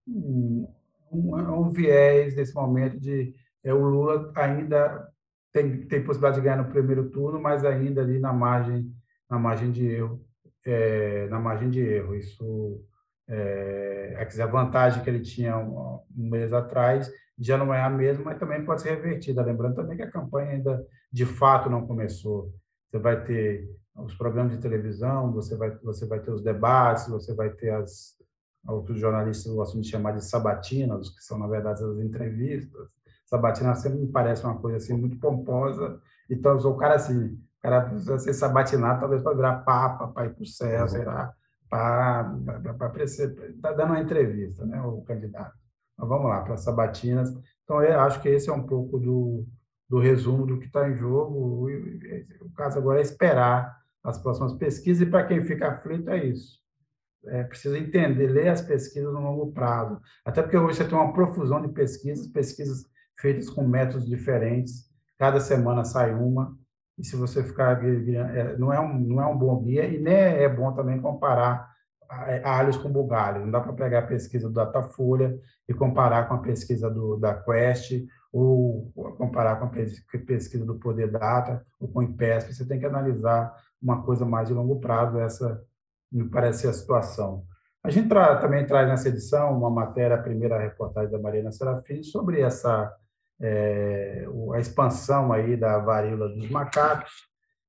um, 0.06 0.68
um, 1.12 1.36
um 1.36 1.68
viés 1.70 2.34
nesse 2.36 2.54
momento 2.54 2.98
de 2.98 3.34
é, 3.64 3.74
o 3.74 3.84
Lula 3.84 4.32
ainda 4.36 5.08
tem, 5.52 5.86
tem 5.86 6.04
possibilidade 6.04 6.36
de 6.36 6.42
ganhar 6.42 6.62
no 6.62 6.70
primeiro 6.70 7.10
turno, 7.10 7.40
mas 7.40 7.64
ainda 7.64 8.02
ali 8.02 8.18
na 8.18 8.32
margem 8.32 8.92
na 9.28 9.38
margem 9.38 9.72
de 9.72 9.86
erro 9.86 10.24
é, 10.64 11.26
na 11.28 11.40
margem 11.40 11.70
de 11.70 11.80
erro 11.80 12.14
isso 12.14 12.84
é, 13.28 14.16
a 14.42 14.46
vantagem 14.46 15.02
que 15.02 15.10
ele 15.10 15.20
tinha 15.20 15.58
um, 15.58 16.00
um 16.16 16.30
mês 16.30 16.52
atrás 16.52 17.10
já 17.38 17.58
não 17.58 17.72
é 17.72 17.82
a 17.82 17.90
mesma, 17.90 18.24
mas 18.24 18.38
também 18.38 18.64
pode 18.64 18.82
ser 18.82 18.90
revertida. 18.90 19.42
Lembrando 19.42 19.74
também 19.74 19.96
que 19.96 20.02
a 20.02 20.10
campanha 20.10 20.52
ainda 20.52 20.86
de 21.12 21.26
fato 21.26 21.68
não 21.68 21.86
começou. 21.86 22.52
Você 22.88 22.98
vai 22.98 23.22
ter 23.24 23.68
os 23.98 24.14
programas 24.14 24.52
de 24.52 24.58
televisão, 24.58 25.32
você 25.32 25.56
vai, 25.56 25.70
você 25.78 26.06
vai 26.06 26.20
ter 26.20 26.30
os 26.30 26.42
debates, 26.42 27.08
você 27.08 27.34
vai 27.34 27.50
ter 27.50 27.70
as. 27.70 28.14
Outros 28.68 28.98
jornalistas 28.98 29.52
gostam 29.54 29.80
de 29.80 29.88
chamar 29.88 30.10
de 30.10 30.24
sabatinas, 30.24 31.08
que 31.10 31.22
são, 31.22 31.38
na 31.38 31.46
verdade, 31.46 31.84
as 31.84 31.98
entrevistas. 31.98 32.88
Sabatina 33.24 33.76
sempre 33.76 34.00
me 34.00 34.08
parece 34.08 34.44
uma 34.44 34.58
coisa 34.58 34.78
assim 34.78 34.92
muito 34.92 35.20
pomposa. 35.20 36.00
Então, 36.28 36.56
o 36.56 36.76
cara 36.76 36.96
assim, 36.96 37.26
o 37.26 37.62
cara 37.62 37.82
precisa 37.82 38.18
ser 38.18 38.34
sabatinado, 38.34 38.98
talvez 38.98 39.22
para 39.22 39.36
virar 39.36 39.58
papa, 39.58 40.08
para 40.08 40.26
ir 40.26 40.34
para 40.34 40.42
o 40.42 40.46
céu, 40.46 40.82
uhum. 40.82 40.88
sei 40.88 41.04
lá, 41.04 41.32
para 41.70 42.34
Está 43.04 43.72
dando 43.72 43.90
uma 43.90 44.00
entrevista, 44.00 44.66
né, 44.66 44.82
o 44.82 45.00
candidato. 45.02 45.54
Mas 45.96 46.08
vamos 46.08 46.28
lá, 46.28 46.42
para 46.42 46.56
sabatinas. 46.56 47.32
Então, 47.62 47.80
eu 47.84 48.00
acho 48.00 48.20
que 48.20 48.28
esse 48.28 48.50
é 48.50 48.52
um 48.52 48.66
pouco 48.66 48.98
do, 48.98 49.46
do 49.88 50.00
resumo 50.00 50.44
do 50.44 50.58
que 50.58 50.66
está 50.66 50.88
em 50.88 50.96
jogo. 50.96 51.68
O 52.40 52.52
caso 52.52 52.78
agora 52.78 52.98
é 52.98 53.02
esperar 53.02 53.76
as 54.06 54.18
próximas 54.18 54.54
pesquisas, 54.54 55.06
e 55.06 55.10
para 55.10 55.26
quem 55.26 55.44
fica 55.44 55.68
aflito 55.68 56.10
é 56.10 56.24
isso. 56.24 56.60
É, 57.26 57.42
precisa 57.42 57.76
entender, 57.76 58.28
ler 58.28 58.48
as 58.48 58.62
pesquisas 58.62 59.12
no 59.12 59.20
longo 59.20 59.52
prazo. 59.52 60.00
Até 60.24 60.42
porque 60.42 60.56
hoje 60.56 60.78
você 60.78 60.84
tem 60.84 60.96
uma 60.96 61.12
profusão 61.12 61.60
de 61.60 61.68
pesquisas, 61.68 62.28
pesquisas 62.28 62.86
feitas 63.18 63.50
com 63.50 63.66
métodos 63.66 64.06
diferentes, 64.06 64.84
cada 65.18 65.40
semana 65.40 65.84
sai 65.84 66.14
uma, 66.14 66.56
e 66.98 67.04
se 67.04 67.16
você 67.16 67.42
ficar 67.42 67.82
é, 67.84 68.56
não 68.56 68.72
é 68.72 68.80
um 68.80 68.98
não 68.98 69.20
é 69.20 69.26
um 69.26 69.36
bom 69.36 69.62
guia 69.62 69.84
e 69.84 69.98
nem 69.98 70.14
é 70.14 70.48
bom 70.48 70.72
também 70.72 71.00
comparar 71.00 71.68
alhos 72.44 72.76
com 72.76 72.90
bugalhos. 72.90 73.42
Não 73.44 73.50
dá 73.50 73.60
para 73.60 73.72
pegar 73.72 73.98
a 74.00 74.06
pesquisa 74.06 74.48
do 74.48 74.54
Datafolha 74.54 75.38
e 75.68 75.74
comparar 75.74 76.28
com 76.28 76.34
a 76.34 76.38
pesquisa 76.38 76.88
do, 76.88 77.16
da 77.16 77.34
Quest 77.34 78.06
ou 78.32 78.92
comparar 79.18 79.56
com 79.56 79.66
a 79.66 79.70
pesquisa 80.22 80.64
do 80.64 80.78
Poder 80.78 81.10
Data 81.10 81.64
ou 81.80 81.88
com 81.88 82.00
o 82.00 82.02
IPESP. 82.02 82.54
Você 82.54 82.66
tem 82.66 82.78
que 82.78 82.86
analisar 82.86 83.54
uma 83.82 84.02
coisa 84.02 84.24
mais 84.24 84.48
de 84.48 84.54
longo 84.54 84.80
prazo. 84.80 85.18
Essa 85.18 85.62
me 86.10 86.28
parece 86.28 86.62
ser 86.62 86.68
a 86.68 86.72
situação. 86.72 87.44
A 87.82 87.90
gente 87.90 88.08
tra 88.08 88.36
também 88.38 88.66
traz 88.66 88.88
nessa 88.88 89.08
edição 89.08 89.56
uma 89.56 89.70
matéria, 89.70 90.16
a 90.16 90.22
primeira 90.22 90.58
reportagem 90.58 91.10
da 91.10 91.18
Mariana 91.18 91.52
Serafim, 91.52 92.02
sobre 92.02 92.40
essa 92.40 92.92
é, 93.40 94.26
a 94.54 94.58
expansão 94.58 95.32
aí 95.32 95.56
da 95.56 95.78
varíola 95.78 96.28
dos 96.28 96.50
macacos. 96.50 97.12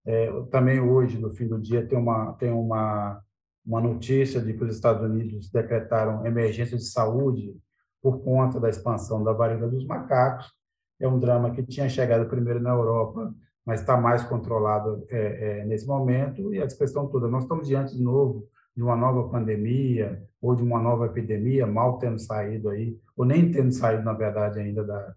É, 0.05 0.31
também 0.49 0.79
hoje, 0.79 1.19
no 1.19 1.29
fim 1.31 1.47
do 1.47 1.59
dia, 1.59 1.85
tem 1.85 1.99
uma, 1.99 2.33
tem 2.33 2.51
uma, 2.51 3.21
uma 3.65 3.81
notícia 3.81 4.41
de 4.41 4.53
que 4.53 4.63
os 4.63 4.73
Estados 4.73 5.03
Unidos 5.03 5.49
decretaram 5.51 6.25
emergência 6.25 6.77
de 6.77 6.85
saúde 6.85 7.53
por 8.01 8.21
conta 8.23 8.59
da 8.59 8.69
expansão 8.69 9.23
da 9.23 9.33
varíola 9.33 9.67
dos 9.67 9.85
macacos. 9.85 10.51
É 10.99 11.07
um 11.07 11.19
drama 11.19 11.51
que 11.51 11.61
tinha 11.61 11.89
chegado 11.89 12.29
primeiro 12.29 12.59
na 12.59 12.71
Europa, 12.71 13.33
mas 13.67 13.81
está 13.81 13.97
mais 13.97 14.23
controlado 14.23 15.05
é, 15.09 15.59
é, 15.59 15.65
nesse 15.65 15.85
momento, 15.85 16.53
e 16.53 16.61
a 16.61 16.67
questão 16.67 17.05
toda. 17.05 17.27
Nós 17.27 17.43
estamos 17.43 17.67
diante 17.67 17.97
de 17.97 18.01
novo 18.01 18.47
de 18.73 18.81
uma 18.81 18.95
nova 18.95 19.27
pandemia 19.27 20.23
ou 20.41 20.55
de 20.55 20.63
uma 20.63 20.79
nova 20.79 21.07
epidemia, 21.07 21.67
mal 21.67 21.99
tendo 21.99 22.17
saído 22.17 22.69
aí, 22.69 22.97
ou 23.17 23.25
nem 23.25 23.51
tendo 23.51 23.73
saído, 23.73 24.03
na 24.03 24.13
verdade, 24.13 24.57
ainda 24.57 24.85
da, 24.85 25.13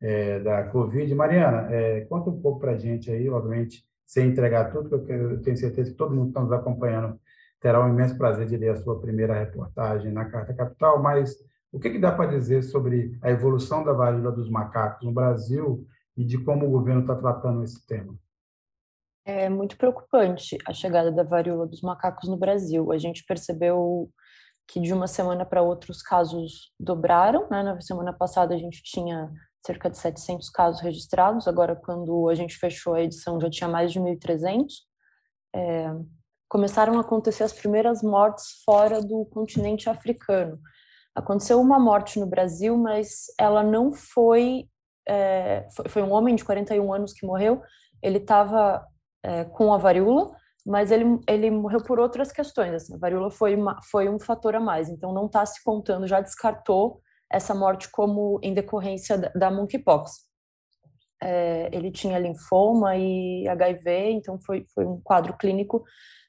é, 0.00 0.40
da 0.40 0.64
Covid. 0.68 1.14
Mariana, 1.14 1.68
é, 1.70 2.00
conta 2.06 2.30
um 2.30 2.40
pouco 2.40 2.60
para 2.60 2.72
a 2.72 2.78
gente 2.78 3.10
aí, 3.10 3.28
obviamente, 3.28 3.84
sem 4.06 4.28
entregar 4.28 4.72
tudo, 4.72 4.88
porque 4.88 5.12
eu 5.12 5.42
tenho 5.42 5.58
certeza 5.58 5.90
que 5.90 5.96
todo 5.96 6.14
mundo 6.14 6.26
que 6.26 6.30
está 6.30 6.40
nos 6.40 6.52
acompanhando 6.52 7.20
terá 7.60 7.84
um 7.84 7.90
imenso 7.90 8.16
prazer 8.16 8.46
de 8.46 8.56
ler 8.56 8.70
a 8.70 8.76
sua 8.76 8.98
primeira 8.98 9.38
reportagem 9.38 10.10
na 10.10 10.24
Carta 10.24 10.54
Capital, 10.54 11.02
mas 11.02 11.36
o 11.70 11.78
que, 11.78 11.90
que 11.90 11.98
dá 11.98 12.12
para 12.12 12.30
dizer 12.30 12.62
sobre 12.62 13.18
a 13.20 13.30
evolução 13.30 13.84
da 13.84 13.92
varíola 13.92 14.32
dos 14.32 14.48
macacos 14.48 15.04
no 15.04 15.12
Brasil 15.12 15.86
e 16.20 16.24
de 16.24 16.36
como 16.44 16.66
o 16.66 16.70
governo 16.70 17.00
está 17.00 17.16
tratando 17.16 17.64
esse 17.64 17.86
tema? 17.86 18.14
É 19.24 19.48
muito 19.48 19.78
preocupante 19.78 20.58
a 20.66 20.72
chegada 20.74 21.10
da 21.10 21.22
varíola 21.22 21.66
dos 21.66 21.80
macacos 21.80 22.28
no 22.28 22.36
Brasil. 22.36 22.92
A 22.92 22.98
gente 22.98 23.24
percebeu 23.24 24.10
que 24.68 24.78
de 24.80 24.92
uma 24.92 25.06
semana 25.06 25.46
para 25.46 25.62
outra 25.62 25.90
os 25.90 26.02
casos 26.02 26.72
dobraram. 26.78 27.48
Né? 27.48 27.62
Na 27.62 27.80
semana 27.80 28.12
passada 28.12 28.54
a 28.54 28.58
gente 28.58 28.82
tinha 28.82 29.32
cerca 29.64 29.88
de 29.88 29.96
700 29.96 30.50
casos 30.50 30.80
registrados, 30.80 31.48
agora 31.48 31.74
quando 31.74 32.28
a 32.28 32.34
gente 32.34 32.56
fechou 32.56 32.94
a 32.94 33.02
edição 33.02 33.40
já 33.40 33.50
tinha 33.50 33.68
mais 33.68 33.92
de 33.92 34.00
1.300. 34.00 34.66
É, 35.54 35.90
começaram 36.48 36.98
a 36.98 37.00
acontecer 37.00 37.44
as 37.44 37.52
primeiras 37.52 38.02
mortes 38.02 38.62
fora 38.64 39.00
do 39.00 39.24
continente 39.26 39.88
africano. 39.88 40.58
Aconteceu 41.14 41.60
uma 41.60 41.78
morte 41.78 42.20
no 42.20 42.26
Brasil, 42.26 42.76
mas 42.76 43.26
ela 43.38 43.62
não 43.62 43.92
foi, 43.92 44.69
é, 45.10 45.66
foi, 45.74 45.88
foi 45.88 46.02
um 46.02 46.12
homem 46.12 46.36
de 46.36 46.44
41 46.44 46.92
anos 46.92 47.12
que 47.12 47.26
morreu. 47.26 47.60
Ele 48.00 48.18
estava 48.18 48.86
é, 49.24 49.44
com 49.44 49.74
a 49.74 49.76
varíola, 49.76 50.30
mas 50.64 50.92
ele, 50.92 51.18
ele 51.28 51.50
morreu 51.50 51.82
por 51.82 51.98
outras 51.98 52.30
questões. 52.30 52.72
Assim, 52.72 52.94
a 52.94 52.98
varíola 52.98 53.28
foi, 53.28 53.56
uma, 53.56 53.76
foi 53.90 54.08
um 54.08 54.20
fator 54.20 54.54
a 54.54 54.60
mais, 54.60 54.88
então 54.88 55.12
não 55.12 55.26
está 55.26 55.44
se 55.44 55.62
contando, 55.64 56.06
já 56.06 56.20
descartou 56.20 57.00
essa 57.28 57.52
morte 57.54 57.90
como 57.90 58.38
em 58.40 58.54
decorrência 58.54 59.18
da, 59.18 59.28
da 59.30 59.50
monkeypox. 59.50 60.12
É, 61.22 61.68
ele 61.72 61.90
tinha 61.90 62.18
linfoma 62.18 62.96
e 62.96 63.48
HIV, 63.48 64.12
então 64.12 64.38
foi, 64.40 64.64
foi 64.72 64.86
um 64.86 65.00
quadro 65.02 65.36
clínico 65.36 65.82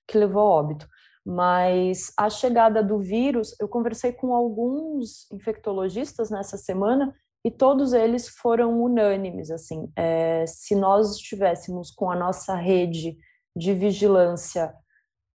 que 0.08 0.18
levou 0.18 0.42
ao 0.42 0.64
óbito. 0.64 0.88
Mas 1.24 2.12
a 2.18 2.32
chegada 2.32 2.84
do 2.84 2.98
vírus, 2.98 3.56
eu 3.62 3.70
conversei 3.70 4.12
com 4.12 4.34
alguns 4.34 5.32
infectologistas 5.32 6.32
nessa 6.32 6.58
semana 6.58 7.14
e 7.44 7.50
todos 7.50 7.94
eles 7.94 8.30
foram 8.30 8.82
unânimes, 8.82 9.50
assim, 9.50 9.92
é, 9.96 10.46
se 10.46 10.76
nós 10.76 11.16
estivéssemos 11.16 11.90
com 11.92 12.12
a 12.12 12.16
nossa 12.16 12.56
rede 12.56 13.18
de 13.56 13.74
vigilância 13.74 14.74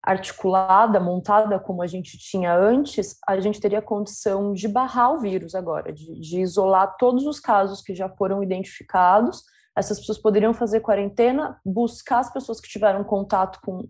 articulada, 0.03 0.99
montada 0.99 1.57
como 1.57 1.81
a 1.81 1.87
gente 1.87 2.17
tinha 2.17 2.53
antes, 2.53 3.17
a 3.25 3.39
gente 3.39 3.61
teria 3.61 3.81
condição 3.81 4.51
de 4.51 4.67
barrar 4.67 5.13
o 5.13 5.21
vírus 5.21 5.55
agora, 5.55 5.93
de, 5.93 6.19
de 6.19 6.41
isolar 6.41 6.97
todos 6.97 7.25
os 7.25 7.39
casos 7.39 7.81
que 7.81 7.95
já 7.95 8.09
foram 8.09 8.43
identificados, 8.43 9.43
essas 9.75 9.99
pessoas 9.99 10.17
poderiam 10.17 10.53
fazer 10.53 10.81
quarentena, 10.81 11.57
buscar 11.65 12.19
as 12.19 12.31
pessoas 12.31 12.59
que 12.59 12.67
tiveram 12.67 13.03
contato 13.03 13.59
com, 13.63 13.87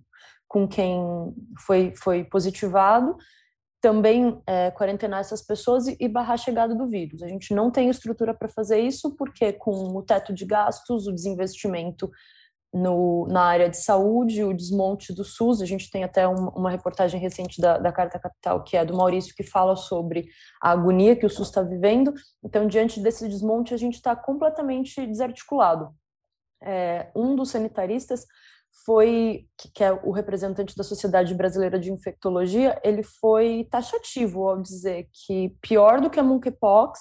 com 0.48 0.68
quem 0.68 1.02
foi, 1.66 1.94
foi 1.96 2.24
positivado 2.24 3.18
também 3.84 4.42
é, 4.48 4.72
quarentenar 4.72 5.20
essas 5.20 5.42
pessoas 5.42 5.88
e, 5.88 5.98
e 6.00 6.08
barrar 6.08 6.36
a 6.36 6.38
chegada 6.38 6.74
do 6.74 6.88
vírus. 6.88 7.22
A 7.22 7.28
gente 7.28 7.54
não 7.54 7.70
tem 7.70 7.90
estrutura 7.90 8.34
para 8.34 8.48
fazer 8.48 8.80
isso, 8.80 9.14
porque 9.18 9.52
com 9.52 9.74
o 9.74 10.02
teto 10.02 10.34
de 10.34 10.46
gastos, 10.46 11.06
o 11.06 11.12
desinvestimento 11.12 12.10
no, 12.74 13.28
na 13.28 13.42
área 13.42 13.70
de 13.70 13.76
saúde, 13.76 14.42
o 14.42 14.54
desmonte 14.54 15.14
do 15.14 15.26
SUS, 15.26 15.62
a 15.62 15.66
gente 15.66 15.92
tem 15.92 16.02
até 16.02 16.26
um, 16.26 16.48
uma 16.56 16.70
reportagem 16.70 17.20
recente 17.20 17.60
da, 17.60 17.78
da 17.78 17.92
Carta 17.92 18.18
Capital, 18.18 18.64
que 18.64 18.78
é 18.78 18.86
do 18.86 18.96
Maurício, 18.96 19.36
que 19.36 19.44
fala 19.44 19.76
sobre 19.76 20.30
a 20.62 20.72
agonia 20.72 21.14
que 21.14 21.26
o 21.26 21.30
SUS 21.30 21.50
está 21.50 21.62
vivendo. 21.62 22.14
Então, 22.42 22.66
diante 22.66 23.02
desse 23.02 23.28
desmonte, 23.28 23.74
a 23.74 23.78
gente 23.78 23.96
está 23.96 24.16
completamente 24.16 25.06
desarticulado. 25.06 25.94
É, 26.64 27.12
um 27.14 27.36
dos 27.36 27.52
sanitaristas 27.52 28.26
foi, 28.86 29.48
que 29.74 29.84
é 29.84 29.92
o 29.92 30.12
representante 30.12 30.76
da 30.76 30.84
Sociedade 30.84 31.34
Brasileira 31.36 31.80
de 31.80 31.92
Infectologia, 31.92 32.80
ele 32.84 33.04
foi 33.04 33.68
taxativo 33.70 34.48
ao 34.50 34.62
dizer 34.62 35.08
que 35.14 35.56
pior 35.62 36.02
do 36.02 36.10
que 36.10 36.20
a 36.20 36.24
monkeypox 36.24 37.00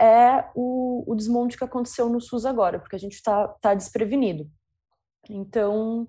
é 0.00 0.44
o, 0.54 1.04
o 1.06 1.14
desmonte 1.14 1.56
que 1.56 1.64
aconteceu 1.64 2.08
no 2.08 2.20
SUS 2.20 2.44
agora, 2.44 2.78
porque 2.80 2.96
a 2.96 2.98
gente 2.98 3.14
está 3.14 3.48
tá 3.60 3.72
desprevenido. 3.72 4.50
Então, 5.30 6.08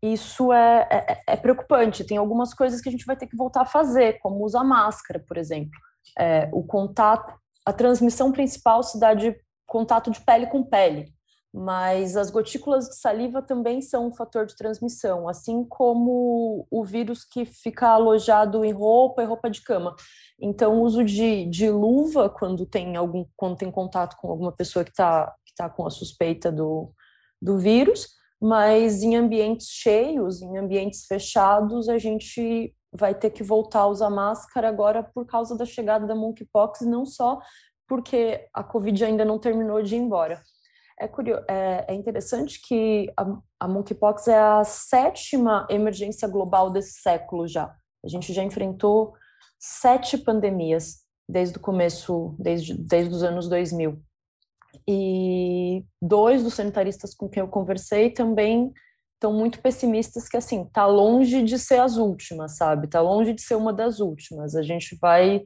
isso 0.00 0.52
é, 0.52 0.88
é, 0.90 1.22
é, 1.26 1.36
preocupante. 1.36 2.04
Tem 2.04 2.16
algumas 2.16 2.54
coisas 2.54 2.80
que 2.80 2.88
a 2.88 2.92
gente 2.92 3.04
vai 3.04 3.16
ter 3.16 3.26
que 3.26 3.36
voltar 3.36 3.62
a 3.62 3.66
fazer, 3.66 4.20
como 4.20 4.44
usar 4.44 4.62
máscara, 4.62 5.22
por 5.26 5.36
exemplo. 5.36 5.78
É, 6.16 6.48
o 6.52 6.62
contato, 6.62 7.34
a 7.66 7.72
transmissão 7.72 8.30
principal 8.30 8.82
se 8.82 8.98
dá 8.98 9.12
de 9.12 9.34
contato 9.66 10.10
de 10.10 10.20
pele 10.20 10.46
com 10.46 10.62
pele 10.62 11.12
mas 11.52 12.16
as 12.16 12.30
gotículas 12.30 12.88
de 12.88 12.96
saliva 12.96 13.42
também 13.42 13.82
são 13.82 14.06
um 14.06 14.12
fator 14.12 14.46
de 14.46 14.54
transmissão, 14.54 15.28
assim 15.28 15.64
como 15.64 16.66
o 16.70 16.84
vírus 16.84 17.24
que 17.24 17.44
fica 17.44 17.88
alojado 17.88 18.64
em 18.64 18.72
roupa 18.72 19.22
e 19.22 19.26
roupa 19.26 19.50
de 19.50 19.60
cama. 19.60 19.96
Então, 20.40 20.78
o 20.78 20.82
uso 20.82 21.04
de, 21.04 21.46
de 21.46 21.68
luva 21.68 22.30
quando 22.30 22.64
tem 22.64 22.96
algum 22.96 23.26
quando 23.36 23.56
tem 23.56 23.70
contato 23.70 24.16
com 24.16 24.28
alguma 24.30 24.52
pessoa 24.52 24.84
que 24.84 24.90
está 24.90 25.34
que 25.44 25.52
tá 25.54 25.68
com 25.68 25.84
a 25.86 25.90
suspeita 25.90 26.52
do, 26.52 26.92
do 27.42 27.58
vírus, 27.58 28.08
mas 28.40 29.02
em 29.02 29.16
ambientes 29.16 29.66
cheios, 29.68 30.40
em 30.40 30.56
ambientes 30.56 31.04
fechados, 31.06 31.88
a 31.88 31.98
gente 31.98 32.72
vai 32.92 33.14
ter 33.14 33.30
que 33.30 33.42
voltar 33.42 33.80
a 33.80 33.86
usar 33.88 34.10
máscara 34.10 34.68
agora 34.68 35.02
por 35.02 35.26
causa 35.26 35.56
da 35.56 35.64
chegada 35.64 36.06
da 36.06 36.14
monkeypox, 36.14 36.82
não 36.82 37.04
só 37.04 37.40
porque 37.88 38.48
a 38.54 38.62
Covid 38.62 39.04
ainda 39.04 39.24
não 39.24 39.38
terminou 39.38 39.82
de 39.82 39.96
ir 39.96 39.98
embora 39.98 40.40
é, 41.00 41.08
curioso, 41.08 41.42
é, 41.48 41.86
é 41.88 41.94
interessante 41.94 42.60
que 42.60 43.10
a, 43.16 43.24
a 43.60 43.66
monkeypox 43.66 44.28
é 44.28 44.38
a 44.38 44.62
sétima 44.64 45.66
emergência 45.70 46.28
global 46.28 46.70
desse 46.70 47.00
século 47.00 47.48
já. 47.48 47.74
A 48.04 48.08
gente 48.08 48.32
já 48.32 48.42
enfrentou 48.42 49.14
sete 49.58 50.18
pandemias 50.18 51.02
desde 51.28 51.56
o 51.56 51.60
começo, 51.60 52.34
desde, 52.38 52.74
desde 52.74 53.14
os 53.14 53.22
anos 53.22 53.48
2000. 53.48 53.98
E 54.86 55.84
dois 56.00 56.42
dos 56.42 56.54
sanitaristas 56.54 57.14
com 57.14 57.28
quem 57.28 57.40
eu 57.40 57.48
conversei 57.48 58.10
também 58.10 58.72
estão 59.14 59.32
muito 59.32 59.60
pessimistas 59.60 60.28
que 60.28 60.36
assim 60.36 60.64
tá 60.66 60.86
longe 60.86 61.42
de 61.42 61.58
ser 61.58 61.80
as 61.80 61.96
últimas, 61.96 62.56
sabe? 62.56 62.88
Tá 62.88 63.00
longe 63.00 63.32
de 63.32 63.42
ser 63.42 63.54
uma 63.54 63.72
das 63.72 64.00
últimas. 64.00 64.54
A 64.54 64.62
gente 64.62 64.96
vai 65.00 65.42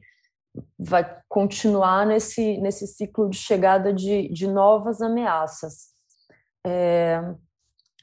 vai 0.77 1.19
continuar 1.27 2.05
nesse, 2.05 2.57
nesse 2.57 2.87
ciclo 2.87 3.29
de 3.29 3.37
chegada 3.37 3.93
de, 3.93 4.29
de 4.29 4.47
novas 4.47 5.01
ameaças. 5.01 5.89
É, 6.65 7.21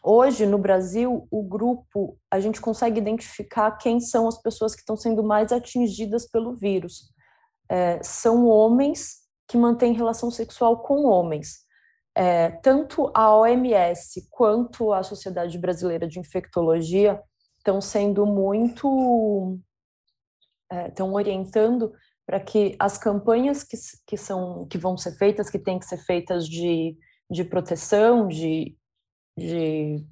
hoje, 0.02 0.46
no 0.46 0.58
Brasil, 0.58 1.26
o 1.30 1.42
grupo, 1.42 2.18
a 2.30 2.40
gente 2.40 2.60
consegue 2.60 3.00
identificar 3.00 3.72
quem 3.72 4.00
são 4.00 4.26
as 4.26 4.40
pessoas 4.40 4.74
que 4.74 4.80
estão 4.80 4.96
sendo 4.96 5.22
mais 5.22 5.52
atingidas 5.52 6.28
pelo 6.28 6.54
vírus. 6.54 7.12
É, 7.68 8.02
são 8.02 8.46
homens 8.46 9.22
que 9.48 9.56
mantêm 9.56 9.92
relação 9.92 10.30
sexual 10.30 10.82
com 10.82 11.04
homens. 11.04 11.62
É, 12.14 12.50
tanto 12.50 13.10
a 13.14 13.34
OMS 13.34 14.28
quanto 14.30 14.92
a 14.92 15.02
Sociedade 15.02 15.58
Brasileira 15.58 16.06
de 16.06 16.18
Infectologia 16.18 17.20
estão 17.58 17.80
sendo 17.80 18.26
muito. 18.26 19.58
estão 20.88 21.12
orientando 21.14 21.92
para 22.32 22.40
que 22.40 22.74
as 22.78 22.96
campanhas 22.96 23.62
que, 23.62 23.76
que, 24.06 24.16
são, 24.16 24.66
que 24.66 24.78
vão 24.78 24.96
ser 24.96 25.12
feitas, 25.18 25.50
que 25.50 25.58
têm 25.58 25.78
que 25.78 25.84
ser 25.84 25.98
feitas 25.98 26.48
de, 26.48 26.96
de 27.30 27.44
proteção, 27.44 28.26
de 28.26 28.74
de 29.36 30.04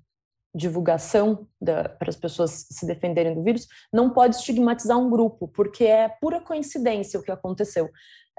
divulgação 0.54 1.46
para 1.62 2.08
as 2.08 2.16
pessoas 2.16 2.66
se 2.70 2.86
defenderem 2.86 3.34
do 3.34 3.42
vírus, 3.42 3.66
não 3.92 4.10
pode 4.10 4.36
estigmatizar 4.36 4.98
um 4.98 5.08
grupo, 5.08 5.46
porque 5.48 5.84
é 5.84 6.08
pura 6.08 6.40
coincidência 6.40 7.20
o 7.20 7.22
que 7.22 7.30
aconteceu. 7.30 7.88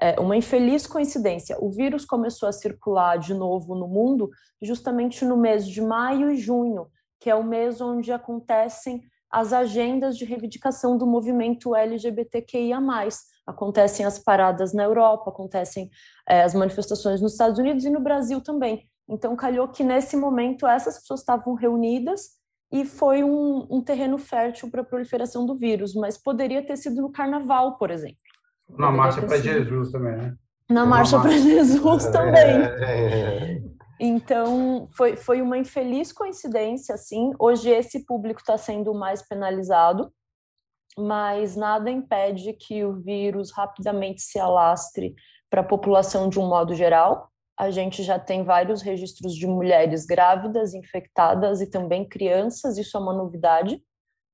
É 0.00 0.20
uma 0.20 0.36
infeliz 0.36 0.86
coincidência. 0.86 1.56
O 1.60 1.70
vírus 1.70 2.04
começou 2.04 2.48
a 2.48 2.52
circular 2.52 3.18
de 3.18 3.32
novo 3.32 3.74
no 3.74 3.88
mundo 3.88 4.30
justamente 4.60 5.24
no 5.24 5.36
mês 5.36 5.66
de 5.66 5.80
maio 5.80 6.30
e 6.30 6.36
junho, 6.36 6.88
que 7.20 7.30
é 7.30 7.34
o 7.34 7.44
mês 7.44 7.80
onde 7.80 8.12
acontecem 8.12 9.02
as 9.32 9.52
agendas 9.52 10.18
de 10.18 10.26
reivindicação 10.26 10.98
do 10.98 11.06
movimento 11.06 11.74
LGBTQIA+. 11.74 12.78
Acontecem 13.46 14.04
as 14.04 14.18
paradas 14.18 14.74
na 14.74 14.84
Europa, 14.84 15.30
acontecem 15.30 15.90
é, 16.28 16.42
as 16.42 16.54
manifestações 16.54 17.20
nos 17.20 17.32
Estados 17.32 17.58
Unidos 17.58 17.84
e 17.84 17.90
no 17.90 18.00
Brasil 18.00 18.42
também. 18.42 18.86
Então, 19.08 19.34
calhou 19.34 19.66
que 19.68 19.82
nesse 19.82 20.16
momento 20.16 20.66
essas 20.66 20.98
pessoas 20.98 21.20
estavam 21.20 21.54
reunidas 21.54 22.40
e 22.70 22.84
foi 22.84 23.24
um, 23.24 23.66
um 23.70 23.82
terreno 23.82 24.16
fértil 24.18 24.70
para 24.70 24.82
a 24.82 24.84
proliferação 24.84 25.44
do 25.44 25.56
vírus, 25.56 25.94
mas 25.94 26.16
poderia 26.16 26.64
ter 26.64 26.76
sido 26.76 27.02
no 27.02 27.10
carnaval, 27.10 27.76
por 27.76 27.90
exemplo. 27.90 28.16
Na 28.78 28.90
Marcha 28.90 29.22
para 29.22 29.38
Jesus 29.38 29.90
também, 29.90 30.16
né? 30.16 30.34
Na 30.70 30.86
Marcha 30.86 31.20
para 31.20 31.32
Jesus 31.32 32.06
também. 32.12 33.72
Então, 34.04 34.88
foi, 34.96 35.14
foi 35.14 35.40
uma 35.40 35.56
infeliz 35.56 36.12
coincidência, 36.12 36.92
assim. 36.92 37.30
Hoje 37.38 37.70
esse 37.70 38.04
público 38.04 38.40
está 38.40 38.58
sendo 38.58 38.92
mais 38.92 39.22
penalizado, 39.22 40.12
mas 40.98 41.54
nada 41.54 41.88
impede 41.88 42.52
que 42.54 42.84
o 42.84 43.00
vírus 43.00 43.52
rapidamente 43.52 44.20
se 44.20 44.40
alastre 44.40 45.14
para 45.48 45.60
a 45.60 45.64
população 45.64 46.28
de 46.28 46.40
um 46.40 46.48
modo 46.48 46.74
geral. 46.74 47.30
A 47.56 47.70
gente 47.70 48.02
já 48.02 48.18
tem 48.18 48.42
vários 48.42 48.82
registros 48.82 49.36
de 49.36 49.46
mulheres 49.46 50.04
grávidas, 50.04 50.74
infectadas 50.74 51.60
e 51.60 51.70
também 51.70 52.04
crianças, 52.04 52.78
isso 52.78 52.96
é 52.96 53.00
uma 53.00 53.12
novidade, 53.12 53.80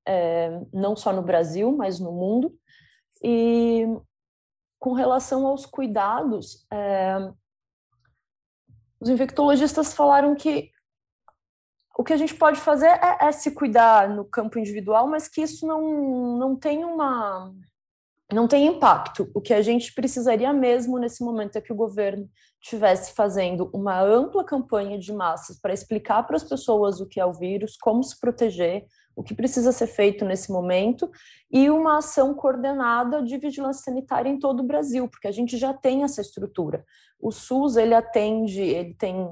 é, 0.07 0.63
não 0.73 0.97
só 0.97 1.13
no 1.13 1.21
Brasil, 1.21 1.77
mas 1.77 2.01
no 2.01 2.11
mundo. 2.11 2.55
E 3.23 3.85
com 4.79 4.95
relação 4.95 5.47
aos 5.47 5.67
cuidados, 5.67 6.67
é, 6.73 7.31
os 9.01 9.09
infectologistas 9.09 9.95
falaram 9.95 10.35
que 10.35 10.71
o 11.97 12.05
que 12.05 12.13
a 12.13 12.17
gente 12.17 12.35
pode 12.35 12.61
fazer 12.61 12.87
é, 12.87 13.19
é, 13.23 13.33
se 13.33 13.51
cuidar 13.51 14.09
no 14.09 14.25
campo 14.25 14.59
individual, 14.59 15.09
mas 15.09 15.27
que 15.27 15.43
isso 15.43 15.67
não, 15.67 16.39
não 16.39 16.57
tem 16.57 16.85
uma 16.85 17.53
não 18.31 18.47
tem 18.47 18.67
impacto. 18.67 19.31
O 19.35 19.41
que 19.41 19.55
a 19.55 19.63
gente 19.63 19.95
precisaria 19.95 20.53
mesmo 20.53 20.99
nesse 20.99 21.25
momento 21.25 21.57
é 21.57 21.63
que 21.63 21.73
o 21.73 21.77
governo 21.77 22.29
estivesse 22.63 23.15
fazendo 23.15 23.71
uma 23.73 24.01
ampla 24.03 24.45
campanha 24.45 24.99
de 24.99 25.13
massas 25.13 25.59
para 25.59 25.73
explicar 25.73 26.23
para 26.25 26.37
as 26.37 26.45
pessoas 26.45 27.01
o 27.01 27.09
que 27.09 27.19
é 27.19 27.25
o 27.25 27.33
vírus, 27.33 27.77
como 27.81 28.05
se 28.05 28.19
proteger, 28.21 28.85
o 29.19 29.23
que 29.25 29.35
precisa 29.35 29.73
ser 29.73 29.89
feito 29.89 30.25
nesse 30.25 30.53
momento 30.53 31.11
e 31.51 31.69
uma 31.69 31.99
ação 31.99 32.33
coordenada 32.35 33.21
de 33.21 33.37
vigilância 33.37 33.83
sanitária 33.83 34.31
em 34.31 34.39
todo 34.39 34.61
o 34.61 34.67
Brasil, 34.67 35.09
porque 35.09 35.27
a 35.27 35.33
gente 35.33 35.59
já 35.59 35.75
tem 35.75 36.05
essa 36.05 36.21
estrutura. 36.21 36.85
O 37.19 37.33
SUS 37.33 37.77
ele 37.77 37.95
atende, 37.95 38.61
ele 38.61 38.95
tem, 38.95 39.29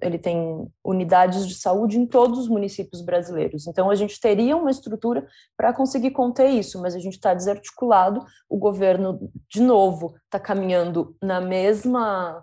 ele 0.00 0.18
tem 0.18 0.66
unidades 0.82 1.46
de 1.46 1.54
saúde 1.56 1.98
em 1.98 2.06
todos 2.06 2.38
os 2.38 2.48
municípios 2.48 3.02
brasileiros. 3.02 3.66
Então 3.66 3.90
a 3.90 3.94
gente 3.94 4.18
teria 4.18 4.56
uma 4.56 4.70
estrutura 4.70 5.26
para 5.54 5.74
conseguir 5.74 6.12
conter 6.12 6.48
isso, 6.48 6.80
mas 6.80 6.94
a 6.94 6.98
gente 6.98 7.16
está 7.16 7.34
desarticulado. 7.34 8.24
O 8.48 8.56
governo, 8.56 9.30
de 9.46 9.60
novo, 9.60 10.14
está 10.24 10.40
caminhando 10.40 11.14
na 11.22 11.38
mesma 11.38 12.42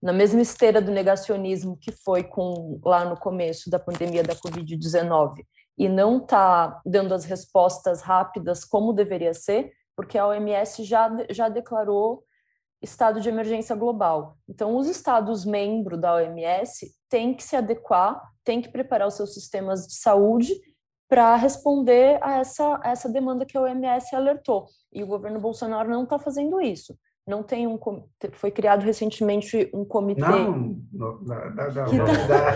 na 0.00 0.12
mesma 0.12 0.40
esteira 0.40 0.80
do 0.80 0.92
negacionismo 0.92 1.76
que 1.76 1.90
foi 1.90 2.22
com 2.22 2.78
lá 2.84 3.04
no 3.04 3.16
começo 3.16 3.68
da 3.68 3.80
pandemia 3.80 4.22
da 4.22 4.36
Covid-19 4.36 5.44
e 5.78 5.88
não 5.88 6.18
está 6.18 6.80
dando 6.84 7.14
as 7.14 7.24
respostas 7.24 8.02
rápidas 8.02 8.64
como 8.64 8.92
deveria 8.92 9.32
ser, 9.32 9.72
porque 9.94 10.18
a 10.18 10.26
OMS 10.26 10.82
já, 10.82 11.08
já 11.30 11.48
declarou 11.48 12.24
estado 12.82 13.20
de 13.20 13.28
emergência 13.28 13.76
global. 13.76 14.36
Então, 14.48 14.76
os 14.76 14.88
estados 14.88 15.44
membros 15.44 16.00
da 16.00 16.14
OMS 16.14 16.92
têm 17.08 17.34
que 17.34 17.44
se 17.44 17.56
adequar, 17.56 18.20
têm 18.44 18.60
que 18.60 18.68
preparar 18.68 19.06
os 19.06 19.14
seus 19.14 19.34
sistemas 19.34 19.86
de 19.86 19.94
saúde 19.94 20.52
para 21.08 21.36
responder 21.36 22.18
a 22.22 22.38
essa, 22.38 22.80
a 22.82 22.90
essa 22.90 23.08
demanda 23.08 23.46
que 23.46 23.56
a 23.56 23.62
OMS 23.62 24.14
alertou. 24.14 24.66
E 24.92 25.02
o 25.02 25.06
governo 25.06 25.40
Bolsonaro 25.40 25.88
não 25.88 26.04
está 26.04 26.18
fazendo 26.18 26.60
isso. 26.60 26.96
Não 27.26 27.42
tem 27.42 27.66
um 27.66 27.78
foi 28.32 28.50
criado 28.50 28.82
recentemente 28.82 29.70
um 29.74 29.84
comitê 29.84 30.22
não, 30.22 30.78
não, 30.92 31.20
não, 31.20 31.20
não 31.20 31.84
que 31.84 31.96
está 31.96 32.48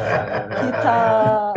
tá, 0.82 1.52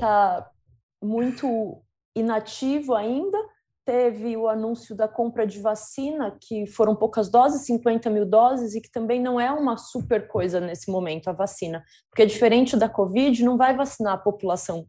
tá 0.00 0.50
muito 1.02 1.82
inativo 2.14 2.94
ainda. 2.94 3.38
Teve 3.84 4.36
o 4.36 4.48
anúncio 4.48 4.96
da 4.96 5.06
compra 5.06 5.46
de 5.46 5.60
vacina, 5.60 6.36
que 6.40 6.66
foram 6.66 6.96
poucas 6.96 7.28
doses, 7.28 7.66
50 7.66 8.10
mil 8.10 8.26
doses, 8.26 8.74
e 8.74 8.80
que 8.80 8.90
também 8.90 9.20
não 9.20 9.38
é 9.38 9.52
uma 9.52 9.76
super 9.76 10.26
coisa 10.26 10.58
nesse 10.58 10.90
momento, 10.90 11.28
a 11.28 11.32
vacina. 11.32 11.84
Porque, 12.10 12.26
diferente 12.26 12.76
da 12.76 12.88
Covid, 12.88 13.44
não 13.44 13.56
vai 13.56 13.76
vacinar 13.76 14.14
a 14.14 14.18
população 14.18 14.86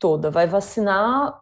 toda, 0.00 0.30
vai 0.30 0.48
vacinar 0.48 1.38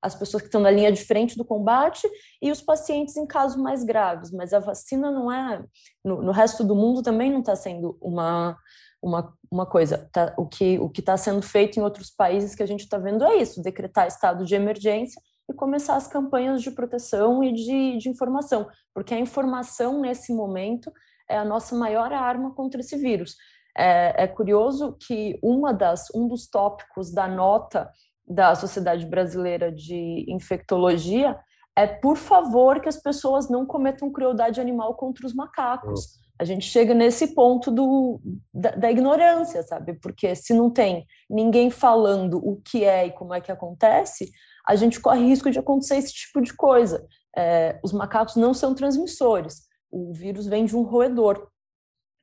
as 0.00 0.14
pessoas 0.14 0.42
que 0.42 0.48
estão 0.48 0.60
na 0.60 0.70
linha 0.70 0.90
de 0.90 1.04
frente 1.04 1.36
do 1.36 1.44
combate 1.44 2.08
e 2.40 2.50
os 2.50 2.62
pacientes 2.62 3.14
em 3.16 3.26
casos 3.26 3.60
mais 3.60 3.84
graves, 3.84 4.30
mas 4.30 4.54
a 4.54 4.58
vacina 4.58 5.10
não 5.10 5.30
é. 5.30 5.62
No, 6.02 6.22
no 6.22 6.32
resto 6.32 6.64
do 6.64 6.74
mundo 6.74 7.02
também 7.02 7.30
não 7.30 7.40
está 7.40 7.54
sendo 7.54 7.98
uma, 8.00 8.56
uma, 9.02 9.32
uma 9.50 9.66
coisa. 9.66 10.08
Tá, 10.12 10.34
o 10.36 10.46
que 10.46 10.78
o 10.78 10.90
está 10.94 11.16
sendo 11.16 11.42
feito 11.42 11.78
em 11.78 11.82
outros 11.82 12.10
países 12.10 12.54
que 12.54 12.62
a 12.62 12.66
gente 12.66 12.80
está 12.80 12.98
vendo 12.98 13.24
é 13.24 13.36
isso: 13.36 13.62
decretar 13.62 14.06
estado 14.06 14.44
de 14.44 14.54
emergência 14.54 15.20
e 15.48 15.54
começar 15.54 15.96
as 15.96 16.06
campanhas 16.06 16.62
de 16.62 16.70
proteção 16.70 17.42
e 17.42 17.52
de, 17.52 17.98
de 17.98 18.08
informação, 18.08 18.68
porque 18.94 19.14
a 19.14 19.18
informação 19.18 20.00
nesse 20.00 20.32
momento 20.32 20.92
é 21.28 21.38
a 21.38 21.44
nossa 21.44 21.74
maior 21.74 22.12
arma 22.12 22.54
contra 22.54 22.80
esse 22.80 22.96
vírus. 22.96 23.36
É, 23.76 24.24
é 24.24 24.26
curioso 24.26 24.96
que 25.00 25.38
uma 25.42 25.72
das, 25.72 26.08
um 26.14 26.26
dos 26.26 26.48
tópicos 26.48 27.12
da 27.12 27.28
nota 27.28 27.90
da 28.26 28.54
Sociedade 28.54 29.06
Brasileira 29.06 29.72
de 29.72 30.26
Infectologia 30.28 31.38
é, 31.78 31.86
por 31.86 32.16
favor, 32.16 32.80
que 32.80 32.88
as 32.88 33.00
pessoas 33.00 33.48
não 33.48 33.64
cometam 33.64 34.10
crueldade 34.10 34.60
animal 34.60 34.96
contra 34.96 35.24
os 35.24 35.32
macacos 35.32 36.18
a 36.38 36.44
gente 36.44 36.64
chega 36.66 36.94
nesse 36.94 37.34
ponto 37.34 37.70
do, 37.70 38.20
da, 38.54 38.70
da, 38.70 38.90
ignorância, 38.90 39.62
sabe? 39.62 39.94
Porque 39.94 40.36
se 40.36 40.54
não 40.54 40.70
tem 40.70 41.04
ninguém 41.28 41.68
falando 41.68 42.38
o 42.38 42.60
que 42.62 42.84
é 42.84 43.06
e 43.06 43.12
como 43.12 43.34
é 43.34 43.40
que 43.40 43.50
acontece, 43.50 44.30
a 44.66 44.76
gente 44.76 45.00
corre 45.00 45.26
risco 45.26 45.50
de 45.50 45.58
acontecer 45.58 45.96
esse 45.96 46.12
tipo 46.12 46.40
de 46.40 46.54
coisa. 46.54 47.06
É, 47.36 47.80
os 47.82 47.92
macacos 47.92 48.36
não 48.36 48.54
são 48.54 48.74
transmissores, 48.74 49.66
o 49.90 50.12
vírus 50.12 50.46
vem 50.46 50.64
de 50.64 50.76
um 50.76 50.82
roedor. 50.82 51.48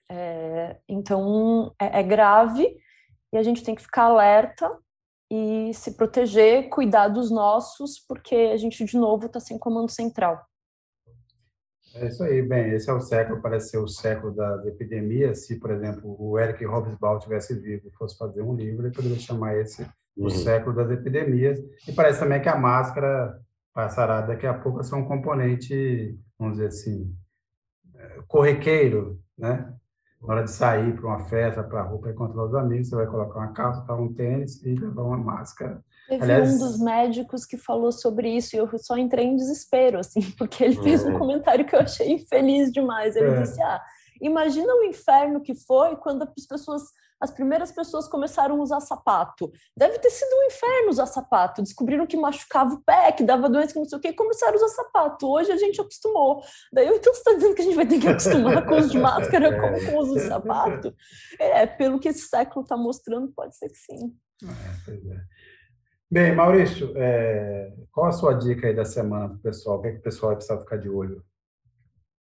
É, 0.09 0.77
então, 0.87 1.73
é, 1.79 1.99
é 1.99 2.03
grave 2.03 2.77
e 3.33 3.37
a 3.37 3.43
gente 3.43 3.63
tem 3.63 3.75
que 3.75 3.81
ficar 3.81 4.03
alerta 4.03 4.69
e 5.29 5.73
se 5.73 5.95
proteger, 5.95 6.69
cuidar 6.69 7.09
dos 7.09 7.29
nossos, 7.31 7.99
porque 8.07 8.35
a 8.35 8.57
gente, 8.57 8.85
de 8.85 8.97
novo, 8.97 9.25
está 9.25 9.39
sem 9.39 9.57
comando 9.57 9.91
central. 9.91 10.41
É 11.95 12.07
isso 12.07 12.21
aí, 12.23 12.41
bem, 12.41 12.71
esse 12.73 12.89
é 12.89 12.93
o 12.93 12.99
século, 12.99 13.41
parece 13.41 13.69
ser 13.69 13.77
o 13.77 13.87
século 13.87 14.35
das 14.35 14.65
epidemias. 14.65 15.45
Se, 15.45 15.57
por 15.57 15.71
exemplo, 15.71 16.15
o 16.19 16.37
Eric 16.37 16.65
Hobsbawm 16.65 17.19
tivesse 17.19 17.57
vivo 17.57 17.87
e 17.87 17.95
fosse 17.95 18.17
fazer 18.17 18.41
um 18.41 18.53
livro, 18.53 18.85
ele 18.85 18.93
poderia 18.93 19.17
chamar 19.17 19.55
esse 19.57 19.83
uhum. 20.17 20.25
o 20.25 20.29
século 20.29 20.75
das 20.75 20.91
epidemias. 20.91 21.57
E 21.87 21.93
parece 21.93 22.19
também 22.19 22.41
que 22.41 22.49
a 22.49 22.57
máscara 22.57 23.39
passará 23.73 24.21
daqui 24.21 24.45
a 24.45 24.53
pouco 24.53 24.79
a 24.79 24.83
ser 24.83 24.95
um 24.95 25.05
componente, 25.05 26.19
vamos 26.37 26.57
dizer 26.57 26.67
assim, 26.67 27.15
é, 27.95 28.19
corriqueiro, 28.27 29.17
né? 29.37 29.73
Na 30.21 30.33
hora 30.33 30.43
de 30.43 30.51
sair 30.51 30.95
para 30.95 31.07
uma 31.07 31.19
festa, 31.25 31.63
para 31.63 31.79
a 31.79 31.83
rua, 31.83 32.01
para 32.01 32.11
encontrar 32.11 32.43
os 32.43 32.55
amigos, 32.55 32.89
você 32.89 32.95
vai 32.95 33.07
colocar 33.07 33.39
uma 33.39 33.53
calça, 33.53 33.93
um 33.93 34.13
tênis 34.13 34.61
e 34.65 34.75
levar 34.75 35.03
uma 35.03 35.17
máscara 35.17 35.81
Teve 36.07 36.23
Aliás... 36.23 36.53
um 36.53 36.59
dos 36.59 36.79
médicos 36.79 37.45
que 37.45 37.57
falou 37.57 37.91
sobre 37.91 38.29
isso 38.29 38.55
e 38.55 38.59
eu 38.59 38.69
só 38.77 38.97
entrei 38.97 39.25
em 39.25 39.35
desespero, 39.35 39.99
assim, 39.99 40.21
porque 40.37 40.63
ele 40.63 40.81
fez 40.81 41.03
um 41.03 41.11
uhum. 41.11 41.19
comentário 41.19 41.65
que 41.65 41.75
eu 41.75 41.79
achei 41.79 42.11
infeliz 42.11 42.71
demais. 42.71 43.15
Ele 43.15 43.29
é. 43.29 43.41
disse: 43.41 43.61
Ah, 43.61 43.81
imagina 44.21 44.73
o 44.73 44.83
inferno 44.83 45.41
que 45.41 45.55
foi 45.55 45.95
quando 45.95 46.21
as 46.23 46.45
pessoas, 46.45 46.83
as 47.19 47.31
primeiras 47.31 47.71
pessoas 47.71 48.07
começaram 48.07 48.59
a 48.59 48.61
usar 48.61 48.81
sapato. 48.81 49.51
Deve 49.75 49.97
ter 49.97 50.11
sido 50.11 50.29
um 50.29 50.43
inferno 50.45 50.89
usar 50.89 51.07
sapato. 51.07 51.63
Descobriram 51.63 52.05
que 52.05 52.17
machucava 52.17 52.75
o 52.75 52.83
pé, 52.83 53.11
que 53.11 53.23
dava 53.23 53.49
doença, 53.49 53.73
que 53.73 53.79
não 53.79 53.85
sei 53.85 53.97
o 53.97 54.01
quê, 54.01 54.09
e 54.09 54.13
começaram 54.13 54.53
a 54.53 54.57
usar 54.57 54.69
sapato. 54.69 55.27
Hoje 55.27 55.51
a 55.51 55.57
gente 55.57 55.81
acostumou. 55.81 56.43
Daí 56.71 56.85
eu, 56.85 56.97
então 56.97 57.13
você 57.13 57.19
está 57.21 57.33
dizendo 57.33 57.55
que 57.55 57.61
a 57.61 57.65
gente 57.65 57.75
vai 57.75 57.87
ter 57.87 57.99
que 57.99 58.07
acostumar 58.07 58.63
com 58.63 58.75
o 58.75 58.77
uso 58.77 58.89
de 58.89 58.99
máscara 58.99 59.47
é. 59.47 59.59
como 59.59 59.85
com 59.85 59.97
o 59.97 60.01
uso 60.01 60.13
de 60.13 60.27
sapato? 60.27 60.93
É, 61.39 61.65
pelo 61.65 61.99
que 61.99 62.09
esse 62.09 62.27
século 62.27 62.61
está 62.61 62.77
mostrando, 62.77 63.33
pode 63.35 63.57
ser 63.57 63.69
que 63.69 63.77
sim. 63.77 64.15
É, 64.43 64.47
pois 64.85 65.03
é. 65.03 65.35
Bem, 66.09 66.35
Maurício, 66.35 66.93
é, 66.95 67.73
qual 67.91 68.05
a 68.07 68.11
sua 68.11 68.33
dica 68.33 68.67
aí 68.67 68.75
da 68.75 68.85
semana 68.85 69.29
para 69.29 69.37
o 69.37 69.39
pessoal? 69.39 69.79
O 69.79 69.81
que, 69.81 69.87
é 69.87 69.91
que 69.91 69.97
o 69.97 70.03
pessoal 70.03 70.35
precisa 70.35 70.59
ficar 70.59 70.77
de 70.77 70.87
olho? 70.87 71.23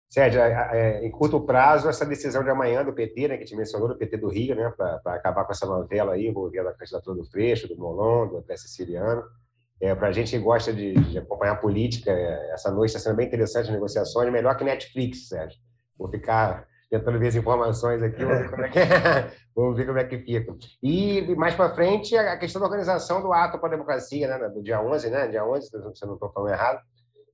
Sérgio, 0.10 0.42
é, 0.42 1.06
em 1.06 1.12
curto 1.12 1.40
prazo, 1.40 1.88
essa 1.88 2.06
decisão 2.06 2.44
de 2.44 2.50
amanhã 2.50 2.84
do 2.84 2.92
PT, 2.92 3.28
né, 3.28 3.38
que 3.38 3.46
te 3.46 3.56
mencionou, 3.56 3.88
do 3.88 3.96
PT 3.96 4.18
do 4.18 4.28
Rio, 4.28 4.56
né, 4.56 4.74
para 4.76 5.14
acabar 5.14 5.46
com 5.46 5.52
essa 5.52 5.68
novela 5.68 6.14
aí 6.14 6.28
envolvendo 6.28 6.68
a 6.68 6.74
candidatura 6.74 7.16
do 7.16 7.26
Freixo, 7.26 7.68
do 7.68 7.78
Molon, 7.78 8.28
do 8.28 8.38
André 8.38 8.58
Siciliano. 8.58 9.24
É, 9.80 9.94
para 9.96 10.08
a 10.08 10.12
gente 10.12 10.32
que 10.32 10.40
gosta 10.40 10.74
de, 10.74 10.94
de 10.96 11.18
acompanhar 11.20 11.62
política, 11.62 12.12
é, 12.12 12.52
essa 12.52 12.72
noite 12.72 12.90
está 12.90 13.00
sendo 13.00 13.16
bem 13.16 13.28
interessante 13.28 13.68
as 13.68 13.74
negociações, 13.74 14.32
melhor 14.32 14.58
que 14.58 14.64
Netflix, 14.64 15.30
Sérgio. 15.30 15.60
Vou 15.98 16.10
ficar 16.10 16.68
tentando 16.90 17.20
ver 17.20 17.28
as 17.28 17.36
informações 17.36 18.02
aqui, 18.02 18.24
vamos 18.26 18.40
ver 18.40 18.50
como 18.50 18.66
é 18.66 18.70
que, 18.70 18.80
vamos 19.56 19.78
ver 19.78 19.86
como 19.86 19.98
é 20.00 20.04
que 20.04 20.18
fica. 20.20 20.56
E 20.82 21.36
mais 21.36 21.56
para 21.56 21.74
frente, 21.76 22.16
a 22.18 22.38
questão 22.38 22.60
da 22.60 22.68
organização 22.68 23.22
do 23.22 23.32
ato 23.32 23.60
para 23.60 23.68
a 23.68 23.72
democracia, 23.72 24.28
né, 24.28 24.50
do 24.50 24.62
dia 24.62 24.82
11, 24.82 25.10
né, 25.10 25.28
dia 25.28 25.46
11, 25.46 25.68
se 25.68 25.76
eu 25.76 25.82
não 26.08 26.16
estou 26.16 26.32
falando 26.32 26.52
errado, 26.52 26.82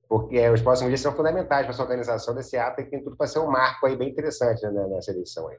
porque 0.08 0.48
os 0.50 0.60
próximos 0.60 0.90
dias 0.90 1.00
são 1.00 1.12
fundamentais 1.12 1.64
para 1.64 1.74
essa 1.74 1.82
organização 1.82 2.34
desse 2.34 2.56
ato 2.56 2.80
e 2.80 2.84
tem 2.84 3.02
tudo 3.02 3.16
para 3.16 3.26
ser 3.26 3.38
um 3.38 3.50
marco 3.50 3.86
aí 3.86 3.96
bem 3.96 4.10
interessante 4.10 4.64
né, 4.66 4.86
nessa 4.88 5.10
eleição 5.10 5.48
aí. 5.48 5.56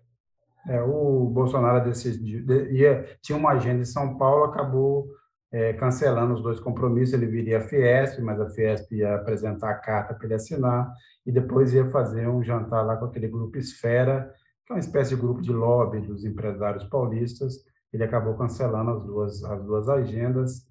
É, 0.69 0.81
o 0.81 1.25
Bolsonaro 1.25 1.83
decidiu, 1.83 2.45
ia, 2.71 3.17
tinha 3.21 3.37
uma 3.37 3.51
agenda 3.51 3.81
em 3.81 3.85
São 3.85 4.17
Paulo, 4.17 4.45
acabou 4.45 5.07
é, 5.51 5.73
cancelando 5.73 6.33
os 6.33 6.41
dois 6.41 6.59
compromissos, 6.59 7.13
ele 7.13 7.25
viria 7.25 7.59
a 7.59 7.61
Fiesp, 7.61 8.19
mas 8.21 8.39
a 8.39 8.49
Fiesp 8.49 8.91
ia 8.91 9.15
apresentar 9.15 9.71
a 9.71 9.75
carta 9.75 10.13
para 10.13 10.25
ele 10.25 10.35
assinar, 10.35 10.91
e 11.27 11.31
depois 11.31 11.73
ia 11.73 11.85
fazer 11.89 12.27
um 12.29 12.41
jantar 12.41 12.83
lá 12.83 12.95
com 12.95 13.05
aquele 13.05 13.27
grupo 13.27 13.57
Esfera, 13.57 14.33
que 14.65 14.71
é 14.71 14.75
uma 14.75 14.79
espécie 14.79 15.13
de 15.13 15.21
grupo 15.21 15.41
de 15.41 15.51
lobby 15.51 15.99
dos 15.99 16.23
empresários 16.23 16.85
paulistas, 16.85 17.55
ele 17.91 18.05
acabou 18.05 18.37
cancelando 18.37 18.91
as 18.91 19.03
duas, 19.03 19.43
as 19.43 19.63
duas 19.63 19.89
agendas, 19.89 20.65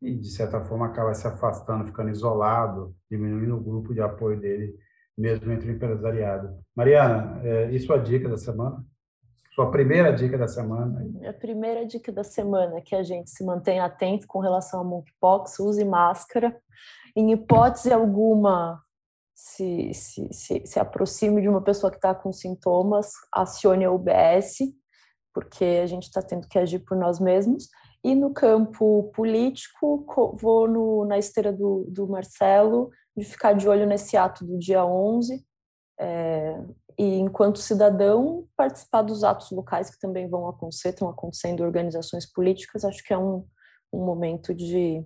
e, 0.00 0.14
de 0.16 0.30
certa 0.30 0.62
forma, 0.62 0.86
acaba 0.86 1.12
se 1.12 1.26
afastando, 1.26 1.84
ficando 1.84 2.08
isolado, 2.08 2.94
diminuindo 3.10 3.56
o 3.56 3.60
grupo 3.60 3.92
de 3.92 4.00
apoio 4.00 4.40
dele, 4.40 4.74
mesmo 5.16 5.52
entre 5.52 5.70
o 5.70 5.74
empresariado. 5.74 6.58
Mariana, 6.74 7.38
é, 7.44 7.70
e 7.70 7.78
sua 7.78 7.98
dica 7.98 8.26
da 8.26 8.38
semana? 8.38 8.82
Sua 9.54 9.70
primeira 9.70 10.10
dica 10.12 10.38
da 10.38 10.48
semana? 10.48 11.06
A 11.28 11.32
primeira 11.34 11.84
dica 11.84 12.10
da 12.10 12.24
semana 12.24 12.78
é 12.78 12.80
que 12.80 12.94
a 12.94 13.02
gente 13.02 13.28
se 13.28 13.44
mantenha 13.44 13.84
atento 13.84 14.26
com 14.26 14.38
relação 14.38 14.80
a 14.80 14.84
monkeypox, 14.84 15.58
use 15.58 15.84
máscara. 15.84 16.56
Em 17.14 17.32
hipótese 17.32 17.92
alguma, 17.92 18.80
se, 19.40 19.94
se, 19.94 20.28
se, 20.32 20.66
se 20.66 20.78
aproxime 20.78 21.40
de 21.40 21.48
uma 21.48 21.62
pessoa 21.62 21.90
que 21.90 21.96
está 21.96 22.14
com 22.14 22.30
sintomas, 22.30 23.12
acione 23.32 23.86
a 23.86 23.90
UBS, 23.90 24.58
porque 25.32 25.64
a 25.82 25.86
gente 25.86 26.02
está 26.02 26.20
tendo 26.20 26.46
que 26.46 26.58
agir 26.58 26.80
por 26.80 26.94
nós 26.94 27.18
mesmos. 27.18 27.68
E 28.04 28.14
no 28.14 28.34
campo 28.34 29.10
político, 29.14 30.04
vou 30.34 30.68
no, 30.68 31.06
na 31.06 31.16
esteira 31.16 31.50
do, 31.50 31.86
do 31.88 32.06
Marcelo, 32.06 32.90
de 33.16 33.24
ficar 33.24 33.54
de 33.54 33.66
olho 33.66 33.86
nesse 33.86 34.14
ato 34.14 34.44
do 34.44 34.58
dia 34.58 34.84
11, 34.84 35.42
é, 35.98 36.62
e 36.98 37.18
enquanto 37.18 37.58
cidadão, 37.58 38.46
participar 38.54 39.00
dos 39.00 39.24
atos 39.24 39.50
locais 39.50 39.88
que 39.90 39.98
também 39.98 40.28
vão 40.28 40.48
acontecer, 40.48 40.90
estão 40.90 41.08
acontecendo 41.08 41.62
organizações 41.62 42.30
políticas, 42.30 42.84
acho 42.84 43.02
que 43.02 43.14
é 43.14 43.18
um, 43.18 43.46
um 43.90 44.04
momento 44.04 44.54
de, 44.54 45.02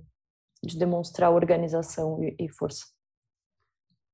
de 0.63 0.77
demonstrar 0.77 1.31
organização 1.31 2.21
e, 2.23 2.35
e 2.39 2.53
força. 2.53 2.85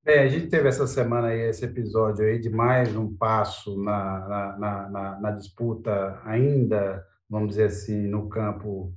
É, 0.07 0.21
a 0.21 0.29
gente 0.29 0.49
teve 0.49 0.69
essa 0.69 0.87
semana 0.87 1.29
aí, 1.29 1.41
esse 1.43 1.65
episódio 1.65 2.25
aí 2.25 2.39
de 2.39 2.49
mais 2.49 2.95
um 2.97 3.15
passo 3.17 3.81
na, 3.83 4.57
na, 4.59 4.89
na, 4.89 5.21
na 5.21 5.31
disputa 5.31 6.21
ainda 6.25 7.05
vamos 7.31 7.51
dizer 7.51 7.67
assim, 7.67 8.09
no 8.09 8.29
campo 8.29 8.93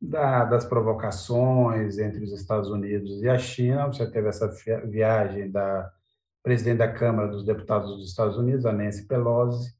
da, 0.00 0.46
das 0.46 0.64
provocações 0.64 1.98
entre 1.98 2.24
os 2.24 2.32
Estados 2.32 2.70
Unidos 2.70 3.22
e 3.22 3.28
a 3.28 3.38
China. 3.38 3.86
Você 3.86 4.10
teve 4.10 4.28
essa 4.28 4.50
viagem 4.86 5.50
da 5.50 5.92
presidente 6.42 6.78
da 6.78 6.90
Câmara 6.90 7.28
dos 7.28 7.44
Deputados 7.44 7.94
dos 7.96 8.08
Estados 8.08 8.38
Unidos, 8.38 8.64
a 8.64 8.72
Nancy 8.72 9.06
Pelosi, 9.06 9.74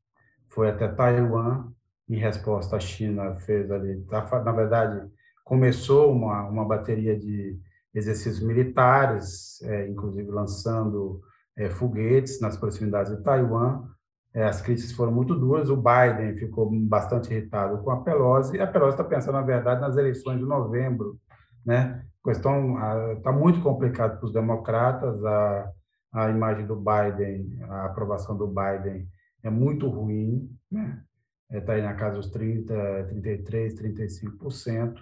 foi 0.47 0.69
até 0.69 0.87
Taiwan. 0.89 1.73
Em 2.07 2.17
resposta, 2.17 2.77
a 2.77 2.81
China 2.81 3.37
fez 3.37 3.71
ali, 3.71 4.03
tá, 4.03 4.43
na 4.45 4.53
verdade, 4.53 5.09
começou 5.45 6.13
uma, 6.13 6.43
uma 6.49 6.65
bateria 6.65 7.17
de 7.19 7.57
exercícios 7.95 8.41
militares, 8.41 9.61
é, 9.62 9.88
inclusive 9.88 10.30
lançando 10.30 11.20
é, 11.57 11.68
foguetes 11.68 12.41
nas 12.41 12.57
proximidades 12.57 13.16
de 13.16 13.22
Taiwan, 13.22 13.84
é, 14.32 14.45
as 14.45 14.62
críticas 14.62 14.93
foram 14.93 15.12
muito 15.12 15.34
duras. 15.34 15.68
O 15.70 15.76
Biden 15.76 16.36
ficou 16.36 16.70
bastante 16.86 17.32
irritado 17.32 17.82
com 17.82 17.91
a 17.91 18.03
Pelosi, 18.03 18.57
e 18.57 18.61
a 18.61 18.66
Pelosi 18.66 18.93
está 18.95 19.05
pensando, 19.05 19.34
na 19.34 19.43
verdade, 19.43 19.80
nas 19.80 19.97
eleições 19.97 20.38
de 20.38 20.45
novembro. 20.45 21.18
Né? 21.66 22.05
A 22.24 22.28
questão 22.28 22.76
está 23.16 23.32
muito 23.32 23.61
complicado 23.61 24.18
para 24.18 24.26
os 24.26 24.32
democratas. 24.32 25.24
A, 25.24 25.70
a 26.12 26.30
imagem 26.30 26.66
do 26.66 26.76
Biden, 26.76 27.59
a 27.68 27.86
aprovação 27.86 28.36
do 28.36 28.47
Biden 28.47 29.09
é 29.43 29.51
muito 29.51 29.88
ruim, 29.88 30.51
né? 30.70 31.03
Está 31.51 31.72
aí 31.72 31.82
na 31.82 31.95
casa 31.95 32.16
dos 32.16 32.30
30, 32.30 33.07
33, 33.09 33.74
35%. 33.74 34.95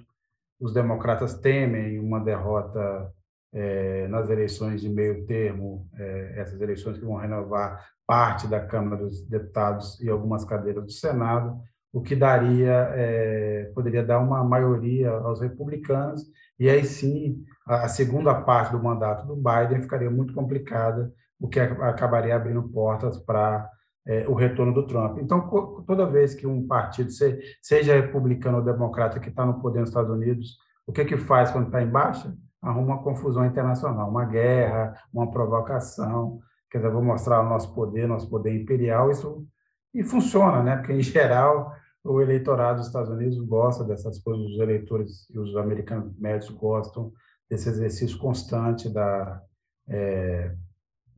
Os 0.61 0.73
democratas 0.73 1.39
temem 1.39 1.99
uma 1.99 2.21
derrota 2.21 3.13
é, 3.53 4.09
nas 4.09 4.29
eleições 4.29 4.81
de 4.81 4.89
meio 4.89 5.25
termo, 5.27 5.89
é, 5.95 6.41
essas 6.41 6.61
eleições 6.61 6.99
que 6.99 7.05
vão 7.05 7.17
renovar 7.17 7.87
parte 8.07 8.47
da 8.47 8.61
Câmara 8.61 8.97
dos 9.03 9.27
Deputados 9.27 10.01
e 10.01 10.09
algumas 10.09 10.45
cadeiras 10.45 10.85
do 10.85 10.91
Senado, 10.91 11.61
o 11.93 12.03
que 12.03 12.15
daria, 12.15 12.91
é, 12.95 13.71
poderia 13.75 14.05
dar 14.05 14.19
uma 14.19 14.45
maioria 14.45 15.11
aos 15.11 15.41
republicanos, 15.41 16.23
e 16.59 16.69
aí 16.69 16.85
sim 16.85 17.45
a 17.67 17.89
segunda 17.89 18.35
parte 18.35 18.73
do 18.73 18.83
mandato 18.83 19.27
do 19.27 19.37
Biden 19.37 19.83
ficaria 19.83 20.11
muito 20.11 20.35
complicada, 20.35 21.13
o 21.41 21.49
que 21.49 21.61
acabaria 21.61 22.35
abrindo 22.35 22.63
portas 22.69 23.19
para 23.19 23.71
é, 24.09 24.27
o 24.27 24.35
retorno 24.35 24.75
do 24.75 24.87
Trump. 24.87 25.19
Então, 25.19 25.49
toda 25.87 26.07
vez 26.07 26.35
que 26.35 26.47
um 26.47 26.67
partido, 26.67 27.11
seja 27.63 27.95
republicano 27.95 28.59
ou 28.59 28.65
democrata, 28.65 29.21
que 29.21 29.29
está 29.29 29.47
no 29.47 29.61
poder 29.61 29.81
nos 29.81 29.91
Estados 29.91 30.11
Unidos, 30.11 30.57
o 30.87 30.93
que, 30.93 31.05
que 31.05 31.17
faz 31.17 31.51
quando 31.51 31.67
está 31.67 31.83
em 31.83 31.91
baixa? 31.91 32.35
Arruma 32.61 32.95
uma 32.95 33.03
confusão 33.03 33.45
internacional, 33.47 34.09
uma 34.11 34.25
guerra, 34.25 34.95
uma 35.13 35.31
provocação 35.31 36.41
quer 36.71 36.79
dizer, 36.79 36.91
vou 36.91 37.03
mostrar 37.03 37.41
o 37.41 37.49
nosso 37.49 37.75
poder, 37.75 38.07
nosso 38.07 38.29
poder 38.29 38.55
imperial, 38.55 39.11
isso 39.11 39.47
e 39.95 40.03
funciona, 40.03 40.63
né? 40.63 40.77
Porque 40.77 40.93
em 40.93 41.03
geral 41.03 41.73
o 42.05 42.21
eleitorado 42.21 42.79
dos 42.79 42.87
Estados 42.87 43.11
Unidos 43.11 43.39
gosta 43.41 43.85
dessas 43.85 44.19
coisas, 44.19 44.47
os 44.47 44.59
eleitores 44.61 45.29
e 45.31 45.39
os 45.39 45.57
americanos 45.57 46.17
médios 46.19 46.51
gostam 46.51 47.13
desse 47.51 47.69
exercício 47.69 48.19
constante 48.19 48.89
da 48.89 49.43
é, 49.89 50.55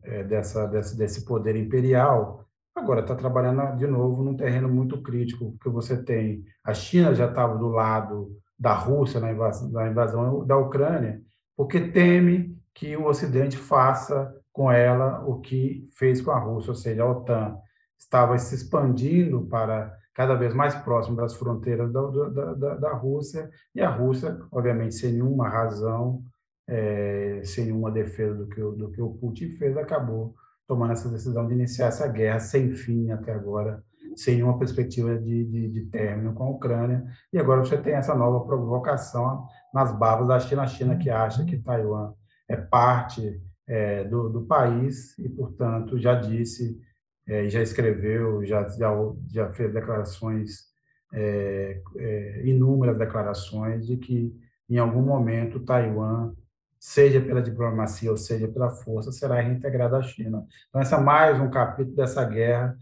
é, 0.03 0.25
dessa 0.25 0.67
desse, 0.67 0.97
desse 0.97 1.25
poder 1.25 1.57
imperial. 1.57 2.47
Agora 2.75 3.01
está 3.01 3.15
trabalhando 3.15 3.77
de 3.77 3.87
novo 3.87 4.23
num 4.23 4.37
terreno 4.37 4.69
muito 4.69 5.03
crítico, 5.03 5.53
porque 5.53 5.69
você 5.69 6.03
tem 6.03 6.45
a 6.65 6.73
China 6.73 7.15
já 7.15 7.27
estava 7.27 7.59
do 7.59 7.69
lado 7.69 8.37
da 8.59 8.75
Rússia 8.75 9.21
na 9.21 9.33
invasão, 9.33 9.71
na 9.71 9.89
invasão 9.89 10.47
da 10.47 10.57
Ucrânia, 10.57 11.21
porque 11.57 11.81
teme 11.81 12.57
que 12.75 12.97
o 12.97 13.07
Ocidente 13.07 13.57
faça 13.57 14.35
com 14.53 14.71
ela 14.71 15.25
o 15.27 15.41
que 15.41 15.85
fez 15.97 16.21
com 16.21 16.31
a 16.31 16.39
Rússia, 16.39 16.71
ou 16.71 16.77
seja, 16.77 17.03
a 17.03 17.11
OTAN 17.11 17.57
estava 17.99 18.37
se 18.39 18.55
expandindo 18.55 19.47
para 19.47 19.95
cada 20.15 20.35
vez 20.35 20.55
mais 20.55 20.75
próximo 20.75 21.17
das 21.17 21.35
fronteiras 21.35 21.93
da, 21.93 22.03
da, 22.03 22.55
da, 22.55 22.75
da 22.75 22.93
Rússia, 22.93 23.49
e 23.75 23.81
a 23.81 23.89
Rússia, 23.89 24.39
obviamente, 24.51 24.95
sem 24.95 25.13
nenhuma 25.13 25.49
razão, 25.49 26.23
é, 26.69 27.41
sem 27.45 27.67
nenhuma 27.67 27.91
defesa 27.91 28.35
do 28.35 28.47
que, 28.47 28.61
do 28.61 28.91
que 28.91 29.01
o 29.01 29.15
Putin 29.15 29.49
fez, 29.51 29.77
acabou 29.77 30.35
tomando 30.71 30.93
essa 30.93 31.09
decisão 31.09 31.49
de 31.49 31.55
iniciar 31.55 31.89
essa 31.89 32.07
guerra 32.07 32.39
sem 32.39 32.71
fim 32.71 33.11
até 33.11 33.33
agora, 33.35 33.83
sem 34.15 34.37
nenhuma 34.37 34.57
perspectiva 34.57 35.19
de, 35.19 35.45
de, 35.45 35.69
de 35.69 35.81
término 35.87 36.33
com 36.33 36.45
a 36.45 36.51
Ucrânia. 36.51 37.05
E 37.33 37.41
agora 37.41 37.65
você 37.65 37.77
tem 37.77 37.95
essa 37.95 38.15
nova 38.15 38.47
provocação 38.47 39.49
nas 39.75 39.91
barbas 39.99 40.29
da 40.29 40.39
China, 40.39 40.63
a 40.63 40.69
China 40.69 40.97
que 40.97 41.11
acha 41.11 41.45
que 41.45 41.59
Taiwan 41.59 42.15
é 42.49 42.55
parte 42.55 43.43
é, 43.67 44.05
do, 44.05 44.29
do, 44.29 44.43
país 44.43 45.19
e, 45.19 45.29
portanto, 45.29 45.99
já 45.99 46.15
disse, 46.15 46.81
é, 47.27 47.49
já 47.49 47.61
escreveu, 47.61 48.45
já, 48.45 48.69
já, 48.69 48.93
já 49.29 49.53
fez 49.53 49.73
declarações, 49.73 50.67
é, 51.13 51.83
é, 51.97 52.43
inúmeras 52.47 52.97
declarações 52.97 53.89
de 53.89 53.97
que, 53.97 54.33
em 54.69 54.79
algum 54.79 55.03
momento, 55.03 55.59
Taiwan, 55.65 56.33
seja 56.81 57.21
pela 57.21 57.43
diplomacia 57.43 58.11
ou 58.11 58.17
seja 58.17 58.49
pela 58.49 58.71
força, 58.71 59.13
será 59.13 59.39
reintegrada 59.39 59.99
à 59.99 60.03
China. 60.03 60.47
Então, 60.69 60.81
esse 60.81 60.95
é 60.95 60.99
mais 60.99 61.39
um 61.39 61.51
capítulo 61.51 61.95
dessa 61.95 62.25
guerra, 62.25 62.75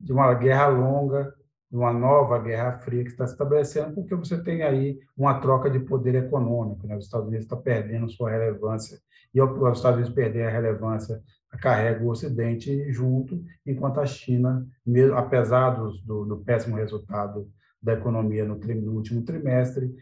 de 0.00 0.10
uma 0.10 0.32
guerra 0.32 0.68
longa, 0.68 1.34
de 1.70 1.76
uma 1.76 1.92
nova 1.92 2.38
guerra 2.38 2.72
fria 2.78 3.04
que 3.04 3.10
está 3.10 3.26
se 3.26 3.34
estabelecendo, 3.34 3.94
porque 3.94 4.14
você 4.14 4.42
tem 4.42 4.62
aí 4.62 4.98
uma 5.16 5.38
troca 5.38 5.70
de 5.70 5.80
poder 5.80 6.14
econômico. 6.14 6.86
Né? 6.86 6.96
Os 6.96 7.04
Estados 7.04 7.28
Unidos 7.28 7.44
estão 7.44 7.60
perdendo 7.60 8.10
sua 8.10 8.30
relevância 8.30 8.98
e 9.34 9.40
os 9.40 9.76
Estados 9.76 9.98
Unidos 9.98 10.14
perder 10.14 10.46
a 10.46 10.50
relevância, 10.50 11.22
carrega 11.60 12.02
o 12.02 12.08
Ocidente 12.08 12.90
junto, 12.90 13.42
enquanto 13.66 14.00
a 14.00 14.06
China, 14.06 14.66
mesmo, 14.84 15.16
apesar 15.16 15.70
do, 15.70 15.90
do, 16.04 16.24
do 16.24 16.36
péssimo 16.38 16.76
resultado 16.76 17.48
da 17.82 17.94
economia 17.94 18.44
no, 18.44 18.54
no 18.56 18.92
último 18.92 19.22
trimestre, 19.22 19.92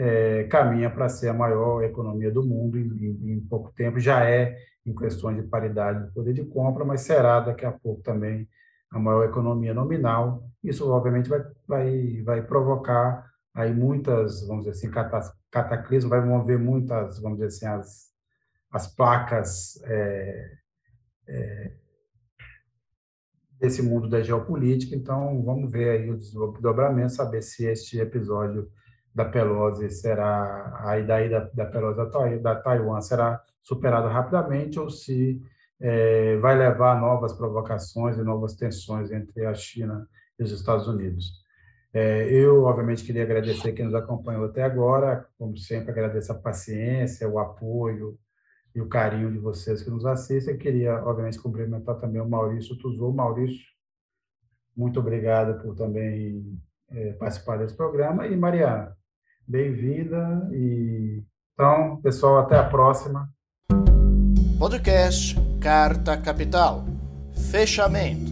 é, 0.00 0.44
caminha 0.44 0.88
para 0.88 1.10
ser 1.10 1.28
a 1.28 1.34
maior 1.34 1.84
economia 1.84 2.30
do 2.30 2.42
mundo 2.42 2.78
em, 2.78 2.86
em, 2.86 3.32
em, 3.32 3.40
pouco 3.40 3.70
tempo, 3.74 4.00
já 4.00 4.24
é 4.24 4.56
em 4.86 4.94
questões 4.94 5.36
de 5.36 5.42
paridade 5.42 6.06
de 6.06 6.14
poder 6.14 6.32
de 6.32 6.42
compra, 6.42 6.86
mas 6.86 7.02
será 7.02 7.38
daqui 7.40 7.66
a 7.66 7.72
pouco 7.72 8.02
também 8.02 8.48
a 8.90 8.98
maior 8.98 9.24
economia 9.24 9.74
nominal. 9.74 10.42
Isso, 10.64 10.90
obviamente, 10.90 11.28
vai, 11.28 11.42
vai, 11.68 12.22
vai 12.22 12.42
provocar 12.42 13.30
aí 13.54 13.74
muitas, 13.74 14.46
vamos 14.46 14.64
dizer 14.64 14.88
assim, 14.88 14.90
cataclismos, 15.50 16.08
vai 16.08 16.24
mover 16.24 16.58
muitas, 16.58 17.20
vamos 17.20 17.38
dizer 17.38 17.48
assim, 17.48 17.66
as, 17.66 18.06
as 18.72 18.94
placas 18.94 19.78
é, 19.84 20.50
é, 21.28 21.72
desse 23.60 23.82
mundo 23.82 24.08
da 24.08 24.22
geopolítica. 24.22 24.96
Então, 24.96 25.42
vamos 25.44 25.70
ver 25.70 25.90
aí 25.90 26.10
o 26.10 26.16
desdobramento, 26.16 27.12
saber 27.12 27.42
se 27.42 27.66
este 27.66 28.00
episódio 28.00 28.66
da 29.14 29.24
Pelosi 29.24 29.90
será, 29.90 30.82
a 30.84 30.98
ida 30.98 31.28
da, 31.28 31.50
da 31.52 31.66
Pelosi 31.66 32.40
da, 32.40 32.56
Taiwan 32.56 33.00
será 33.00 33.42
superado 33.60 34.08
rapidamente 34.08 34.78
ou 34.78 34.88
se 34.88 35.42
é, 35.80 36.36
vai 36.36 36.56
levar 36.56 36.96
a 36.96 37.00
novas 37.00 37.32
provocações 37.32 38.16
e 38.16 38.22
novas 38.22 38.54
tensões 38.54 39.10
entre 39.10 39.46
a 39.46 39.54
China 39.54 40.08
e 40.38 40.42
os 40.42 40.52
Estados 40.52 40.86
Unidos. 40.86 41.40
É, 41.92 42.30
eu, 42.30 42.64
obviamente, 42.64 43.04
queria 43.04 43.24
agradecer 43.24 43.72
quem 43.72 43.84
nos 43.84 43.94
acompanhou 43.94 44.44
até 44.44 44.62
agora, 44.62 45.26
como 45.36 45.56
sempre, 45.56 45.90
agradeço 45.90 46.30
a 46.30 46.36
paciência, 46.36 47.28
o 47.28 47.38
apoio 47.38 48.16
e 48.74 48.80
o 48.80 48.88
carinho 48.88 49.32
de 49.32 49.38
vocês 49.38 49.82
que 49.82 49.90
nos 49.90 50.06
assistem. 50.06 50.56
Queria, 50.56 51.02
obviamente, 51.04 51.40
cumprimentar 51.40 51.96
também 51.96 52.20
o 52.20 52.28
Maurício 52.28 52.76
Tuzou. 52.76 53.12
Maurício, 53.12 53.66
muito 54.76 55.00
obrigado 55.00 55.60
por 55.60 55.74
também 55.74 56.56
é, 56.90 57.12
participar 57.14 57.58
desse 57.58 57.74
programa. 57.76 58.26
E, 58.28 58.36
Mariana, 58.36 58.96
bem-vinda. 59.46 60.48
E 60.52 61.22
Então, 61.54 62.00
pessoal, 62.02 62.38
até 62.38 62.56
a 62.56 62.64
próxima. 62.64 63.28
Podcast 64.58 65.36
Carta 65.60 66.16
Capital. 66.16 66.84
Fechamento. 67.50 68.29